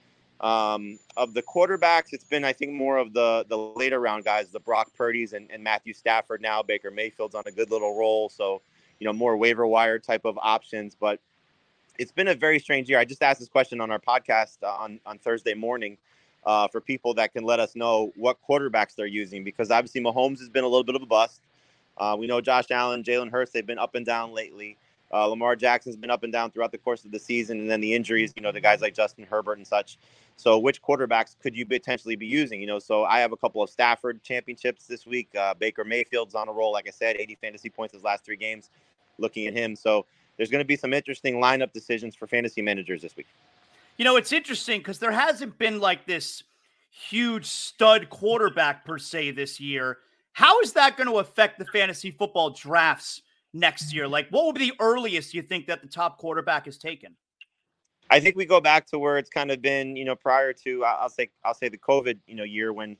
Um, 0.41 0.97
of 1.17 1.35
the 1.35 1.43
quarterbacks, 1.43 2.07
it's 2.11 2.23
been 2.23 2.43
I 2.43 2.51
think 2.51 2.71
more 2.71 2.97
of 2.97 3.13
the 3.13 3.45
the 3.47 3.55
later 3.55 3.99
round 3.99 4.25
guys, 4.25 4.49
the 4.49 4.59
Brock 4.59 4.89
Purdy's 4.97 5.33
and, 5.33 5.51
and 5.51 5.63
Matthew 5.63 5.93
Stafford. 5.93 6.41
Now 6.41 6.63
Baker 6.63 6.89
Mayfield's 6.89 7.35
on 7.35 7.43
a 7.45 7.51
good 7.51 7.69
little 7.69 7.95
roll, 7.95 8.27
so 8.27 8.63
you 8.99 9.05
know 9.05 9.13
more 9.13 9.37
waiver 9.37 9.67
wire 9.67 9.99
type 9.99 10.25
of 10.25 10.35
options. 10.41 10.95
But 10.99 11.19
it's 11.99 12.11
been 12.11 12.29
a 12.29 12.33
very 12.33 12.57
strange 12.57 12.89
year. 12.89 12.97
I 12.97 13.05
just 13.05 13.21
asked 13.21 13.39
this 13.39 13.49
question 13.49 13.79
on 13.81 13.91
our 13.91 13.99
podcast 13.99 14.57
uh, 14.63 14.69
on 14.69 14.99
on 15.05 15.19
Thursday 15.19 15.53
morning 15.53 15.99
uh, 16.43 16.67
for 16.69 16.81
people 16.81 17.13
that 17.13 17.33
can 17.33 17.43
let 17.43 17.59
us 17.59 17.75
know 17.75 18.11
what 18.15 18.37
quarterbacks 18.49 18.95
they're 18.95 19.05
using 19.05 19.43
because 19.43 19.69
obviously 19.69 20.01
Mahomes 20.01 20.39
has 20.39 20.49
been 20.49 20.63
a 20.63 20.67
little 20.67 20.83
bit 20.83 20.95
of 20.95 21.03
a 21.03 21.05
bust. 21.05 21.41
Uh, 21.99 22.15
we 22.17 22.27
know 22.27 22.41
Josh 22.41 22.71
Allen, 22.71 23.03
Jalen 23.03 23.29
Hurts, 23.29 23.51
they've 23.51 23.65
been 23.65 23.79
up 23.79 23.95
and 23.95 24.05
down 24.05 24.33
lately. 24.33 24.77
Uh, 25.11 25.25
Lamar 25.25 25.55
Jackson's 25.55 25.95
been 25.95 26.11
up 26.11 26.23
and 26.23 26.31
down 26.31 26.51
throughout 26.51 26.71
the 26.71 26.77
course 26.77 27.03
of 27.03 27.11
the 27.11 27.19
season, 27.19 27.59
and 27.59 27.69
then 27.69 27.81
the 27.81 27.93
injuries, 27.93 28.31
you 28.35 28.43
know, 28.43 28.51
the 28.51 28.61
guys 28.61 28.79
like 28.79 28.93
Justin 28.93 29.25
Herbert 29.29 29.57
and 29.57 29.65
such. 29.65 29.97
So, 30.37 30.59
which 30.59 30.81
quarterbacks 30.81 31.35
could 31.41 31.55
you 31.55 31.65
potentially 31.65 32.15
be 32.15 32.27
using? 32.27 32.61
You 32.61 32.67
know, 32.67 32.79
so 32.79 33.03
I 33.03 33.19
have 33.19 33.31
a 33.31 33.37
couple 33.37 33.61
of 33.63 33.69
Stafford 33.69 34.21
championships 34.23 34.85
this 34.85 35.07
week. 35.07 35.27
Uh, 35.35 35.55
Baker 35.55 35.83
Mayfield's 35.83 36.35
on 36.35 36.47
a 36.47 36.51
roll, 36.51 36.71
like 36.71 36.87
I 36.87 36.91
said, 36.91 37.15
80 37.17 37.37
fantasy 37.41 37.69
points 37.69 37.93
his 37.93 38.03
last 38.03 38.23
three 38.23 38.37
games. 38.37 38.69
Looking 39.17 39.47
at 39.47 39.53
him, 39.53 39.75
so 39.75 40.05
there's 40.37 40.49
going 40.49 40.63
to 40.63 40.67
be 40.67 40.77
some 40.77 40.93
interesting 40.93 41.41
lineup 41.41 41.73
decisions 41.73 42.15
for 42.15 42.25
fantasy 42.25 42.61
managers 42.61 43.01
this 43.01 43.17
week. 43.17 43.27
You 43.97 44.05
know, 44.05 44.15
it's 44.15 44.31
interesting 44.31 44.79
because 44.79 44.99
there 44.99 45.11
hasn't 45.11 45.57
been 45.57 45.81
like 45.81 46.05
this 46.05 46.43
huge 46.89 47.45
stud 47.45 48.09
quarterback 48.09 48.85
per 48.85 48.97
se 48.97 49.31
this 49.31 49.59
year. 49.59 49.97
How 50.39 50.59
is 50.61 50.73
that 50.73 50.97
going 50.97 51.09
to 51.09 51.19
affect 51.19 51.59
the 51.59 51.65
fantasy 51.65 52.11
football 52.11 52.51
drafts? 52.51 53.21
next 53.53 53.93
year? 53.93 54.07
Like, 54.07 54.29
what 54.29 54.45
will 54.45 54.53
be 54.53 54.69
the 54.69 54.75
earliest 54.79 55.33
you 55.33 55.41
think 55.41 55.67
that 55.67 55.81
the 55.81 55.87
top 55.87 56.17
quarterback 56.17 56.67
is 56.67 56.77
taken? 56.77 57.15
I 58.09 58.19
think 58.19 58.35
we 58.35 58.45
go 58.45 58.59
back 58.59 58.87
to 58.87 58.99
where 58.99 59.17
it's 59.17 59.29
kind 59.29 59.51
of 59.51 59.61
been, 59.61 59.95
you 59.95 60.05
know, 60.05 60.15
prior 60.15 60.51
to 60.53 60.83
I'll 60.83 61.09
say 61.09 61.29
I'll 61.45 61.53
say 61.53 61.69
the 61.69 61.77
COVID, 61.77 62.17
you 62.25 62.35
know, 62.35 62.43
year 62.43 62.73
when 62.73 62.97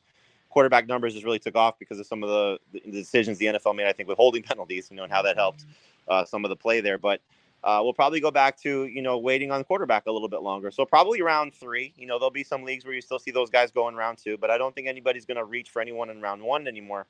quarterback 0.49 0.87
numbers 0.87 1.13
just 1.13 1.25
really 1.25 1.39
took 1.39 1.55
off 1.55 1.79
because 1.79 1.99
of 1.99 2.05
some 2.05 2.23
of 2.23 2.29
the, 2.29 2.59
the 2.73 2.91
decisions 2.91 3.37
the 3.39 3.47
NFL 3.47 3.75
made. 3.75 3.87
I 3.87 3.93
think 3.93 4.07
with 4.07 4.17
holding 4.17 4.43
penalties, 4.51 4.87
you 4.91 4.97
know, 4.97 5.03
and 5.03 5.11
how 5.11 5.23
that 5.23 5.35
helped 5.35 5.65
uh, 6.07 6.25
some 6.25 6.45
of 6.45 6.49
the 6.49 6.55
play 6.55 6.79
there. 6.79 6.99
But 6.99 7.21
uh, 7.63 7.79
we'll 7.83 7.93
probably 7.93 8.19
go 8.19 8.31
back 8.31 8.57
to 8.61 8.85
you 8.85 9.01
know 9.01 9.17
waiting 9.17 9.51
on 9.51 9.63
quarterback 9.63 10.07
a 10.07 10.11
little 10.11 10.29
bit 10.29 10.41
longer. 10.41 10.71
So 10.71 10.85
probably 10.85 11.21
round 11.21 11.53
three. 11.53 11.93
You 11.97 12.07
know, 12.07 12.17
there'll 12.17 12.31
be 12.31 12.43
some 12.43 12.63
leagues 12.63 12.85
where 12.85 12.93
you 12.93 13.01
still 13.01 13.19
see 13.19 13.31
those 13.31 13.49
guys 13.49 13.71
go 13.71 13.87
in 13.89 13.95
round 13.95 14.17
two, 14.17 14.37
but 14.37 14.49
I 14.49 14.57
don't 14.57 14.73
think 14.73 14.87
anybody's 14.87 15.25
going 15.25 15.37
to 15.37 15.45
reach 15.45 15.69
for 15.69 15.81
anyone 15.81 16.09
in 16.09 16.21
round 16.21 16.41
one 16.41 16.67
anymore. 16.67 17.07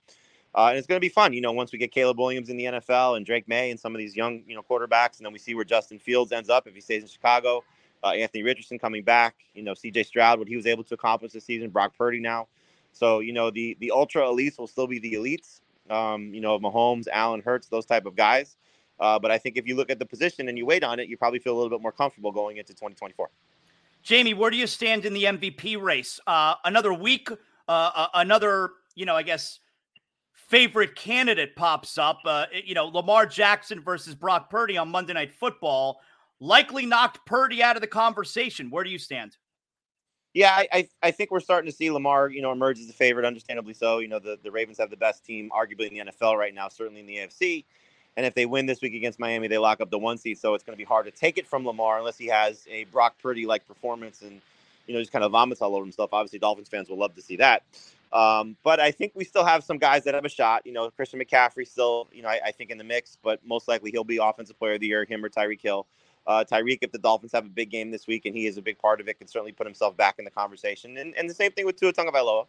Uh, 0.55 0.69
and 0.69 0.77
it's 0.77 0.87
going 0.87 0.97
to 0.97 1.01
be 1.01 1.09
fun, 1.09 1.31
you 1.31 1.41
know, 1.41 1.51
once 1.51 1.71
we 1.71 1.77
get 1.77 1.91
Caleb 1.91 2.17
Williams 2.17 2.49
in 2.49 2.57
the 2.57 2.65
NFL 2.65 3.17
and 3.17 3.25
Drake 3.25 3.47
Maye 3.47 3.69
and 3.69 3.79
some 3.79 3.93
of 3.93 3.99
these 3.99 4.15
young, 4.15 4.41
you 4.47 4.55
know, 4.55 4.63
quarterbacks, 4.63 5.17
and 5.17 5.25
then 5.25 5.31
we 5.31 5.37
see 5.37 5.53
where 5.53 5.63
Justin 5.63 5.99
Fields 5.99 6.31
ends 6.31 6.49
up 6.49 6.65
if 6.65 6.73
he 6.73 6.81
stays 6.81 7.03
in 7.03 7.07
Chicago. 7.07 7.63
Uh, 8.03 8.11
Anthony 8.11 8.43
Richardson 8.43 8.79
coming 8.79 9.03
back, 9.03 9.35
you 9.53 9.61
know, 9.61 9.73
C.J. 9.73 10.03
Stroud, 10.03 10.39
what 10.39 10.47
he 10.47 10.55
was 10.55 10.65
able 10.65 10.83
to 10.85 10.93
accomplish 10.95 11.33
this 11.33 11.45
season. 11.45 11.69
Brock 11.69 11.93
Purdy 11.97 12.19
now, 12.19 12.47
so 12.93 13.19
you 13.19 13.33
know 13.33 13.51
the 13.51 13.75
the 13.81 13.91
ultra 13.91 14.23
elites 14.23 14.57
will 14.57 14.67
still 14.67 14.87
be 14.87 14.99
the 14.99 15.13
elites. 15.13 15.59
Um, 15.89 16.33
you 16.33 16.39
know, 16.39 16.57
Mahomes, 16.59 17.07
Allen, 17.11 17.41
Hurts, 17.41 17.67
those 17.67 17.85
type 17.85 18.05
of 18.05 18.15
guys. 18.15 18.55
Uh, 18.99 19.17
but 19.17 19.31
I 19.31 19.37
think 19.37 19.57
if 19.57 19.67
you 19.67 19.75
look 19.75 19.89
at 19.89 19.99
the 19.99 20.05
position 20.05 20.49
and 20.49 20.57
you 20.57 20.65
wait 20.65 20.83
on 20.83 20.99
it, 20.99 21.07
you 21.07 21.17
probably 21.17 21.39
feel 21.39 21.53
a 21.53 21.57
little 21.57 21.69
bit 21.69 21.81
more 21.81 21.91
comfortable 21.91 22.31
going 22.31 22.57
into 22.57 22.73
2024. 22.73 23.29
Jamey, 24.03 24.35
where 24.35 24.49
do 24.51 24.57
you 24.57 24.67
stand 24.67 25.05
in 25.05 25.13
the 25.13 25.23
MVP 25.23 25.81
race? 25.81 26.19
Uh, 26.25 26.55
another 26.63 26.93
week, 26.93 27.29
uh, 27.31 27.35
uh, 27.67 28.07
another, 28.13 28.71
you 28.95 29.05
know, 29.05 29.15
I 29.15 29.23
guess 29.23 29.59
favorite 30.33 30.95
candidate 30.95 31.55
pops 31.55 31.97
up. 31.97 32.19
Uh, 32.25 32.45
you 32.65 32.73
know, 32.73 32.85
Lamar 32.85 33.25
Jackson 33.25 33.81
versus 33.81 34.15
Brock 34.15 34.49
Purdy 34.49 34.77
on 34.77 34.89
Monday 34.89 35.13
Night 35.13 35.31
Football 35.31 36.01
likely 36.39 36.85
knocked 36.85 37.25
Purdy 37.25 37.61
out 37.61 37.75
of 37.75 37.81
the 37.81 37.87
conversation. 37.87 38.69
Where 38.69 38.83
do 38.83 38.89
you 38.89 38.99
stand? 38.99 39.37
Yeah, 40.33 40.51
I, 40.51 40.67
I, 40.71 40.89
I 41.03 41.11
think 41.11 41.31
we're 41.31 41.39
starting 41.39 41.69
to 41.69 41.75
see 41.75 41.89
Lamar, 41.89 42.29
you 42.29 42.41
know, 42.41 42.51
emerge 42.51 42.79
as 42.79 42.89
a 42.89 42.93
favorite, 42.93 43.25
understandably 43.25 43.73
so. 43.73 43.99
You 43.99 44.07
know, 44.07 44.19
the, 44.19 44.37
the 44.43 44.51
Ravens 44.51 44.77
have 44.77 44.89
the 44.89 44.97
best 44.97 45.25
team, 45.25 45.49
arguably 45.55 45.87
in 45.91 45.93
the 46.05 46.11
NFL 46.11 46.37
right 46.37 46.53
now, 46.53 46.69
certainly 46.69 47.01
in 47.01 47.07
the 47.07 47.17
AFC. 47.17 47.65
And 48.17 48.25
if 48.25 48.33
they 48.33 48.45
win 48.45 48.65
this 48.65 48.81
week 48.81 48.93
against 48.93 49.19
Miami, 49.19 49.47
they 49.47 49.57
lock 49.57 49.81
up 49.81 49.89
the 49.89 49.99
one 49.99 50.17
seed. 50.17 50.37
So 50.37 50.53
it's 50.53 50.63
going 50.63 50.75
to 50.75 50.77
be 50.77 50.83
hard 50.83 51.05
to 51.05 51.11
take 51.11 51.37
it 51.37 51.47
from 51.47 51.65
Lamar 51.65 51.99
unless 51.99 52.17
he 52.17 52.27
has 52.27 52.65
a 52.69 52.83
Brock 52.85 53.15
Purdy 53.21 53.45
like 53.45 53.65
performance 53.67 54.21
and, 54.21 54.41
you 54.87 54.93
know, 54.93 54.99
just 54.99 55.11
kind 55.11 55.23
of 55.23 55.31
vomits 55.31 55.61
all 55.61 55.75
over 55.75 55.85
himself. 55.85 56.09
Obviously, 56.11 56.39
Dolphins 56.39 56.67
fans 56.67 56.89
will 56.89 56.97
love 56.97 57.15
to 57.15 57.21
see 57.21 57.37
that. 57.37 57.63
Um, 58.11 58.57
but 58.63 58.79
I 58.79 58.91
think 58.91 59.13
we 59.15 59.23
still 59.23 59.45
have 59.45 59.63
some 59.63 59.77
guys 59.77 60.03
that 60.05 60.15
have 60.15 60.25
a 60.25 60.29
shot. 60.29 60.65
You 60.65 60.73
know, 60.73 60.89
Christian 60.89 61.19
McCaffrey 61.19 61.67
still, 61.67 62.07
you 62.11 62.23
know, 62.23 62.27
I, 62.27 62.39
I 62.47 62.51
think 62.51 62.71
in 62.71 62.77
the 62.77 62.83
mix, 62.83 63.17
but 63.21 63.39
most 63.45 63.67
likely 63.67 63.91
he'll 63.91 64.03
be 64.03 64.17
Offensive 64.17 64.57
Player 64.57 64.73
of 64.73 64.79
the 64.81 64.87
Year, 64.87 65.05
him 65.05 65.23
or 65.23 65.29
Tyreek 65.29 65.61
Hill. 65.61 65.85
Uh, 66.27 66.43
Tyreek, 66.43 66.79
if 66.81 66.91
the 66.91 66.97
Dolphins 66.97 67.31
have 67.31 67.45
a 67.45 67.49
big 67.49 67.69
game 67.69 67.91
this 67.91 68.07
week 68.07 68.25
and 68.25 68.35
he 68.35 68.47
is 68.47 68.57
a 68.57 68.61
big 68.61 68.77
part 68.77 68.99
of 68.99 69.07
it, 69.07 69.17
can 69.17 69.27
certainly 69.27 69.51
put 69.51 69.65
himself 69.65 69.95
back 69.95 70.15
in 70.19 70.25
the 70.25 70.31
conversation. 70.31 70.97
And, 70.97 71.15
and 71.15 71.29
the 71.29 71.33
same 71.33 71.51
thing 71.51 71.65
with 71.65 71.79
Tua 71.79 71.93
Tagovailoa. 71.93 72.45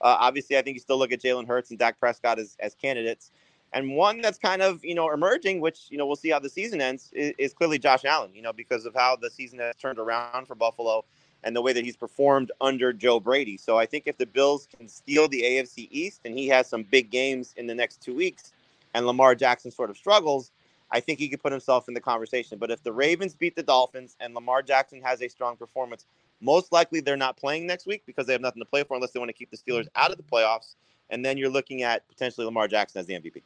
Uh, 0.00 0.16
obviously, 0.20 0.58
I 0.58 0.62
think 0.62 0.74
you 0.74 0.80
still 0.80 0.98
look 0.98 1.12
at 1.12 1.22
Jalen 1.22 1.46
Hurts 1.46 1.70
and 1.70 1.78
Dak 1.78 1.98
Prescott 1.98 2.38
as, 2.38 2.56
as 2.60 2.74
candidates. 2.74 3.30
And 3.74 3.94
one 3.94 4.22
that's 4.22 4.38
kind 4.38 4.62
of, 4.62 4.82
you 4.82 4.94
know, 4.94 5.12
emerging, 5.12 5.60
which, 5.60 5.86
you 5.90 5.98
know, 5.98 6.06
we'll 6.06 6.16
see 6.16 6.30
how 6.30 6.38
the 6.38 6.48
season 6.48 6.80
ends, 6.80 7.10
is, 7.12 7.34
is 7.36 7.52
clearly 7.52 7.78
Josh 7.78 8.06
Allen, 8.06 8.30
you 8.34 8.40
know, 8.40 8.52
because 8.52 8.86
of 8.86 8.94
how 8.94 9.16
the 9.16 9.28
season 9.28 9.58
has 9.58 9.76
turned 9.76 9.98
around 9.98 10.46
for 10.46 10.54
Buffalo 10.54 11.04
and 11.42 11.54
the 11.54 11.60
way 11.60 11.74
that 11.74 11.84
he's 11.84 11.96
performed 11.96 12.50
under 12.62 12.92
Joe 12.92 13.20
Brady. 13.20 13.58
So 13.58 13.76
I 13.76 13.84
think 13.84 14.04
if 14.06 14.16
the 14.16 14.24
Bills 14.24 14.66
can 14.78 14.88
steal 14.88 15.28
the 15.28 15.42
AFC 15.42 15.88
East 15.90 16.22
and 16.24 16.38
he 16.38 16.48
has 16.48 16.66
some 16.66 16.84
big 16.84 17.10
games 17.10 17.52
in 17.58 17.66
the 17.66 17.74
next 17.74 18.00
two 18.00 18.14
weeks 18.14 18.52
and 18.94 19.06
Lamar 19.06 19.34
Jackson 19.34 19.70
sort 19.70 19.90
of 19.90 19.98
struggles– 19.98 20.50
I 20.94 21.00
think 21.00 21.18
he 21.18 21.28
could 21.28 21.42
put 21.42 21.50
himself 21.50 21.88
in 21.88 21.94
the 21.94 22.00
conversation. 22.00 22.56
But 22.56 22.70
if 22.70 22.84
the 22.84 22.92
Ravens 22.92 23.34
beat 23.34 23.56
the 23.56 23.64
Dolphins 23.64 24.16
and 24.20 24.32
Lamar 24.32 24.62
Jackson 24.62 25.02
has 25.02 25.20
a 25.22 25.28
strong 25.28 25.56
performance, 25.56 26.06
most 26.40 26.70
likely 26.70 27.00
they're 27.00 27.16
not 27.16 27.36
playing 27.36 27.66
next 27.66 27.84
week 27.84 28.04
because 28.06 28.26
they 28.26 28.32
have 28.32 28.40
nothing 28.40 28.62
to 28.62 28.68
play 28.68 28.84
for 28.84 28.94
unless 28.94 29.10
they 29.10 29.18
want 29.18 29.28
to 29.28 29.32
keep 29.32 29.50
the 29.50 29.56
Steelers 29.56 29.88
out 29.96 30.12
of 30.12 30.18
the 30.18 30.22
playoffs. 30.22 30.76
And 31.10 31.24
then 31.24 31.36
you're 31.36 31.50
looking 31.50 31.82
at 31.82 32.06
potentially 32.08 32.44
Lamar 32.44 32.68
Jackson 32.68 33.00
as 33.00 33.06
the 33.06 33.14
MVP. 33.14 33.42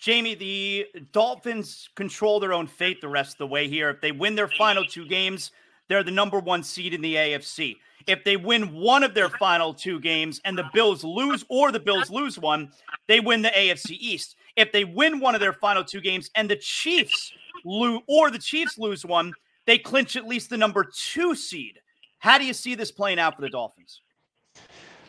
Jamey, 0.00 0.38
the 0.38 0.86
Dolphins 1.12 1.88
control 1.94 2.40
their 2.40 2.52
own 2.52 2.66
fate 2.66 3.00
the 3.00 3.08
rest 3.08 3.34
of 3.34 3.38
the 3.38 3.46
way 3.46 3.68
here. 3.68 3.90
If 3.90 4.00
they 4.00 4.12
win 4.12 4.34
their 4.34 4.48
final 4.48 4.84
two 4.84 5.06
games, 5.06 5.50
they're 5.88 6.02
the 6.02 6.10
number 6.10 6.38
one 6.38 6.62
seed 6.62 6.94
in 6.94 7.00
the 7.00 7.14
AFC. 7.14 7.76
If 8.06 8.22
they 8.24 8.36
win 8.36 8.74
one 8.74 9.02
of 9.02 9.14
their 9.14 9.30
final 9.30 9.72
two 9.72 9.98
games 9.98 10.40
and 10.44 10.58
the 10.58 10.68
Bills 10.74 11.04
lose 11.04 11.44
or 11.48 11.72
the 11.72 11.80
Bills 11.80 12.10
lose 12.10 12.38
one, 12.38 12.70
they 13.08 13.20
win 13.20 13.42
the 13.42 13.48
AFC 13.50 13.92
East. 13.92 14.36
If 14.56 14.72
they 14.72 14.84
win 14.84 15.20
one 15.20 15.34
of 15.34 15.40
their 15.40 15.52
final 15.52 15.82
two 15.84 16.00
games 16.00 16.30
and 16.34 16.48
the 16.50 16.56
Chiefs 16.56 17.32
lose 17.64 18.00
or 18.06 18.30
the 18.30 18.38
Chiefs 18.38 18.78
lose 18.78 19.04
one, 19.04 19.32
they 19.66 19.78
clinch 19.78 20.16
at 20.16 20.26
least 20.26 20.50
the 20.50 20.58
number 20.58 20.84
two 20.84 21.34
seed. 21.34 21.80
How 22.18 22.38
do 22.38 22.44
you 22.44 22.52
see 22.52 22.74
this 22.74 22.92
playing 22.92 23.18
out 23.18 23.36
for 23.36 23.42
the 23.42 23.50
Dolphins? 23.50 24.00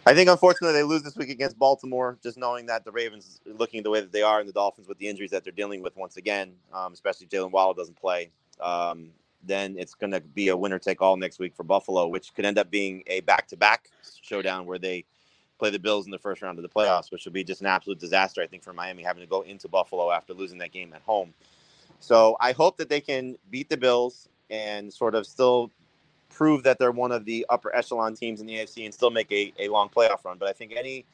I 0.07 0.13
think 0.13 0.29
unfortunately 0.29 0.73
they 0.73 0.83
lose 0.83 1.01
this 1.01 1.15
week 1.15 1.29
against 1.29 1.57
Baltimore. 1.57 2.17
Just 2.21 2.37
knowing 2.37 2.67
that 2.67 2.85
the 2.85 2.91
Ravens 2.91 3.41
looking 3.45 3.81
the 3.81 3.89
way 3.89 4.01
that 4.01 4.11
they 4.11 4.21
are, 4.21 4.39
and 4.39 4.47
the 4.47 4.53
Dolphins 4.53 4.87
with 4.87 4.99
the 4.99 5.07
injuries 5.07 5.31
that 5.31 5.43
they're 5.43 5.53
dealing 5.53 5.81
with 5.81 5.95
once 5.97 6.17
again, 6.17 6.53
um, 6.73 6.93
especially 6.93 7.25
Jaylen 7.27 7.51
Waddle 7.51 7.73
doesn't 7.73 7.99
play. 7.99 8.29
Um, 8.61 9.09
then 9.43 9.75
it's 9.77 9.95
going 9.95 10.11
to 10.11 10.21
be 10.21 10.49
a 10.49 10.57
winner 10.57 10.79
take 10.79 11.01
all 11.01 11.17
next 11.17 11.39
week 11.39 11.55
for 11.55 11.63
Buffalo, 11.63 12.07
which 12.07 12.33
could 12.35 12.45
end 12.45 12.57
up 12.57 12.69
being 12.69 13.03
a 13.07 13.21
back 13.21 13.47
to 13.47 13.57
back 13.57 13.89
showdown 14.21 14.65
where 14.65 14.79
they 14.79 15.05
play 15.57 15.69
the 15.69 15.79
Bills 15.79 16.05
in 16.05 16.11
the 16.11 16.19
first 16.19 16.41
round 16.41 16.59
of 16.59 16.63
the 16.63 16.69
playoffs, 16.69 17.11
which 17.11 17.25
would 17.25 17.33
be 17.33 17.43
just 17.43 17.61
an 17.61 17.67
absolute 17.67 17.99
disaster, 17.99 18.41
I 18.41 18.47
think, 18.47 18.63
for 18.63 18.73
Miami 18.73 19.03
having 19.03 19.21
to 19.21 19.29
go 19.29 19.41
into 19.41 19.67
Buffalo 19.67 20.11
after 20.11 20.33
losing 20.33 20.59
that 20.59 20.71
game 20.71 20.93
at 20.93 21.01
home. 21.01 21.33
So 21.99 22.37
I 22.39 22.51
hope 22.51 22.77
that 22.77 22.89
they 22.89 23.01
can 23.01 23.37
beat 23.49 23.69
the 23.69 23.77
Bills 23.77 24.29
and 24.49 24.93
sort 24.93 25.15
of 25.15 25.25
still 25.25 25.71
prove 26.35 26.63
that 26.63 26.77
they're 26.77 26.91
one 26.91 27.11
of 27.11 27.25
the 27.25 27.45
upper 27.49 27.73
echelon 27.75 28.13
teams 28.15 28.41
in 28.41 28.47
the 28.47 28.55
AFC 28.55 28.85
and 28.85 28.93
still 28.93 29.09
make 29.09 29.31
a, 29.31 29.53
a 29.57 29.69
long 29.69 29.89
playoff 29.89 30.25
run. 30.25 30.37
But 30.37 30.49
I 30.49 30.53
think 30.53 30.73
any 30.75 31.05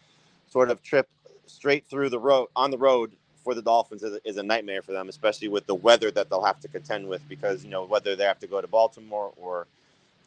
sort 0.50 0.72
of 0.72 0.82
trip 0.84 1.08
straight 1.46 1.86
through 1.86 2.10
the 2.10 2.20
road 2.20 2.48
on 2.56 2.72
the 2.72 2.78
road 2.78 3.12
for 3.44 3.54
the 3.54 3.62
Dolphins 3.62 4.04
is 4.04 4.20
is 4.26 4.38
a 4.38 4.44
nightmare 4.44 4.82
for 4.82 4.92
them, 4.92 5.10
especially 5.10 5.48
with 5.48 5.66
the 5.68 5.76
weather 5.76 6.12
that 6.12 6.30
they'll 6.30 6.44
have 6.44 6.60
to 6.62 6.68
contend 6.68 7.08
with 7.08 7.28
because, 7.30 7.64
you 7.64 7.70
know, 7.70 7.86
whether 7.86 8.16
they 8.16 8.24
have 8.24 8.40
to 8.40 8.48
go 8.48 8.62
to 8.62 8.68
Baltimore 8.68 9.32
or 9.38 9.68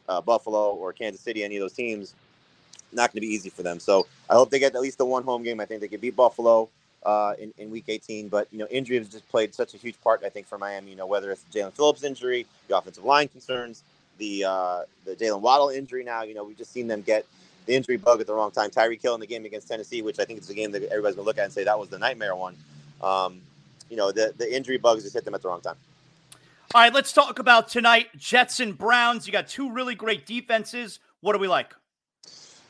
uh, 0.07 0.21
Buffalo 0.21 0.71
or 0.73 0.93
Kansas 0.93 1.21
City, 1.21 1.43
any 1.43 1.57
of 1.57 1.61
those 1.61 1.73
teams, 1.73 2.13
not 2.91 3.11
going 3.11 3.21
to 3.21 3.27
be 3.27 3.33
easy 3.33 3.49
for 3.49 3.63
them. 3.63 3.79
So 3.79 4.07
I 4.29 4.33
hope 4.33 4.49
they 4.49 4.59
get 4.59 4.75
at 4.75 4.81
least 4.81 4.97
the 4.97 5.05
one 5.05 5.23
home 5.23 5.43
game. 5.43 5.59
I 5.59 5.65
think 5.65 5.81
they 5.81 5.87
can 5.87 5.99
beat 5.99 6.15
Buffalo 6.15 6.69
uh, 7.05 7.33
in, 7.39 7.53
in 7.57 7.69
week 7.69 7.85
18. 7.87 8.29
But, 8.29 8.47
you 8.51 8.59
know, 8.59 8.67
injury 8.67 8.97
has 8.97 9.09
just 9.09 9.27
played 9.29 9.53
such 9.53 9.73
a 9.73 9.77
huge 9.77 9.99
part, 10.01 10.23
I 10.25 10.29
think, 10.29 10.47
for 10.47 10.57
Miami, 10.57 10.91
you 10.91 10.97
know, 10.97 11.07
whether 11.07 11.31
it's 11.31 11.43
Jaelan 11.53 11.73
Phillips 11.73 12.03
injury, 12.03 12.45
the 12.67 12.77
offensive 12.77 13.03
line 13.03 13.27
concerns, 13.27 13.83
the 14.17 14.45
uh, 14.45 14.83
the 15.05 15.15
Jaylen 15.15 15.41
Waddle 15.41 15.69
injury 15.69 16.03
now, 16.03 16.23
you 16.23 16.33
know, 16.33 16.43
we've 16.43 16.57
just 16.57 16.71
seen 16.71 16.87
them 16.87 17.01
get 17.01 17.25
the 17.65 17.75
injury 17.75 17.97
bug 17.97 18.21
at 18.21 18.27
the 18.27 18.33
wrong 18.33 18.51
time. 18.51 18.69
Tyreek 18.69 19.01
Hill 19.01 19.15
in 19.15 19.19
the 19.19 19.27
game 19.27 19.45
against 19.45 19.67
Tennessee, 19.67 20.01
which 20.01 20.19
I 20.19 20.25
think 20.25 20.39
is 20.39 20.49
a 20.49 20.53
game 20.53 20.71
that 20.71 20.83
everybody's 20.83 21.15
to 21.15 21.21
look 21.21 21.37
at 21.37 21.45
and 21.45 21.53
say 21.53 21.63
that 21.63 21.79
was 21.79 21.89
the 21.89 21.99
nightmare 21.99 22.35
one. 22.35 22.55
Um, 23.01 23.41
you 23.89 23.97
know, 23.97 24.11
the, 24.11 24.33
the 24.37 24.55
injury 24.55 24.77
bugs 24.77 25.03
just 25.03 25.13
hit 25.13 25.25
them 25.25 25.35
at 25.35 25.41
the 25.41 25.47
wrong 25.47 25.61
time. 25.61 25.75
All 26.73 26.81
right, 26.81 26.93
let's 26.93 27.11
talk 27.11 27.39
about 27.39 27.67
tonight. 27.67 28.07
Jets 28.17 28.59
and 28.59 28.77
Browns. 28.77 29.27
You 29.27 29.33
got 29.33 29.47
two 29.47 29.71
really 29.71 29.95
great 29.95 30.25
defenses. 30.25 30.99
What 31.21 31.33
do 31.33 31.39
we 31.39 31.47
like? 31.47 31.73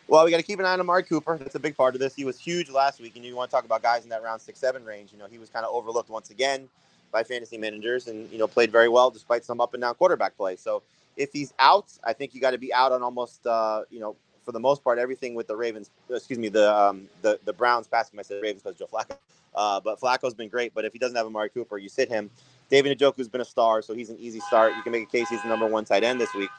Well, 0.07 0.23
we 0.23 0.31
got 0.31 0.37
to 0.37 0.43
keep 0.43 0.59
an 0.59 0.65
eye 0.65 0.73
on 0.73 0.79
Amari 0.79 1.03
Cooper. 1.03 1.37
That's 1.37 1.55
a 1.55 1.59
big 1.59 1.75
part 1.75 1.95
of 1.95 2.01
this. 2.01 2.13
He 2.13 2.25
was 2.25 2.39
huge 2.39 2.69
last 2.69 2.99
week, 2.99 3.15
and 3.15 3.25
you 3.25 3.35
want 3.35 3.49
to 3.49 3.55
talk 3.55 3.65
about 3.65 3.81
guys 3.81 4.03
in 4.03 4.09
that 4.09 4.21
round 4.21 4.41
six, 4.41 4.59
seven 4.59 4.85
range. 4.85 5.11
You 5.11 5.17
know, 5.17 5.25
he 5.25 5.39
was 5.39 5.49
kind 5.49 5.65
of 5.65 5.73
overlooked 5.73 6.09
once 6.09 6.29
again 6.29 6.69
by 7.11 7.23
fantasy 7.23 7.57
managers, 7.57 8.07
and 8.07 8.29
you 8.31 8.37
know, 8.37 8.47
played 8.47 8.71
very 8.71 8.89
well 8.89 9.09
despite 9.09 9.43
some 9.43 9.59
up 9.59 9.73
and 9.73 9.81
down 9.81 9.95
quarterback 9.95 10.37
play. 10.37 10.55
So 10.57 10.83
if 11.17 11.31
he's 11.31 11.53
out, 11.59 11.91
I 12.03 12.13
think 12.13 12.33
you 12.33 12.41
got 12.41 12.51
to 12.51 12.57
be 12.57 12.73
out 12.73 12.91
on 12.91 13.01
almost, 13.01 13.45
uh, 13.47 13.83
you 13.89 13.99
know, 13.99 14.15
for 14.43 14.51
the 14.51 14.59
most 14.59 14.83
part, 14.83 14.99
everything 14.99 15.33
with 15.33 15.47
the 15.47 15.55
Ravens. 15.55 15.89
Excuse 16.09 16.39
me, 16.39 16.49
the 16.49 16.73
um, 16.75 17.07
the 17.21 17.39
the 17.45 17.53
Browns 17.53 17.87
passing. 17.87 18.19
I 18.19 18.23
said 18.23 18.41
Ravens 18.41 18.63
because 18.63 18.77
Joe 18.77 18.87
Flacco, 18.91 19.17
uh, 19.55 19.79
but 19.79 19.99
Flacco's 19.99 20.33
been 20.33 20.49
great. 20.49 20.73
But 20.73 20.85
if 20.85 20.93
he 20.93 20.99
doesn't 20.99 21.15
have 21.15 21.25
Amari 21.25 21.49
Cooper, 21.49 21.77
you 21.77 21.89
sit 21.89 22.09
him. 22.09 22.29
David 22.69 22.97
Njoku's 22.97 23.27
been 23.27 23.41
a 23.41 23.45
star, 23.45 23.81
so 23.81 23.93
he's 23.93 24.09
an 24.09 24.17
easy 24.19 24.39
start. 24.39 24.75
You 24.75 24.81
can 24.81 24.91
make 24.91 25.03
a 25.03 25.11
case 25.11 25.29
he's 25.29 25.41
the 25.41 25.47
number 25.47 25.67
one 25.67 25.85
tight 25.85 26.03
end 26.03 26.19
this 26.19 26.33
week. 26.33 26.49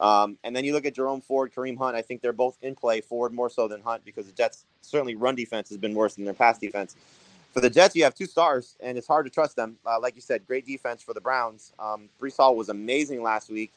Um, 0.00 0.38
and 0.44 0.54
then 0.54 0.64
you 0.64 0.72
look 0.72 0.84
at 0.86 0.94
Jerome 0.94 1.20
Ford, 1.20 1.52
Kareem 1.54 1.78
Hunt. 1.78 1.96
I 1.96 2.02
think 2.02 2.20
they're 2.20 2.32
both 2.32 2.58
in 2.62 2.74
play. 2.74 3.00
Ford 3.00 3.32
more 3.32 3.48
so 3.48 3.68
than 3.68 3.80
Hunt 3.80 4.04
because 4.04 4.26
the 4.26 4.32
Jets 4.32 4.64
certainly 4.82 5.14
run 5.14 5.34
defense 5.34 5.68
has 5.68 5.78
been 5.78 5.94
worse 5.94 6.16
than 6.16 6.24
their 6.24 6.34
pass 6.34 6.58
defense. 6.58 6.96
For 7.52 7.60
the 7.60 7.70
Jets, 7.70 7.94
you 7.94 8.02
have 8.02 8.16
two 8.16 8.26
stars, 8.26 8.76
and 8.80 8.98
it's 8.98 9.06
hard 9.06 9.26
to 9.26 9.30
trust 9.30 9.54
them. 9.54 9.76
Uh, 9.86 10.00
like 10.00 10.16
you 10.16 10.20
said, 10.20 10.44
great 10.46 10.66
defense 10.66 11.02
for 11.02 11.14
the 11.14 11.20
Browns. 11.20 11.72
Um, 11.78 12.08
Breece 12.20 12.36
Hall 12.36 12.56
was 12.56 12.68
amazing 12.68 13.22
last 13.22 13.48
week, 13.48 13.72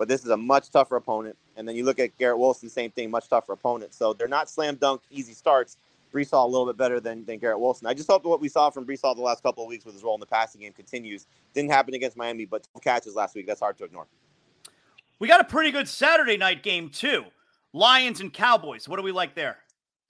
but 0.00 0.08
this 0.08 0.24
is 0.24 0.30
a 0.30 0.36
much 0.36 0.70
tougher 0.70 0.96
opponent. 0.96 1.36
And 1.58 1.68
then 1.68 1.76
you 1.76 1.84
look 1.84 1.98
at 1.98 2.16
Garrett 2.16 2.38
Wilson, 2.38 2.70
same 2.70 2.90
thing, 2.90 3.10
much 3.10 3.28
tougher 3.28 3.52
opponent. 3.52 3.92
So 3.92 4.14
they're 4.14 4.28
not 4.28 4.48
slam 4.48 4.76
dunk 4.76 5.02
easy 5.10 5.34
starts. 5.34 5.76
Breece 6.10 6.30
Hall 6.30 6.46
a 6.46 6.50
little 6.50 6.64
bit 6.64 6.78
better 6.78 7.00
than, 7.00 7.26
than 7.26 7.38
Garrett 7.38 7.60
Wilson. 7.60 7.86
I 7.86 7.92
just 7.92 8.08
hope 8.08 8.22
that 8.22 8.28
what 8.30 8.40
we 8.40 8.48
saw 8.48 8.70
from 8.70 8.86
Breece 8.86 9.02
Hall 9.02 9.14
the 9.14 9.20
last 9.20 9.42
couple 9.42 9.62
of 9.62 9.68
weeks 9.68 9.84
with 9.84 9.92
his 9.92 10.02
role 10.02 10.14
in 10.14 10.20
the 10.20 10.24
passing 10.24 10.62
game 10.62 10.72
continues. 10.72 11.26
Didn't 11.52 11.70
happen 11.70 11.92
against 11.92 12.16
Miami, 12.16 12.46
but 12.46 12.66
catches 12.80 13.14
last 13.14 13.34
week. 13.34 13.46
That's 13.46 13.60
hard 13.60 13.76
to 13.76 13.84
ignore. 13.84 14.06
We 15.18 15.28
got 15.28 15.42
a 15.42 15.44
pretty 15.44 15.70
good 15.70 15.86
Saturday 15.86 16.38
night 16.38 16.62
game 16.62 16.88
too. 16.88 17.26
Lions 17.74 18.22
and 18.22 18.32
Cowboys. 18.32 18.88
What 18.88 18.96
do 18.96 19.02
we 19.02 19.12
like 19.12 19.34
there? 19.34 19.58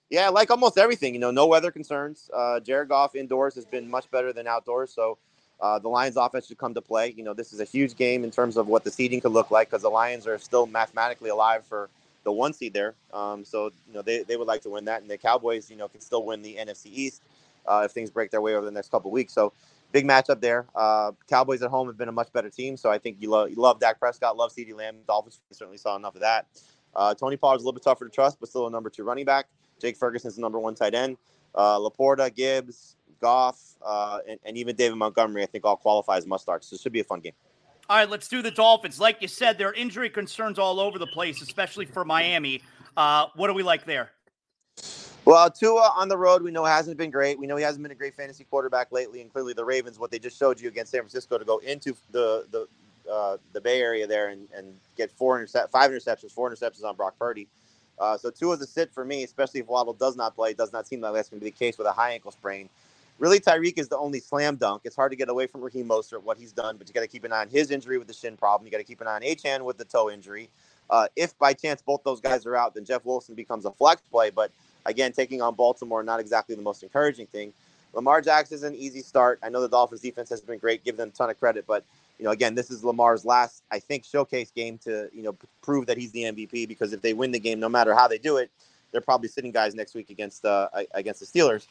Yeah, 0.09 0.29
like 0.29 0.53
almost 0.53 0.79
everything. 0.79 1.15
You 1.15 1.21
know, 1.21 1.33
no 1.33 1.49
weather 1.49 1.73
concerns. 1.73 2.31
Uh, 2.33 2.61
Jared 2.61 2.91
Goff 2.91 3.17
indoors 3.17 3.57
has 3.57 3.65
been 3.65 3.91
much 3.91 4.09
better 4.13 4.33
than 4.33 4.47
outdoors, 4.47 4.95
so 4.95 5.19
uh, 5.61 5.79
the 5.79 5.89
Lions' 5.89 6.17
offense 6.17 6.47
should 6.47 6.59
come 6.59 6.75
to 6.75 6.81
play. 6.81 7.13
You 7.17 7.23
know, 7.23 7.35
this 7.35 7.53
is 7.53 7.61
a 7.61 7.65
huge 7.65 7.97
game 7.97 8.25
in 8.25 8.31
terms 8.31 8.57
of 8.57 8.67
what 8.67 8.85
the 8.85 8.91
seeding 8.91 9.21
could 9.21 9.33
look 9.33 9.51
like 9.51 9.69
because 9.71 9.83
the 9.83 9.91
Lions 9.91 10.27
are 10.27 10.39
still 10.39 10.67
mathematically 10.67 11.31
alive 11.31 11.65
for 11.67 11.91
the 12.25 12.33
one 12.33 12.53
seed 12.53 12.73
there. 12.73 12.95
Um, 13.13 13.45
so 13.45 13.71
you 13.87 13.95
know 13.95 14.03
they, 14.03 14.23
they 14.23 14.37
would 14.37 14.47
like 14.47 14.63
to 14.63 14.71
win 14.71 14.85
that, 14.87 15.03
and 15.03 15.11
the 15.11 15.19
Cowboys, 15.19 15.71
you 15.71 15.77
know, 15.77 15.89
can 15.89 16.01
still 16.01 16.25
win 16.25 16.43
the 16.43 16.57
NFC 16.57 16.87
East 16.87 17.23
uh, 17.67 17.83
if 17.85 17.93
things 17.93 18.11
break 18.11 18.31
their 18.31 18.41
way 18.41 18.55
over 18.55 18.65
the 18.65 18.73
next 18.73 18.91
couple 18.91 19.11
weeks. 19.11 19.33
So 19.33 19.53
big 19.93 20.07
matchup 20.07 20.41
there. 20.41 20.67
Uh, 20.75 21.13
Cowboys 21.29 21.63
at 21.63 21.71
home 21.71 21.87
have 21.89 21.99
been 21.99 22.09
a 22.09 22.13
much 22.13 22.33
better 22.33 22.51
team, 22.51 22.77
so 22.77 22.91
I 22.91 22.99
think 22.99 23.17
you 23.21 23.31
love 23.31 23.51
you 23.51 23.57
love 23.57 23.81
Dak 23.81 23.99
Prescott, 23.99 24.37
love 24.37 24.53
CeeDee 24.53 24.75
Lamb. 24.75 24.97
Dolphins 25.07 25.41
certainly 25.53 25.79
saw 25.79 25.97
enough 25.97 26.15
of 26.15 26.21
that. 26.23 26.47
Uh, 26.95 27.15
Tony 27.15 27.37
Pollard's 27.37 27.63
a 27.63 27.67
little 27.67 27.79
bit 27.79 27.85
tougher 27.85 28.05
to 28.05 28.11
trust, 28.11 28.41
but 28.41 28.49
still 28.49 28.67
a 28.67 28.71
number 28.71 28.91
two 28.91 29.05
running 29.05 29.25
back. 29.25 29.47
Jake 29.81 29.97
Ferguson's 29.97 30.35
the 30.35 30.41
number 30.41 30.59
one 30.59 30.75
tight 30.75 30.95
end. 30.95 31.17
Uh, 31.55 31.79
Laporta, 31.79 32.35
Gibbs, 32.35 32.97
Goff, 33.21 33.59
uh, 33.85 34.19
and, 34.29 34.39
and, 34.45 34.57
even 34.57 34.77
David 34.77 34.97
Montgomery, 34.97 35.43
I 35.43 35.47
think 35.47 35.65
all 35.65 35.77
qualify 35.77 36.17
as 36.17 36.27
must 36.27 36.45
starts. 36.45 36.69
So 36.69 36.75
it 36.75 36.81
should 36.81 36.93
be 36.93 37.01
a 37.01 37.05
fun 37.05 37.21
game. 37.21 37.33
All 37.89 37.97
right, 37.97 38.09
let's 38.09 38.29
do 38.29 38.41
the 38.43 38.51
Dolphins. 38.51 39.01
Like 39.01 39.21
you 39.21 39.29
said, 39.29 39.59
there 39.59 39.69
are 39.69 39.75
injury 39.75 40.11
concerns 40.11 40.59
all 40.59 40.81
over 40.81 40.99
the 40.99 41.07
place, 41.07 41.43
especially 41.43 41.87
for 41.87 42.05
Miami. 42.05 42.63
Uh, 42.97 43.27
what 43.35 43.49
do 43.49 43.55
we 43.55 43.63
like 43.63 43.85
there? 43.85 44.11
Well, 45.25 45.51
Tua 45.51 45.93
on 45.97 46.09
the 46.09 46.17
road, 46.17 46.43
we 46.43 46.51
know 46.51 46.65
hasn't 46.65 46.97
been 46.97 47.11
great. 47.11 47.39
We 47.39 47.47
know 47.47 47.57
he 47.57 47.63
hasn't 47.63 47.83
been 47.83 47.93
a 47.93 47.97
great 47.97 48.15
fantasy 48.15 48.45
quarterback 48.45 48.91
lately, 48.91 49.21
and 49.21 49.33
clearly 49.33 49.53
the 49.53 49.65
Ravens, 49.65 49.99
what 49.99 50.11
they 50.11 50.19
just 50.19 50.39
showed 50.39 50.61
you 50.61 50.69
against 50.69 50.93
San 50.93 51.01
Francisco 51.01 51.37
to 51.37 51.45
go 51.45 51.59
into 51.59 51.95
the 52.11 52.47
the 52.51 52.69
uh, 53.11 53.37
the 53.53 53.61
Bay 53.61 53.81
Area 53.81 54.07
there 54.07 54.29
and, 54.29 54.49
and 54.55 54.75
get 54.97 55.11
four 55.11 55.37
intercept, 55.37 55.71
five 55.71 55.91
interceptions, 55.91 56.33
four 56.33 56.51
interceptions 56.51 56.85
on 56.85 56.95
Brock 56.97 57.15
Purdy. 57.19 57.49
Uh, 57.99 58.17
so 58.17 58.31
two 58.31 58.51
is 58.53 58.61
a 58.61 58.67
sit 58.67 58.93
for 58.93 59.05
me, 59.05 59.25
especially 59.25 59.61
if 59.61 59.67
Waddle 59.67 59.93
does 59.93 60.17
not 60.17 60.35
play. 60.35 60.51
It 60.51 60.57
does 60.57 60.73
not 60.73 60.87
seem 60.87 61.01
like 61.01 61.13
that's 61.13 61.29
going 61.29 61.41
to 61.41 61.45
be 61.45 61.51
the 61.51 61.57
case 61.57 61.77
with 61.77 61.87
a 61.87 61.93
high 61.93 62.13
ankle 62.13 62.31
sprain. 62.31 62.69
Really, 63.21 63.39
Tyreek 63.39 63.79
is 63.79 63.89
the 63.89 63.99
only 63.99 64.19
slam 64.19 64.57
dunk. 64.57 64.81
It's 64.87 64.97
hard 64.97 65.13
to 65.13 65.17
get 65.17 65.29
away 65.29 65.47
from 65.47 65.61
Raheem 65.61 65.87
Mostert, 65.87 66.23
what 66.23 66.39
he's 66.39 66.53
done, 66.53 66.79
but 66.79 66.89
you 66.89 66.95
got 66.95 67.03
to 67.03 67.07
keep 67.07 67.23
an 67.25 67.35
eye 67.35 67.43
on 67.43 67.51
his 67.51 67.71
injury 67.71 67.99
with 67.99 68.09
the 68.09 68.15
shin 68.15 68.35
problem. 68.35 68.67
You 68.67 68.73
got 68.73 68.79
to 68.79 68.85
keep 68.85 69.03
an 69.03 69.07
eye 69.07 69.17
on 69.17 69.21
Achane 69.21 69.61
with 69.61 69.77
the 69.77 69.85
toe 69.85 70.11
injury. 70.11 70.49
Uh, 70.89 71.07
if 71.17 71.39
by 71.39 71.53
chance 71.53 71.83
both 71.83 72.03
those 72.03 72.19
guys 72.19 72.47
are 72.47 72.57
out, 72.57 72.75
then 72.75 72.87
Jeff 72.87 73.05
Wilson 73.05 73.35
becomes 73.35 73.67
a 73.67 73.73
flex 73.73 74.01
play. 74.11 74.31
But 74.31 74.51
again, 74.87 75.13
taking 75.13 75.43
on 75.43 75.55
Baltimore, 75.55 76.03
not 76.03 76.19
exactly 76.19 76.55
the 76.55 76.63
most 76.63 76.83
encouraging 76.83 77.27
thing. 77.27 77.53
Lamar 77.93 78.23
Jackson 78.23 78.55
is 78.55 78.63
an 78.63 78.75
easy 78.75 79.03
start. 79.03 79.39
I 79.43 79.51
know 79.51 79.61
the 79.61 79.69
Dolphins 79.69 80.01
defense 80.01 80.31
has 80.31 80.41
been 80.41 80.59
great. 80.59 80.83
Give 80.83 80.97
them 80.97 81.11
a 81.11 81.13
ton 81.13 81.29
of 81.29 81.39
credit, 81.39 81.67
but 81.67 81.85
you 82.19 82.25
know, 82.25 82.31
again, 82.31 82.55
this 82.55 82.71
is 82.71 82.83
Lamar's 82.83 83.27
last, 83.27 83.63
I 83.71 83.81
think, 83.81 84.05
showcase 84.07 84.51
game 84.51 84.79
to 84.85 85.11
you 85.13 85.23
know 85.23 85.37
prove 85.61 85.85
that 85.87 85.99
he's 85.99 86.13
the 86.13 86.23
MVP. 86.23 86.67
Because 86.67 86.95
if 86.95 87.03
they 87.03 87.13
win 87.13 87.33
the 87.33 87.41
game, 87.41 87.61
no 87.61 87.69
matter 87.69 87.95
how 87.95 88.09
they 88.09 88.19
do 88.19 88.39
it, 88.39 88.51
they're 88.93 89.03
probably 89.03 89.29
sitting 89.29 89.53
guys 89.53 89.75
next 89.75 89.95
week 89.95 90.09
against 90.09 90.47
uh, 90.47 90.69
against 90.95 91.21
the 91.21 91.27
Steelers. 91.27 91.67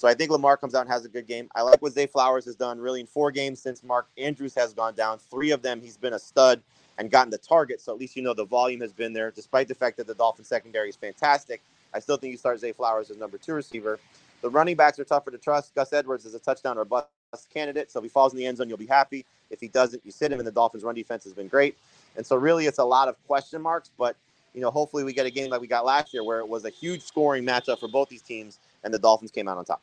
So 0.00 0.08
I 0.08 0.14
think 0.14 0.30
Lamar 0.30 0.56
comes 0.56 0.74
out 0.74 0.80
and 0.80 0.90
has 0.90 1.04
a 1.04 1.10
good 1.10 1.26
game. 1.26 1.50
I 1.54 1.60
like 1.60 1.82
what 1.82 1.92
Zay 1.92 2.06
Flowers 2.06 2.46
has 2.46 2.56
done 2.56 2.80
really 2.80 3.00
in 3.00 3.06
four 3.06 3.30
games 3.30 3.60
since 3.60 3.82
Mark 3.82 4.08
Andrews 4.16 4.54
has 4.54 4.72
gone 4.72 4.94
down. 4.94 5.18
Three 5.18 5.50
of 5.50 5.60
them 5.60 5.78
he's 5.82 5.98
been 5.98 6.14
a 6.14 6.18
stud 6.18 6.62
and 6.96 7.10
gotten 7.10 7.30
the 7.30 7.36
target. 7.36 7.82
So 7.82 7.92
at 7.92 7.98
least 7.98 8.16
you 8.16 8.22
know 8.22 8.32
the 8.32 8.46
volume 8.46 8.80
has 8.80 8.94
been 8.94 9.12
there, 9.12 9.30
despite 9.30 9.68
the 9.68 9.74
fact 9.74 9.98
that 9.98 10.06
the 10.06 10.14
Dolphin 10.14 10.46
secondary 10.46 10.88
is 10.88 10.96
fantastic. 10.96 11.60
I 11.92 11.98
still 11.98 12.16
think 12.16 12.30
you 12.30 12.38
start 12.38 12.60
Zay 12.60 12.72
Flowers 12.72 13.10
as 13.10 13.18
number 13.18 13.36
two 13.36 13.52
receiver. 13.52 14.00
The 14.40 14.48
running 14.48 14.74
backs 14.74 14.98
are 14.98 15.04
tougher 15.04 15.30
to 15.32 15.36
trust. 15.36 15.74
Gus 15.74 15.92
Edwards 15.92 16.24
is 16.24 16.34
a 16.34 16.38
touchdown 16.38 16.78
or 16.78 16.86
bust 16.86 17.10
candidate. 17.52 17.90
So 17.90 17.98
if 17.98 18.04
he 18.04 18.08
falls 18.08 18.32
in 18.32 18.38
the 18.38 18.46
end 18.46 18.56
zone, 18.56 18.70
you'll 18.70 18.78
be 18.78 18.86
happy. 18.86 19.26
If 19.50 19.60
he 19.60 19.68
doesn't, 19.68 20.02
you 20.06 20.12
sit 20.12 20.32
him. 20.32 20.38
And 20.38 20.46
the 20.46 20.52
Dolphins' 20.52 20.82
run 20.82 20.94
defense 20.94 21.24
has 21.24 21.34
been 21.34 21.48
great. 21.48 21.76
And 22.16 22.24
so 22.24 22.36
really, 22.36 22.64
it's 22.64 22.78
a 22.78 22.84
lot 22.84 23.08
of 23.08 23.22
question 23.26 23.60
marks. 23.60 23.90
But 23.98 24.16
you 24.54 24.62
know, 24.62 24.70
hopefully, 24.70 25.04
we 25.04 25.12
get 25.12 25.26
a 25.26 25.30
game 25.30 25.50
like 25.50 25.60
we 25.60 25.66
got 25.66 25.84
last 25.84 26.14
year, 26.14 26.24
where 26.24 26.38
it 26.38 26.48
was 26.48 26.64
a 26.64 26.70
huge 26.70 27.02
scoring 27.02 27.44
matchup 27.44 27.80
for 27.80 27.88
both 27.88 28.08
these 28.08 28.22
teams, 28.22 28.58
and 28.82 28.94
the 28.94 28.98
Dolphins 28.98 29.30
came 29.30 29.46
out 29.46 29.58
on 29.58 29.66
top. 29.66 29.82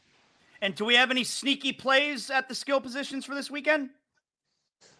And 0.62 0.76
do 0.76 0.86
we 0.86 0.96
have 0.96 1.12
any 1.12 1.24
sneaky 1.24 1.74
plays 1.74 2.30
at 2.30 2.50
the 2.50 2.56
skill 2.56 2.82
positions 2.82 3.26
for 3.26 3.36
this 3.36 3.52
weekend? 3.52 3.90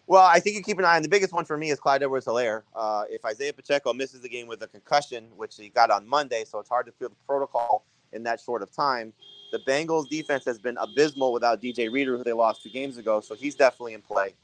Well, 0.06 0.22
I 0.22 0.40
think 0.40 0.56
you 0.56 0.62
keep 0.62 0.78
an 0.78 0.84
eye 0.84 0.96
on 0.96 1.02
the 1.02 1.08
biggest 1.08 1.34
one 1.34 1.44
for 1.44 1.58
me 1.58 1.70
is 1.70 1.78
Clyde 1.78 2.02
Edwards 2.02 2.26
Helaire. 2.26 2.62
Uh, 2.74 3.04
if 3.10 3.24
Isaiah 3.24 3.52
Pacheco 3.52 3.92
misses 3.92 4.20
the 4.20 4.28
game 4.28 4.46
with 4.46 4.62
a 4.62 4.66
concussion, 4.66 5.26
which 5.36 5.56
he 5.56 5.68
got 5.68 5.90
on 5.90 6.08
Monday, 6.08 6.44
so 6.44 6.58
it's 6.58 6.68
hard 6.68 6.86
to 6.86 6.92
feel 6.92 7.10
the 7.10 7.16
protocol 7.26 7.84
in 8.12 8.22
that 8.22 8.40
short 8.40 8.62
of 8.62 8.72
time. 8.72 9.12
The 9.52 9.58
Bengals 9.58 10.08
defense 10.08 10.44
has 10.46 10.58
been 10.58 10.78
abysmal 10.78 11.32
without 11.32 11.60
DJ 11.60 11.92
Reader, 11.92 12.16
who 12.16 12.24
they 12.24 12.32
lost 12.32 12.62
two 12.62 12.70
games 12.70 12.96
ago, 12.96 13.20
so 13.20 13.34
he's 13.34 13.54
definitely 13.54 13.94
in 13.94 14.00
play. 14.00 14.34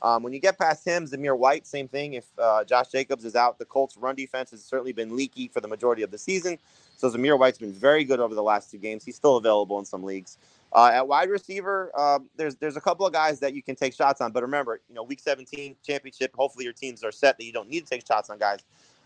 Um, 0.00 0.22
when 0.22 0.32
you 0.32 0.38
get 0.38 0.58
past 0.58 0.84
him, 0.84 1.06
Zamir 1.06 1.36
White, 1.36 1.66
same 1.66 1.88
thing. 1.88 2.14
If 2.14 2.26
uh, 2.38 2.62
Josh 2.62 2.88
Jacobs 2.88 3.24
is 3.24 3.34
out, 3.34 3.58
the 3.58 3.64
Colts' 3.64 3.96
run 3.96 4.14
defense 4.14 4.52
has 4.52 4.62
certainly 4.62 4.92
been 4.92 5.16
leaky 5.16 5.48
for 5.48 5.60
the 5.60 5.66
majority 5.66 6.02
of 6.02 6.12
the 6.12 6.18
season. 6.18 6.58
So 6.96 7.10
Zamir 7.10 7.38
White's 7.38 7.58
been 7.58 7.72
very 7.72 8.04
good 8.04 8.20
over 8.20 8.34
the 8.34 8.42
last 8.42 8.70
two 8.70 8.78
games. 8.78 9.04
He's 9.04 9.16
still 9.16 9.36
available 9.36 9.78
in 9.78 9.84
some 9.84 10.04
leagues. 10.04 10.38
Uh, 10.72 10.90
at 10.92 11.06
wide 11.06 11.30
receiver, 11.30 11.90
uh, 11.96 12.18
there's 12.36 12.56
there's 12.56 12.76
a 12.76 12.80
couple 12.80 13.06
of 13.06 13.12
guys 13.12 13.40
that 13.40 13.54
you 13.54 13.62
can 13.62 13.74
take 13.74 13.94
shots 13.94 14.20
on, 14.20 14.32
but 14.32 14.42
remember, 14.42 14.80
you 14.88 14.94
know, 14.94 15.02
week 15.02 15.20
17 15.20 15.76
championship. 15.82 16.34
Hopefully, 16.36 16.64
your 16.64 16.74
teams 16.74 17.02
are 17.02 17.12
set 17.12 17.38
that 17.38 17.44
you 17.44 17.52
don't 17.52 17.68
need 17.68 17.80
to 17.80 17.90
take 17.90 18.06
shots 18.06 18.28
on 18.28 18.38
guys. 18.38 18.60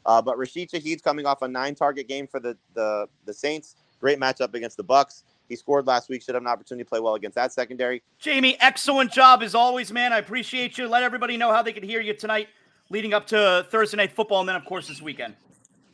Uh, 0.04 0.20
but 0.20 0.36
Rashid 0.36 0.70
Shaheed's 0.70 1.02
coming 1.02 1.26
off 1.26 1.42
a 1.42 1.48
nine-target 1.48 2.08
game 2.08 2.26
for 2.26 2.40
the 2.40 2.56
the 2.74 3.08
the 3.26 3.32
Saints. 3.32 3.76
Great 4.00 4.18
matchup 4.18 4.52
against 4.54 4.76
the 4.76 4.84
Bucs. 4.84 5.22
He 5.48 5.54
scored 5.54 5.86
last 5.86 6.08
week. 6.08 6.22
Should 6.22 6.34
have 6.34 6.42
an 6.42 6.48
opportunity 6.48 6.84
to 6.84 6.88
play 6.88 6.98
well 6.98 7.14
against 7.14 7.36
that 7.36 7.52
secondary. 7.52 8.02
Jamey, 8.20 8.56
excellent 8.58 9.12
job 9.12 9.42
as 9.42 9.54
always, 9.54 9.92
man. 9.92 10.12
I 10.12 10.18
appreciate 10.18 10.76
you. 10.78 10.88
Let 10.88 11.04
everybody 11.04 11.36
know 11.36 11.52
how 11.52 11.62
they 11.62 11.72
can 11.72 11.84
hear 11.84 12.00
you 12.00 12.14
tonight, 12.14 12.48
leading 12.90 13.14
up 13.14 13.28
to 13.28 13.66
Thursday 13.70 13.96
night 13.96 14.12
football, 14.12 14.40
and 14.40 14.48
then 14.48 14.56
of 14.56 14.64
course 14.64 14.88
this 14.88 15.00
weekend. 15.00 15.36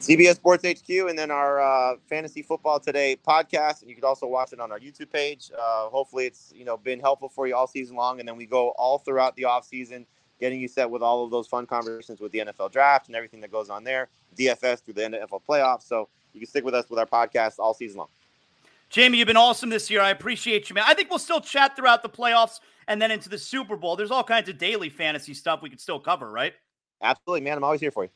CBS 0.01 0.36
Sports 0.36 0.64
HQ, 0.64 0.88
and 1.09 1.18
then 1.18 1.32
our 1.32 1.61
uh, 1.61 1.96
Fantasy 2.09 2.40
Football 2.40 2.78
Today 2.78 3.16
podcast, 3.26 3.80
and 3.80 3.90
you 3.90 3.96
can 3.96 4.05
also 4.05 4.28
watch 4.28 4.53
it 4.53 4.61
on 4.61 4.70
our 4.70 4.78
YouTube 4.78 5.11
page. 5.11 5.51
Uh, 5.53 5.88
hopefully, 5.88 6.26
it's 6.26 6.53
you 6.55 6.64
know 6.64 6.76
been 6.76 7.01
helpful 7.01 7.28
for 7.28 7.49
you 7.49 7.57
all 7.57 7.66
season 7.66 7.96
long, 7.96 8.20
and 8.20 8.28
then 8.28 8.36
we 8.36 8.46
go 8.46 8.68
all 8.70 8.99
throughout 8.99 9.34
the 9.34 9.44
off 9.44 9.66
season, 9.66 10.07
getting 10.38 10.61
you 10.61 10.68
set 10.68 10.88
with 10.88 11.03
all 11.03 11.24
of 11.24 11.32
those 11.32 11.49
fun 11.49 11.66
conversations 11.66 12.20
with 12.20 12.30
the 12.30 12.38
NFL 12.38 12.70
draft 12.70 13.09
and 13.09 13.16
everything 13.16 13.40
that 13.40 13.51
goes 13.51 13.70
on 13.70 13.82
there, 13.82 14.09
DFS 14.38 14.84
through 14.84 14.94
the 14.94 15.01
NFL 15.01 15.42
playoffs. 15.49 15.82
So 15.82 16.09
you 16.32 16.38
can 16.38 16.49
stick 16.49 16.64
with 16.64 16.74
us 16.74 16.88
with 16.88 17.01
our 17.01 17.07
podcast 17.07 17.59
all 17.59 17.74
season 17.74 17.99
long. 17.99 18.09
Jamey, 18.92 19.16
you've 19.16 19.26
been 19.26 19.36
awesome 19.36 19.68
this 19.68 19.90
year. 19.90 20.01
I 20.01 20.11
appreciate 20.11 20.70
you, 20.70 20.74
man. 20.74 20.84
I 20.86 20.94
think 20.94 21.11
we'll 21.11 21.18
still 21.18 21.40
chat 21.40 21.74
throughout 21.74 22.03
the 22.03 22.09
playoffs 22.09 22.61
and 22.86 23.03
then 23.03 23.11
into 23.11 23.28
the 23.28 23.36
Super 23.36 23.76
Bowl. 23.76 23.96
There's 23.96 24.12
all 24.12 24.24
kinds 24.24 24.49
of 24.49 24.59
daily 24.59 24.88
fantasy 24.90 25.34
stuff 25.34 25.61
we 25.61 25.68
could 25.68 25.80
still 25.80 25.99
cover, 25.99 26.30
right? 26.30 26.55
Absolutely, 27.03 27.40
man. 27.42 27.59
I'm 27.59 27.64
always 27.64 27.80
here 27.80 27.90
for 27.90 28.05
you. 28.05 28.11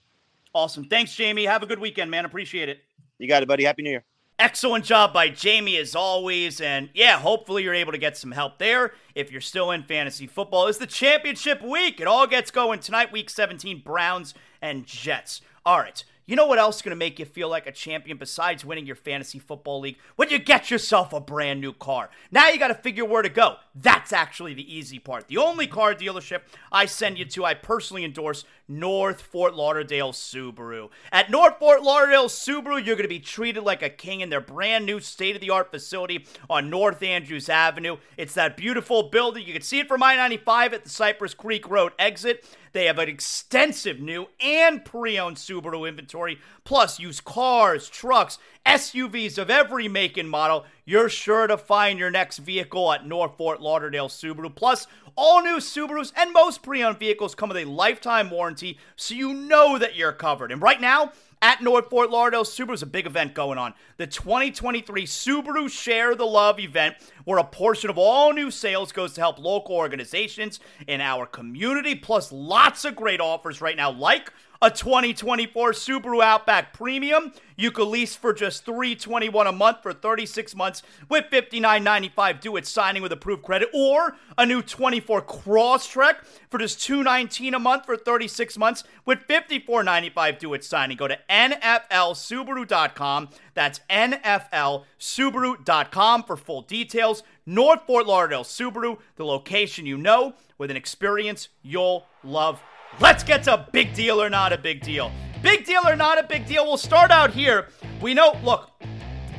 Awesome. 0.55 0.85
Thanks, 0.85 1.13
Jamey. 1.13 1.47
Have 1.47 1.63
a 1.63 1.67
good 1.67 1.79
weekend, 1.79 2.11
man. 2.11 2.25
Appreciate 2.25 2.69
it. 2.69 2.81
You 3.19 3.29
got 3.29 3.43
it, 3.43 3.49
buddy. 3.49 3.65
Happy 3.65 3.83
New 3.83 3.91
Year. 3.91 4.05
Excellent 4.39 4.85
job 4.85 5.13
by 5.13 5.31
Jamey 5.31 5.79
as 5.79 5.95
always. 5.95 6.61
And 6.61 6.91
yeah, 6.95 7.19
hopefully 7.19 7.63
you're 7.63 7.75
able 7.75 7.93
to 7.93 7.99
get 7.99 8.17
some 8.17 8.33
help 8.33 8.59
there 8.59 8.93
if 9.15 9.31
you're 9.31 9.41
still 9.41 9.71
in 9.71 9.85
fantasy 9.85 10.27
football. 10.27 10.67
It's 10.67 10.79
the 10.79 10.87
championship 10.87 11.63
week. 11.63 12.01
It 12.01 12.07
all 12.07 12.27
gets 12.27 12.51
going 12.51 12.81
tonight, 12.81 13.13
week 13.13 13.31
17, 13.31 13.83
Browns 13.85 14.35
and 14.61 14.85
Jets. 14.85 15.43
All 15.65 15.79
right. 15.79 16.03
You 16.33 16.37
know 16.37 16.47
what 16.47 16.59
else 16.59 16.77
is 16.77 16.83
going 16.83 16.93
to 16.93 16.97
make 16.97 17.19
you 17.19 17.27
feel 17.27 17.51
like 17.51 17.67
a 17.67 17.73
champion 17.73 18.17
besides 18.17 18.65
winning 18.65 18.87
your 18.87 18.97
fantasy 18.97 19.39
football 19.39 19.81
league? 19.81 19.99
When 20.17 20.31
you 20.31 20.39
get 20.39 20.71
yourself 20.71 21.13
a 21.13 21.21
brand 21.21 21.61
new 21.61 21.75
car. 21.75 22.09
Now 22.31 22.49
you 22.49 22.59
got 22.59 22.69
to 22.69 22.75
figure 22.75 23.05
where 23.05 23.21
to 23.21 23.29
go. 23.29 23.57
That's 23.75 24.15
actually 24.15 24.55
the 24.55 24.75
easy 24.75 24.99
part. 24.99 25.29
The 25.29 25.37
only 25.37 25.67
car 25.67 25.95
dealership 25.95 26.41
I 26.73 26.87
send 26.87 27.19
you 27.19 27.27
to, 27.27 27.45
I 27.45 27.53
personally 27.53 28.03
endorse 28.03 28.47
North 28.67 29.21
Fort 29.21 29.55
Lauderdale 29.55 30.13
Subaru. 30.13 30.89
At 31.13 31.31
North 31.31 31.59
Fort 31.59 31.83
Lauderdale 31.83 32.29
Subaru, 32.29 32.83
you're 32.83 32.97
going 32.97 33.03
to 33.03 33.09
be 33.09 33.21
treated 33.21 33.63
like 33.63 33.83
a 33.83 33.91
king 33.91 34.23
in 34.23 34.31
their 34.31 34.41
brand 34.41 34.87
new 34.87 35.01
state 35.01 35.35
of 35.35 35.43
the 35.43 35.51
art 35.51 35.71
facility 35.71 36.27
on 36.49 36.71
North 36.71 37.03
Andrews 37.03 37.51
Avenue. 37.51 37.99
It's 38.17 38.35
that 38.35 38.57
beautiful 38.57 39.05
building. 39.05 39.47
You 39.47 39.53
can 39.53 39.61
see 39.61 39.81
it 39.81 39.89
from 39.89 40.03
I 40.03 40.17
95 40.17 40.73
at 40.73 40.85
the 40.85 40.91
Cypress 40.91 41.35
Creek 41.35 41.69
Road 41.69 41.93
exit. 41.99 42.47
They 42.73 42.87
have 42.87 42.99
an 42.99 43.09
extensive 43.09 44.01
new 44.01 44.29
and 44.41 44.85
pre 44.85 45.19
owned 45.19 45.37
Subaru 45.37 45.89
inventory, 45.89 46.39
plus 46.65 46.99
used 46.99 47.25
cars, 47.25 47.89
trucks, 47.89 48.39
SUVs 48.67 49.39
of 49.39 49.51
every 49.51 49.89
make 49.89 50.17
and 50.17 50.29
model. 50.29 50.65
You're 50.85 51.09
sure 51.09 51.47
to 51.47 51.57
find 51.57 51.99
your 51.99 52.11
next 52.11 52.39
vehicle 52.39 52.93
at 52.93 53.07
North 53.07 53.37
Fort 53.37 53.61
Lauderdale 53.61 54.09
Subaru. 54.09 54.55
Plus, 54.55 54.87
all 55.17 55.43
new 55.43 55.57
Subarus 55.57 56.13
and 56.17 56.33
most 56.33 56.63
pre 56.63 56.83
owned 56.83 56.99
vehicles 56.99 57.35
come 57.35 57.51
with 57.51 57.59
a 57.59 57.65
lifetime 57.67 58.31
warranty, 58.31 58.79
so 58.97 59.15
you 59.15 59.35
know 59.35 59.79
that 59.79 59.97
you're 59.97 60.13
covered. 60.13 60.51
And 60.51 60.63
right 60.63 60.81
now, 60.81 61.13
at 61.43 61.61
North 61.61 61.91
Fort 61.91 62.09
Lauderdale 62.09 62.45
Subaru 62.45 62.73
is 62.73 62.83
a 62.83 62.87
big 62.87 63.05
event 63.05 63.35
going 63.35 63.59
on. 63.59 63.75
The 63.97 64.07
2023 64.07 65.05
Subaru 65.05 65.69
Share 65.69 66.15
the 66.15 66.25
Love 66.25 66.61
event, 66.61 66.95
where 67.25 67.39
a 67.39 67.45
portion 67.45 67.91
of 67.91 67.99
all 67.99 68.33
new 68.33 68.51
sales 68.51 68.93
goes 68.93 69.13
to 69.15 69.21
help 69.21 69.41
local 69.41 69.75
organizations 69.75 70.61
in 70.87 71.01
our 71.01 71.27
community, 71.27 71.97
plus 71.97 72.31
lots 72.31 72.85
of 72.85 72.95
great 72.95 73.21
offers 73.21 73.61
right 73.61 73.77
now, 73.77 73.91
like 73.91 74.33
a 74.63 74.71
2024 74.71 75.73
Subaru 75.73 76.23
Outback 76.23 76.73
Premium. 76.73 77.33
You 77.57 77.73
could 77.73 77.89
lease 77.89 78.15
for 78.15 78.33
just 78.33 78.65
321 78.65 79.49
a 79.49 79.53
month 79.53 79.83
for 79.83 79.93
36 79.93 80.55
months 80.55 80.85
with 81.09 81.25
$59.95 81.33 82.41
due 82.41 82.57
at 82.57 82.65
signing 82.67 83.03
with 83.03 83.11
approved 83.11 83.43
credit, 83.43 83.71
or 83.75 84.15
a 84.39 84.47
new 84.47 84.63
24 84.63 85.23
Crosstrek 85.23 86.25
for 86.49 86.59
just 86.59 86.81
219 86.83 87.55
a 87.55 87.59
month 87.59 87.85
for 87.85 87.97
36 87.97 88.57
months 88.57 88.85
with 89.05 89.27
$54.95 89.27 90.39
due 90.39 90.55
at 90.55 90.63
signing. 90.63 90.97
Go 90.97 91.09
to 91.09 91.19
NFLSubaru.com. 91.29 93.31
That's 93.55 93.81
NFLSubaru.com 93.91 96.23
for 96.23 96.37
full 96.37 96.63
details. 96.63 97.25
North 97.45 97.81
Fort 97.87 98.07
Lauderdale 98.07 98.45
Subaru, 98.45 98.99
the 99.17 99.25
location 99.25 99.87
you 99.87 99.99
know 99.99 100.35
with 100.57 100.71
an 100.71 100.77
experience 100.77 101.49
you'll 101.63 102.07
love 102.23 102.63
Let's 103.01 103.25
get 103.25 103.43
to 103.45 103.67
big 103.73 103.95
deal 103.95 104.23
or 104.23 104.31
not 104.31 104.53
a 104.53 104.59
big 104.59 104.83
deal. 104.83 105.11
Big 105.43 105.65
deal 105.65 105.83
or 105.87 105.97
not 105.97 106.19
a 106.19 106.23
big 106.23 106.47
deal. 106.47 106.65
We'll 106.65 106.77
start 106.77 107.11
out 107.11 107.33
here. 107.33 107.69
We 108.01 108.15
know, 108.15 108.39
look, 108.45 108.71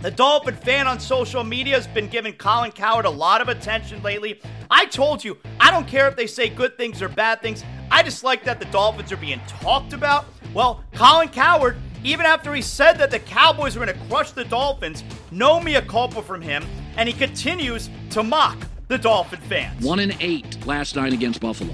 the 0.01 0.11
Dolphin 0.11 0.55
fan 0.55 0.85
on 0.85 0.99
social 0.99 1.43
media 1.43 1.75
has 1.75 1.87
been 1.87 2.09
giving 2.09 2.33
Colin 2.33 2.71
Cowherd 2.71 3.05
a 3.05 3.09
lot 3.09 3.39
of 3.41 3.47
attention 3.47 4.03
lately. 4.03 4.41
I 4.69 4.85
told 4.85 5.23
you, 5.23 5.37
I 5.61 5.71
don't 5.71 5.87
care 5.87 6.09
if 6.09 6.17
they 6.17 6.27
say 6.27 6.49
good 6.49 6.77
things 6.77 7.01
or 7.01 7.07
bad 7.07 7.41
things. 7.41 7.63
I 7.89 8.03
just 8.03 8.23
like 8.23 8.43
that 8.43 8.59
the 8.59 8.65
Dolphins 8.65 9.11
are 9.13 9.17
being 9.17 9.39
talked 9.47 9.93
about. 9.93 10.25
Well, 10.53 10.83
Colin 10.93 11.29
Cowherd, 11.29 11.77
even 12.03 12.25
after 12.25 12.53
he 12.53 12.61
said 12.61 12.93
that 12.93 13.11
the 13.11 13.19
Cowboys 13.19 13.77
were 13.77 13.85
going 13.85 13.97
to 13.97 14.05
crush 14.07 14.31
the 14.31 14.43
Dolphins, 14.43 15.05
no 15.31 15.59
mea 15.59 15.79
culpa 15.81 16.21
from 16.21 16.41
him, 16.41 16.65
and 16.97 17.07
he 17.07 17.13
continues 17.13 17.89
to 18.09 18.23
mock 18.23 18.57
the 18.89 18.97
Dolphin 18.97 19.39
fans. 19.41 19.85
One 19.85 19.99
and 19.99 20.17
eight 20.19 20.65
last 20.65 20.97
night 20.97 21.13
against 21.13 21.39
Buffalo. 21.39 21.73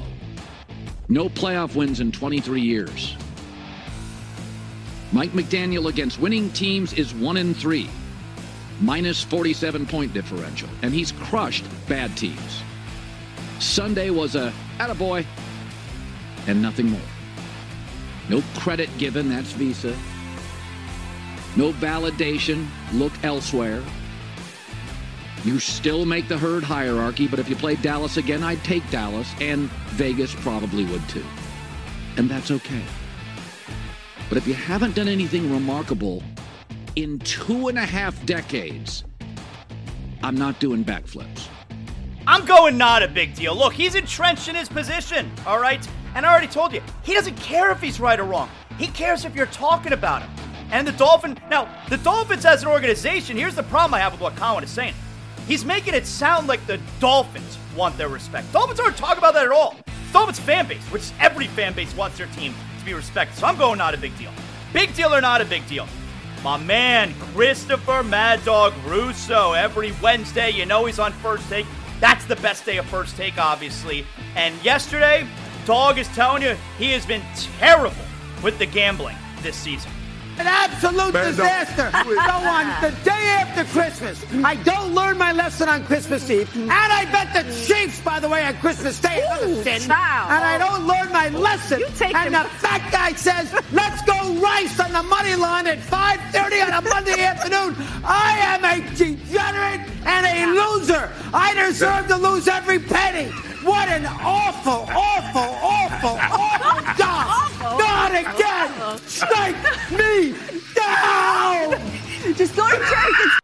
No 1.11 1.27
playoff 1.27 1.75
wins 1.75 2.01
in 2.01 2.11
23 2.11 2.61
years. 2.61 3.15
Mike 5.11 5.31
McDaniel 5.31 5.89
against 5.89 6.19
winning 6.19 6.51
teams 6.51 6.93
is 6.93 7.15
1 7.15 7.35
in 7.35 7.55
3, 7.55 7.89
minus 8.79 9.23
47 9.23 9.87
point 9.87 10.13
differential, 10.13 10.69
and 10.83 10.93
he's 10.93 11.11
crushed 11.13 11.65
bad 11.87 12.15
teams. 12.15 12.61
Sunday 13.57 14.11
was 14.11 14.35
a 14.35 14.53
attaboy, 14.77 15.25
and 16.45 16.61
nothing 16.61 16.87
more. 16.87 17.01
No 18.29 18.43
credit 18.57 18.95
given, 18.99 19.29
that's 19.29 19.51
Visa. 19.53 19.97
No 21.55 21.73
validation, 21.73 22.67
look 22.93 23.13
elsewhere. 23.23 23.81
You 25.45 25.59
still 25.59 26.05
make 26.05 26.27
the 26.27 26.37
herd 26.37 26.63
hierarchy, 26.63 27.27
but 27.27 27.39
if 27.39 27.49
you 27.49 27.55
played 27.55 27.81
Dallas 27.81 28.17
again, 28.17 28.43
I'd 28.43 28.63
take 28.63 28.87
Dallas, 28.89 29.31
and 29.39 29.69
Vegas 29.91 30.35
probably 30.35 30.83
would 30.85 31.07
too. 31.07 31.25
And 32.17 32.29
that's 32.29 32.51
okay. 32.51 32.81
But 34.27 34.37
if 34.37 34.45
you 34.45 34.53
haven't 34.53 34.95
done 34.95 35.07
anything 35.07 35.51
remarkable 35.51 36.21
in 36.95 37.19
two 37.19 37.69
and 37.69 37.77
a 37.77 37.85
half 37.85 38.23
decades, 38.25 39.05
I'm 40.21 40.35
not 40.35 40.59
doing 40.59 40.83
backflips. 40.83 41.47
I'm 42.27 42.45
going 42.45 42.77
not 42.77 43.01
a 43.01 43.07
big 43.07 43.33
deal. 43.33 43.55
Look, 43.55 43.73
he's 43.73 43.95
entrenched 43.95 44.49
in 44.49 44.55
his 44.55 44.67
position, 44.67 45.31
all 45.47 45.59
right? 45.59 45.87
And 46.15 46.25
I 46.25 46.31
already 46.31 46.47
told 46.47 46.73
you, 46.73 46.81
he 47.01 47.13
doesn't 47.13 47.37
care 47.37 47.71
if 47.71 47.81
he's 47.81 47.99
right 47.99 48.19
or 48.19 48.25
wrong. 48.25 48.49
He 48.77 48.87
cares 48.87 49.23
if 49.23 49.35
you're 49.35 49.45
talking 49.47 49.93
about 49.93 50.21
him. 50.21 50.31
And 50.71 50.85
the 50.85 50.91
Dolphin, 50.91 51.39
now, 51.49 51.73
the 51.89 51.97
Dolphins 51.97 52.45
as 52.45 52.61
an 52.61 52.67
organization, 52.67 53.37
here's 53.37 53.55
the 53.55 53.63
problem 53.63 53.93
I 53.93 53.99
have 53.99 54.11
with 54.11 54.21
what 54.21 54.35
Colin 54.35 54.63
is 54.63 54.69
saying. 54.69 54.93
He's 55.49 55.65
making 55.65 55.95
it 55.95 56.05
sound 56.05 56.47
like 56.47 56.63
the 56.67 56.79
Dolphins 56.99 57.57
want 57.75 57.97
their 57.97 58.07
respect. 58.07 58.53
Dolphins 58.53 58.79
aren't 58.79 58.95
talking 58.97 59.17
about 59.17 59.33
that 59.33 59.45
at 59.45 59.51
all. 59.51 59.75
Dolphins 60.13 60.39
fan 60.39 60.67
base, 60.67 60.83
which 60.91 61.11
every 61.19 61.47
fan 61.47 61.73
base 61.73 61.91
wants 61.95 62.19
their 62.19 62.27
team 62.27 62.53
to 62.77 62.85
be 62.85 62.93
respected. 62.93 63.35
So 63.35 63.47
I'm 63.47 63.57
going 63.57 63.79
not 63.79 63.95
a 63.95 63.97
big 63.97 64.15
deal. 64.19 64.31
Big 64.73 64.93
deal 64.93 65.11
or 65.11 65.21
not 65.21 65.41
a 65.41 65.45
big 65.45 65.67
deal? 65.67 65.87
My 66.43 66.57
man, 66.57 67.15
Christopher 67.33 68.03
Mad 68.03 68.45
Dog 68.45 68.73
Russo, 68.85 69.53
every 69.53 69.91
Wednesday, 70.03 70.51
you 70.51 70.67
know 70.67 70.85
he's 70.85 70.99
on 70.99 71.13
First 71.13 71.49
Take. 71.49 71.65
That's 71.99 72.25
the 72.25 72.35
best 72.35 72.63
day 72.63 72.77
of 72.77 72.85
First 72.85 73.17
Take, 73.17 73.39
obviously. 73.39 74.05
And 74.35 74.53
yesterday, 74.63 75.27
Dog 75.65 75.97
is 75.97 76.07
telling 76.09 76.43
you 76.43 76.55
he 76.77 76.91
has 76.91 77.07
been 77.07 77.23
terrible 77.57 78.05
with 78.43 78.59
the 78.59 78.67
gambling 78.67 79.17
this 79.41 79.55
season. 79.55 79.91
An 80.39 80.47
absolute 80.47 81.13
Man, 81.13 81.25
disaster. 81.25 81.91
so 81.91 82.33
on 82.47 82.65
the 82.81 82.91
day 83.03 83.25
after 83.41 83.65
Christmas, 83.65 84.23
I 84.43 84.55
don't 84.55 84.95
learn 84.95 85.17
my 85.17 85.33
lesson 85.33 85.67
on 85.67 85.83
Christmas 85.85 86.29
Eve, 86.29 86.49
and 86.55 86.71
I 86.71 87.03
bet 87.11 87.33
the 87.33 87.43
Chiefs, 87.65 87.99
by 88.01 88.19
the 88.21 88.29
way, 88.29 88.43
on 88.45 88.55
Christmas 88.57 88.99
Day, 89.01 89.21
another 89.25 89.63
sin. 89.63 89.81
child. 89.81 90.31
And 90.31 90.43
I 90.43 90.57
don't 90.57 90.87
learn 90.87 91.11
my 91.11 91.27
lesson. 91.29 91.79
You 91.79 91.87
take 91.97 92.15
and 92.15 92.33
him- 92.33 92.43
the 92.43 92.49
fat 92.63 92.89
guy 92.91 93.13
says, 93.13 93.53
"Let's 93.73 94.01
go 94.03 94.17
Rice 94.35 94.79
on 94.79 94.93
the 94.93 95.03
money 95.03 95.35
line 95.35 95.67
at 95.67 95.79
5:30 95.79 96.61
on 96.61 96.71
a 96.73 96.81
Monday 96.89 97.21
afternoon." 97.31 97.75
I 98.05 98.37
am 98.53 98.63
a 98.63 98.95
degenerate 98.95 99.81
and 100.05 100.25
a 100.25 100.45
loser. 100.61 101.11
I 101.33 101.53
deserve 101.53 102.07
to 102.07 102.15
lose 102.15 102.47
every 102.47 102.79
penny. 102.79 103.29
What 103.61 103.89
an 103.89 104.05
awful, 104.05 104.87
awful, 104.89 105.49
awful, 105.61 106.17
awful 106.31 106.81
job! 106.97 106.98
Not 107.59 108.11
again! 108.11 108.97
Strike 108.99 109.55
me 109.91 110.33
down! 110.75 111.79
Just 112.35 112.55
go 112.55 112.69
to 112.69 112.77
church. 112.77 113.39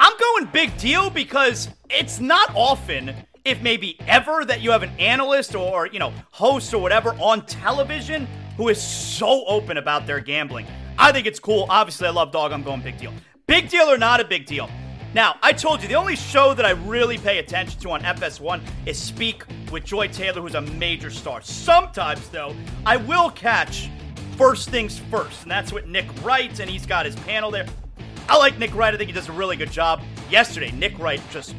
I'm 0.00 0.12
going 0.18 0.46
big 0.52 0.76
deal 0.78 1.10
because 1.10 1.68
it's 1.88 2.20
not 2.20 2.52
often, 2.54 3.14
if 3.44 3.62
maybe 3.62 3.98
ever, 4.06 4.44
that 4.44 4.60
you 4.60 4.70
have 4.70 4.82
an 4.82 4.90
analyst 4.98 5.54
or, 5.54 5.86
you 5.86 5.98
know, 5.98 6.12
host 6.32 6.74
or 6.74 6.82
whatever 6.82 7.10
on 7.20 7.46
television 7.46 8.26
who 8.56 8.68
is 8.68 8.82
so 8.82 9.44
open 9.46 9.76
about 9.76 10.06
their 10.06 10.20
gambling. 10.20 10.66
I 10.98 11.12
think 11.12 11.26
it's 11.26 11.38
cool. 11.38 11.66
Obviously, 11.68 12.08
I 12.08 12.10
love 12.10 12.32
dog. 12.32 12.52
I'm 12.52 12.62
going 12.62 12.80
big 12.80 12.98
deal. 12.98 13.12
Big 13.46 13.68
deal 13.68 13.84
or 13.84 13.98
not 13.98 14.20
a 14.20 14.24
big 14.24 14.46
deal? 14.46 14.68
Now, 15.16 15.38
I 15.42 15.54
told 15.54 15.80
you 15.80 15.88
the 15.88 15.94
only 15.94 16.14
show 16.14 16.52
that 16.52 16.66
I 16.66 16.72
really 16.72 17.16
pay 17.16 17.38
attention 17.38 17.80
to 17.80 17.92
on 17.92 18.02
FS1 18.02 18.60
is 18.84 18.98
Speak 18.98 19.44
with 19.72 19.82
Joy 19.82 20.08
Taylor, 20.08 20.42
who's 20.42 20.56
a 20.56 20.60
major 20.60 21.08
star. 21.08 21.40
Sometimes, 21.40 22.28
though, 22.28 22.54
I 22.84 22.98
will 22.98 23.30
catch 23.30 23.88
First 24.36 24.68
Things 24.68 24.98
First, 25.10 25.44
and 25.44 25.50
that's 25.50 25.72
what 25.72 25.88
Nick 25.88 26.04
Wright's, 26.22 26.60
and 26.60 26.68
he's 26.68 26.84
got 26.84 27.06
his 27.06 27.16
panel 27.16 27.50
there. 27.50 27.64
I 28.28 28.36
like 28.36 28.58
Nick 28.58 28.74
Wright. 28.74 28.92
I 28.92 28.98
think 28.98 29.08
he 29.08 29.14
does 29.14 29.30
a 29.30 29.32
really 29.32 29.56
good 29.56 29.72
job. 29.72 30.02
Yesterday, 30.28 30.70
Nick 30.72 30.98
Wright 30.98 31.22
just 31.30 31.54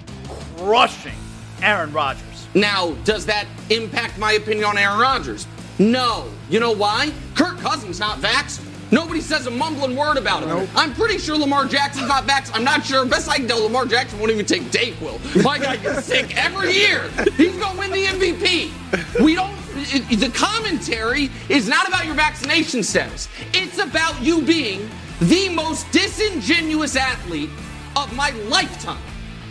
crushing 0.58 1.18
Aaron 1.64 1.91
Rodgers. 1.91 2.47
Now, 2.53 2.91
does 3.05 3.26
that 3.26 3.47
impact 3.72 4.20
my 4.20 4.34
opinion 4.34 4.66
on 4.66 4.78
Aaron 4.78 4.99
Rodgers? 4.99 5.47
No. 5.80 6.30
You 6.51 6.60
know 6.60 6.74
why? 6.74 7.12
Kirk 7.34 7.58
Cousins 7.58 7.99
not 7.99 8.20
vaxxed. 8.20 8.66
Nobody 8.92 9.20
says 9.22 9.48
a 9.48 9.52
mumbling 9.52 9.96
word 9.96 10.18
about 10.18 10.44
him. 10.44 10.68
I'm 10.76 10.94
pretty 10.94 11.18
sure 11.18 11.38
Lamar 11.38 11.66
Jackson's 11.66 12.08
not 12.08 12.26
vaxxed. 12.26 12.52
I'm 12.54 12.64
not 12.64 12.86
sure. 12.86 13.06
Best 13.06 13.28
I 13.30 13.38
can 13.38 13.48
tell, 13.48 13.62
Lamar 13.64 13.86
Jackson 13.86 14.18
won't 14.20 14.32
even 14.32 14.46
take 14.46 14.64
Dayquil. 14.64 15.44
My 15.44 15.60
guy 15.60 15.76
gets 15.78 16.06
sick 16.06 16.36
every 16.38 16.72
year. 16.74 17.10
He's 17.36 17.56
going 17.58 17.74
to 17.74 17.80
win 17.80 17.92
the 17.92 18.06
MVP. 18.06 19.22
We 19.24 19.36
don't. 19.36 19.54
it- 19.76 20.20
the 20.20 20.30
commentary 20.30 21.30
is 21.50 21.68
not 21.68 21.88
about 21.88 22.06
your 22.06 22.16
vaccination 22.16 22.82
status. 22.82 23.28
It's 23.54 23.78
about 23.78 24.22
you 24.22 24.42
being 24.42 24.90
the 25.20 25.50
most 25.50 25.90
disingenuous 25.92 26.96
athlete 26.96 27.50
of 27.96 28.16
my 28.16 28.30
lifetime. 28.48 29.02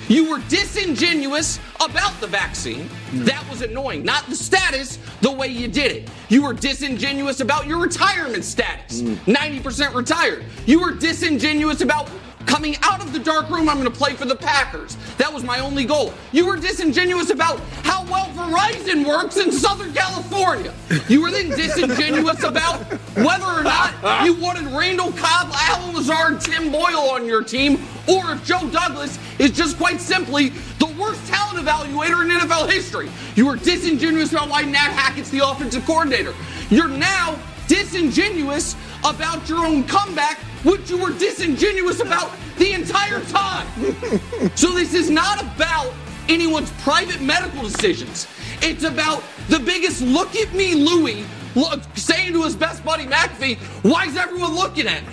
You 0.09 0.31
were 0.31 0.39
disingenuous 0.49 1.59
about 1.81 2.19
the 2.21 2.27
vaccine. 2.27 2.89
That 3.13 3.45
was 3.51 3.63
annoying. 3.63 4.05
Not 4.05 4.27
the 4.27 4.37
status, 4.37 4.99
the 5.21 5.33
way 5.33 5.49
you 5.49 5.69
did 5.69 5.91
it. 5.91 6.11
You 6.29 6.43
were 6.45 6.55
disingenuous 6.55 7.41
about 7.41 7.67
your 7.67 7.79
retirement 7.79 8.45
status. 8.45 9.03
Mm. 9.03 9.17
90% 9.17 9.95
retired. 9.95 10.45
You 10.65 10.81
were 10.81 10.93
disingenuous 10.93 11.81
about 11.81 12.09
coming 12.47 12.77
out 12.83 13.03
of 13.03 13.13
the 13.13 13.19
dark 13.19 13.51
room. 13.51 13.69
I'm 13.69 13.79
going 13.79 13.91
to 13.91 13.97
play 13.97 14.15
for 14.15 14.25
the 14.25 14.37
Packers. 14.37 14.97
That 15.19 15.33
was 15.33 15.43
my 15.43 15.59
only 15.59 15.85
goal. 15.85 16.15
You 16.33 16.47
were 16.47 16.57
disingenuous 16.57 17.31
about 17.31 17.59
how 17.83 18.05
well 18.05 18.27
Verizon 18.27 19.07
works 19.07 19.37
in 19.37 19.51
Southern 19.51 19.93
California. 19.93 20.73
You 21.09 21.23
were 21.23 21.31
then 21.31 21.51
disingenuous 21.51 22.45
about 22.45 22.81
whether 23.17 23.45
or 23.45 23.65
not 23.65 24.25
you 24.25 24.35
wanted 24.35 24.67
Randall 24.67 25.13
Cobb, 25.13 25.51
Allen 25.53 25.97
Lazard, 25.97 26.41
Tim 26.41 26.71
Boyle 26.71 27.11
on 27.11 27.27
your 27.27 27.43
team, 27.43 27.79
or 28.09 28.33
if 28.33 28.45
Joe 28.45 28.69
Douglas 28.71 29.19
is 29.39 29.51
just 29.51 29.77
quite 29.77 30.01
simply 30.01 30.51
the 30.79 30.87
worst 30.99 31.27
talent 31.27 31.59
evaluator 31.59 32.23
in 32.23 32.31
NFL 32.31 32.71
history. 32.71 33.09
You 33.35 33.47
were 33.47 33.57
disingenuous 33.57 34.33
about 34.33 34.49
why 34.49 34.63
Nat 34.63 34.93
Hackett's 34.93 35.31
the 35.31 35.47
offensive 35.47 35.85
coordinator. 35.85 36.35
You're 36.71 36.89
now 36.89 37.39
disingenuous 37.69 38.77
about 39.05 39.49
your 39.49 39.65
own 39.65 39.85
comeback, 39.85 40.39
which 40.65 40.91
you 40.91 40.99
were 40.99 41.13
disingenuous 41.13 42.01
about 42.01 42.33
the 42.59 42.73
entire 42.73 43.21
time. 43.23 43.67
so 44.55 44.71
this 44.71 44.95
is 44.95 45.11
not 45.11 45.43
about 45.43 45.93
anyone's 46.29 46.71
private 46.83 47.21
medical 47.21 47.63
decisions. 47.63 48.27
It's 48.63 48.85
about 48.85 49.23
the 49.49 49.59
biggest 49.59 50.03
look 50.03 50.35
at 50.37 50.53
me, 50.55 50.75
Louie, 50.75 51.25
look, 51.55 51.83
saying 51.95 52.33
to 52.33 52.43
his 52.43 52.57
best 52.57 52.85
buddy 52.85 53.05
McAfee, 53.05 53.59
why 53.83 54.07
is 54.07 54.17
everyone 54.17 54.55
looking 54.55 54.87
at 54.87 55.07
me? 55.07 55.13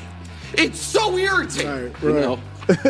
It's 0.53 0.79
so 0.79 1.17
irritating. 1.17 1.93
You 2.01 2.13
know? 2.13 2.39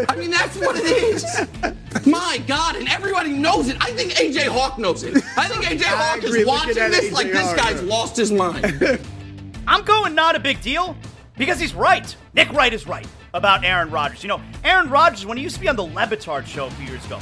I 0.10 0.16
mean, 0.16 0.32
that's 0.32 0.58
what 0.58 0.76
it 0.78 0.86
is. 0.86 2.06
My 2.06 2.42
God, 2.48 2.76
and 2.76 2.88
everybody 2.90 3.32
knows 3.32 3.70
it. 3.70 3.78
I 3.80 3.92
think 3.92 4.14
AJ 4.14 4.48
Hawk 4.48 4.78
knows 4.78 5.04
it. 5.04 5.16
I 5.38 5.48
think 5.48 5.66
AJ 5.66 5.84
Hawk 5.84 6.24
is 6.24 6.46
watching 6.46 6.70
at 6.72 6.76
that 6.76 6.92
this 6.92 7.12
like 7.12 7.28
A.J. 7.28 7.34
this 7.34 7.54
guy's 7.54 7.82
yeah. 7.82 7.90
lost 7.90 8.18
his 8.18 8.32
mind. 8.32 9.00
I'm 9.68 9.84
going 9.84 10.14
not 10.14 10.36
a 10.36 10.40
big 10.40 10.62
deal 10.62 10.96
because 11.38 11.60
he's 11.60 11.74
right. 11.74 12.16
Nick 12.34 12.52
Wright 12.52 12.74
is 12.74 12.86
right 12.86 13.08
about 13.34 13.64
Aaron 13.64 13.90
Rodgers. 13.90 14.24
You 14.24 14.30
know, 14.30 14.42
Aaron 14.64 14.90
Rodgers, 14.90 15.26
when 15.26 15.38
he 15.38 15.44
used 15.44 15.56
to 15.56 15.62
be 15.62 15.68
on 15.68 15.76
the 15.76 15.84
Le 15.84 16.08
Batard 16.08 16.46
show 16.46 16.68
a 16.68 16.72
few 16.72 16.88
years 16.88 17.06
ago, 17.06 17.20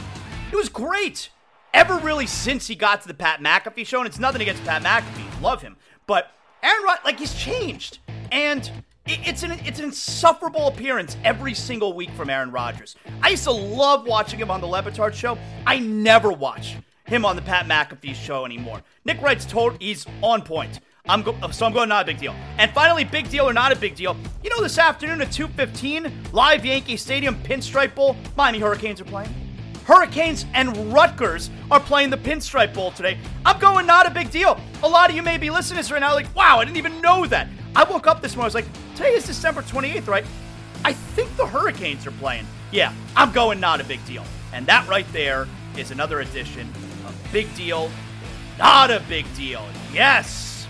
it 0.51 0.55
was 0.55 0.69
great. 0.69 1.29
Ever 1.73 1.97
really 1.99 2.27
since 2.27 2.67
he 2.67 2.75
got 2.75 3.01
to 3.03 3.07
the 3.07 3.13
Pat 3.13 3.39
McAfee 3.39 3.85
show, 3.85 3.99
and 3.99 4.07
it's 4.07 4.19
nothing 4.19 4.41
against 4.41 4.63
Pat 4.65 4.81
McAfee, 4.83 5.41
love 5.41 5.61
him, 5.61 5.77
but 6.05 6.31
Aaron 6.61 6.83
Rodgers, 6.83 7.05
like 7.05 7.19
he's 7.19 7.33
changed, 7.33 7.99
and 8.31 8.59
it- 8.65 8.71
it's 9.05 9.43
an 9.43 9.51
it's 9.65 9.79
an 9.79 9.85
insufferable 9.85 10.67
appearance 10.67 11.17
every 11.23 11.53
single 11.53 11.93
week 11.93 12.11
from 12.11 12.29
Aaron 12.29 12.51
Rodgers. 12.51 12.95
I 13.21 13.29
used 13.29 13.43
to 13.45 13.51
love 13.51 14.05
watching 14.05 14.39
him 14.39 14.51
on 14.51 14.61
the 14.61 14.67
Le 14.67 14.83
Batard 14.83 15.13
show. 15.13 15.37
I 15.65 15.79
never 15.79 16.31
watch 16.31 16.77
him 17.05 17.25
on 17.25 17.35
the 17.35 17.41
Pat 17.41 17.65
McAfee 17.65 18.15
show 18.15 18.45
anymore. 18.45 18.81
Nick 19.03 19.21
Wright's 19.21 19.45
told 19.45 19.81
he's 19.81 20.05
on 20.21 20.43
point. 20.43 20.79
I'm 21.09 21.23
go- 21.23 21.35
so 21.49 21.65
I'm 21.65 21.73
going 21.73 21.89
not 21.89 22.03
a 22.03 22.05
big 22.05 22.19
deal. 22.19 22.35
And 22.59 22.71
finally, 22.71 23.03
big 23.03 23.27
deal 23.29 23.49
or 23.49 23.53
not 23.53 23.71
a 23.71 23.75
big 23.75 23.95
deal? 23.95 24.15
You 24.43 24.51
know, 24.51 24.61
this 24.61 24.77
afternoon 24.77 25.21
at 25.21 25.31
2:15, 25.31 26.11
live 26.31 26.63
Yankee 26.63 26.95
Stadium 26.97 27.35
Pinstripe 27.41 27.95
Bowl. 27.95 28.15
Miami 28.37 28.59
Hurricanes 28.59 29.01
are 29.01 29.05
playing. 29.05 29.33
Hurricanes 29.85 30.45
and 30.53 30.93
Rutgers 30.93 31.49
are 31.71 31.79
playing 31.79 32.11
the 32.11 32.17
Pinstripe 32.17 32.73
Bowl 32.73 32.91
today. 32.91 33.17
I'm 33.45 33.59
going 33.59 33.87
not 33.87 34.05
a 34.05 34.11
big 34.11 34.29
deal. 34.29 34.59
A 34.83 34.87
lot 34.87 35.09
of 35.09 35.15
you 35.15 35.23
may 35.23 35.37
be 35.37 35.49
listening 35.49 35.77
to 35.77 35.81
this 35.83 35.91
right 35.91 35.99
now, 35.99 36.13
like, 36.13 36.33
wow, 36.35 36.59
I 36.59 36.65
didn't 36.65 36.77
even 36.77 37.01
know 37.01 37.25
that. 37.25 37.47
I 37.75 37.83
woke 37.85 38.07
up 38.07 38.21
this 38.21 38.35
morning, 38.35 38.45
I 38.45 38.47
was 38.47 38.55
like, 38.55 38.95
today 38.95 39.13
is 39.13 39.25
December 39.25 39.61
28th, 39.61 40.07
right? 40.07 40.25
I 40.83 40.93
think 40.93 41.35
the 41.37 41.45
Hurricanes 41.45 42.05
are 42.05 42.11
playing. 42.11 42.45
Yeah, 42.71 42.93
I'm 43.15 43.31
going 43.31 43.59
not 43.59 43.79
a 43.79 43.83
big 43.83 44.03
deal. 44.05 44.25
And 44.53 44.65
that 44.67 44.87
right 44.87 45.05
there 45.13 45.47
is 45.77 45.91
another 45.91 46.19
edition 46.19 46.67
of 47.07 47.29
Big 47.31 47.53
Deal, 47.55 47.89
Not 48.57 48.91
a 48.91 49.01
Big 49.07 49.25
Deal. 49.35 49.65
Yes! 49.93 50.67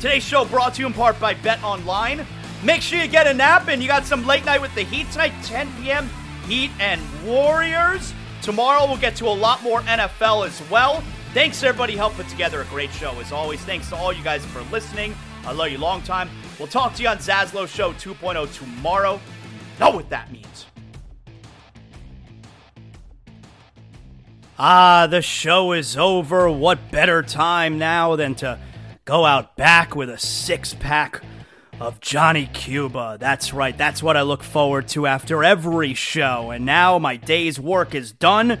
Today's 0.00 0.22
show 0.22 0.46
brought 0.46 0.74
to 0.74 0.80
you 0.80 0.86
in 0.86 0.94
part 0.94 1.20
by 1.20 1.34
Bet 1.34 1.62
Online. 1.62 2.26
Make 2.62 2.80
sure 2.80 2.98
you 2.98 3.08
get 3.08 3.26
a 3.26 3.34
nap 3.34 3.68
and 3.68 3.82
you 3.82 3.88
got 3.88 4.06
some 4.06 4.26
late 4.26 4.44
night 4.46 4.62
with 4.62 4.74
the 4.74 4.82
Heat 4.82 5.10
tonight, 5.10 5.32
10 5.42 5.68
p.m. 5.82 6.08
Heat 6.46 6.70
and 6.80 7.00
Warriors. 7.24 8.14
Tomorrow 8.40 8.86
we'll 8.86 8.96
get 8.96 9.14
to 9.16 9.26
a 9.26 9.28
lot 9.28 9.62
more 9.62 9.82
NFL 9.82 10.46
as 10.46 10.70
well. 10.70 11.02
Thanks 11.34 11.62
everybody 11.62 11.96
helped 11.96 12.16
put 12.16 12.28
together 12.28 12.62
a 12.62 12.64
great 12.66 12.90
show 12.92 13.12
as 13.20 13.30
always. 13.30 13.60
Thanks 13.60 13.90
to 13.90 13.96
all 13.96 14.12
you 14.12 14.24
guys 14.24 14.44
for 14.46 14.62
listening. 14.72 15.14
I 15.44 15.52
love 15.52 15.70
you 15.70 15.78
long 15.78 16.02
time. 16.02 16.28
We'll 16.58 16.68
talk 16.68 16.94
to 16.94 17.02
you 17.02 17.08
on 17.08 17.18
Zaslow 17.18 17.66
Show 17.66 17.92
2.0 17.94 18.54
tomorrow. 18.54 19.20
Know 19.78 19.90
what 19.90 20.10
that 20.10 20.30
means. 20.30 20.66
Ah, 24.58 25.06
the 25.06 25.22
show 25.22 25.72
is 25.72 25.96
over. 25.96 26.50
What 26.50 26.90
better 26.90 27.22
time 27.22 27.78
now 27.78 28.14
than 28.16 28.34
to 28.36 28.58
go 29.06 29.24
out 29.24 29.56
back 29.56 29.96
with 29.96 30.10
a 30.10 30.18
six 30.18 30.74
pack 30.74 31.22
of 31.80 31.98
Johnny 32.00 32.46
Cuba. 32.52 33.16
That's 33.18 33.54
right, 33.54 33.76
that's 33.76 34.02
what 34.02 34.16
I 34.16 34.22
look 34.22 34.42
forward 34.42 34.86
to 34.88 35.06
after 35.06 35.42
every 35.42 35.94
show. 35.94 36.50
And 36.50 36.66
now 36.66 36.98
my 36.98 37.16
day's 37.16 37.58
work 37.58 37.94
is 37.94 38.12
done. 38.12 38.60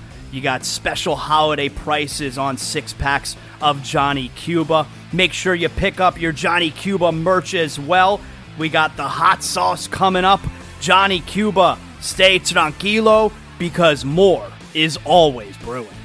you 0.31 0.41
got 0.41 0.63
special 0.63 1.15
holiday 1.15 1.69
prices 1.69 2.37
on 2.37 2.57
six 2.57 2.93
packs 2.93 3.35
of 3.61 3.83
Johnny 3.83 4.29
Cuba. 4.35 4.87
Make 5.11 5.33
sure 5.33 5.53
you 5.53 5.69
pick 5.69 5.99
up 5.99 6.19
your 6.19 6.31
Johnny 6.31 6.71
Cuba 6.71 7.11
merch 7.11 7.53
as 7.53 7.79
well. 7.79 8.21
We 8.57 8.69
got 8.69 8.95
the 8.97 9.07
hot 9.07 9.43
sauce 9.43 9.87
coming 9.87 10.25
up. 10.25 10.39
Johnny 10.79 11.19
Cuba, 11.21 11.77
stay 11.99 12.39
tranquilo 12.39 13.31
because 13.59 14.05
more 14.05 14.47
is 14.73 14.97
always 15.05 15.55
brewing. 15.57 16.00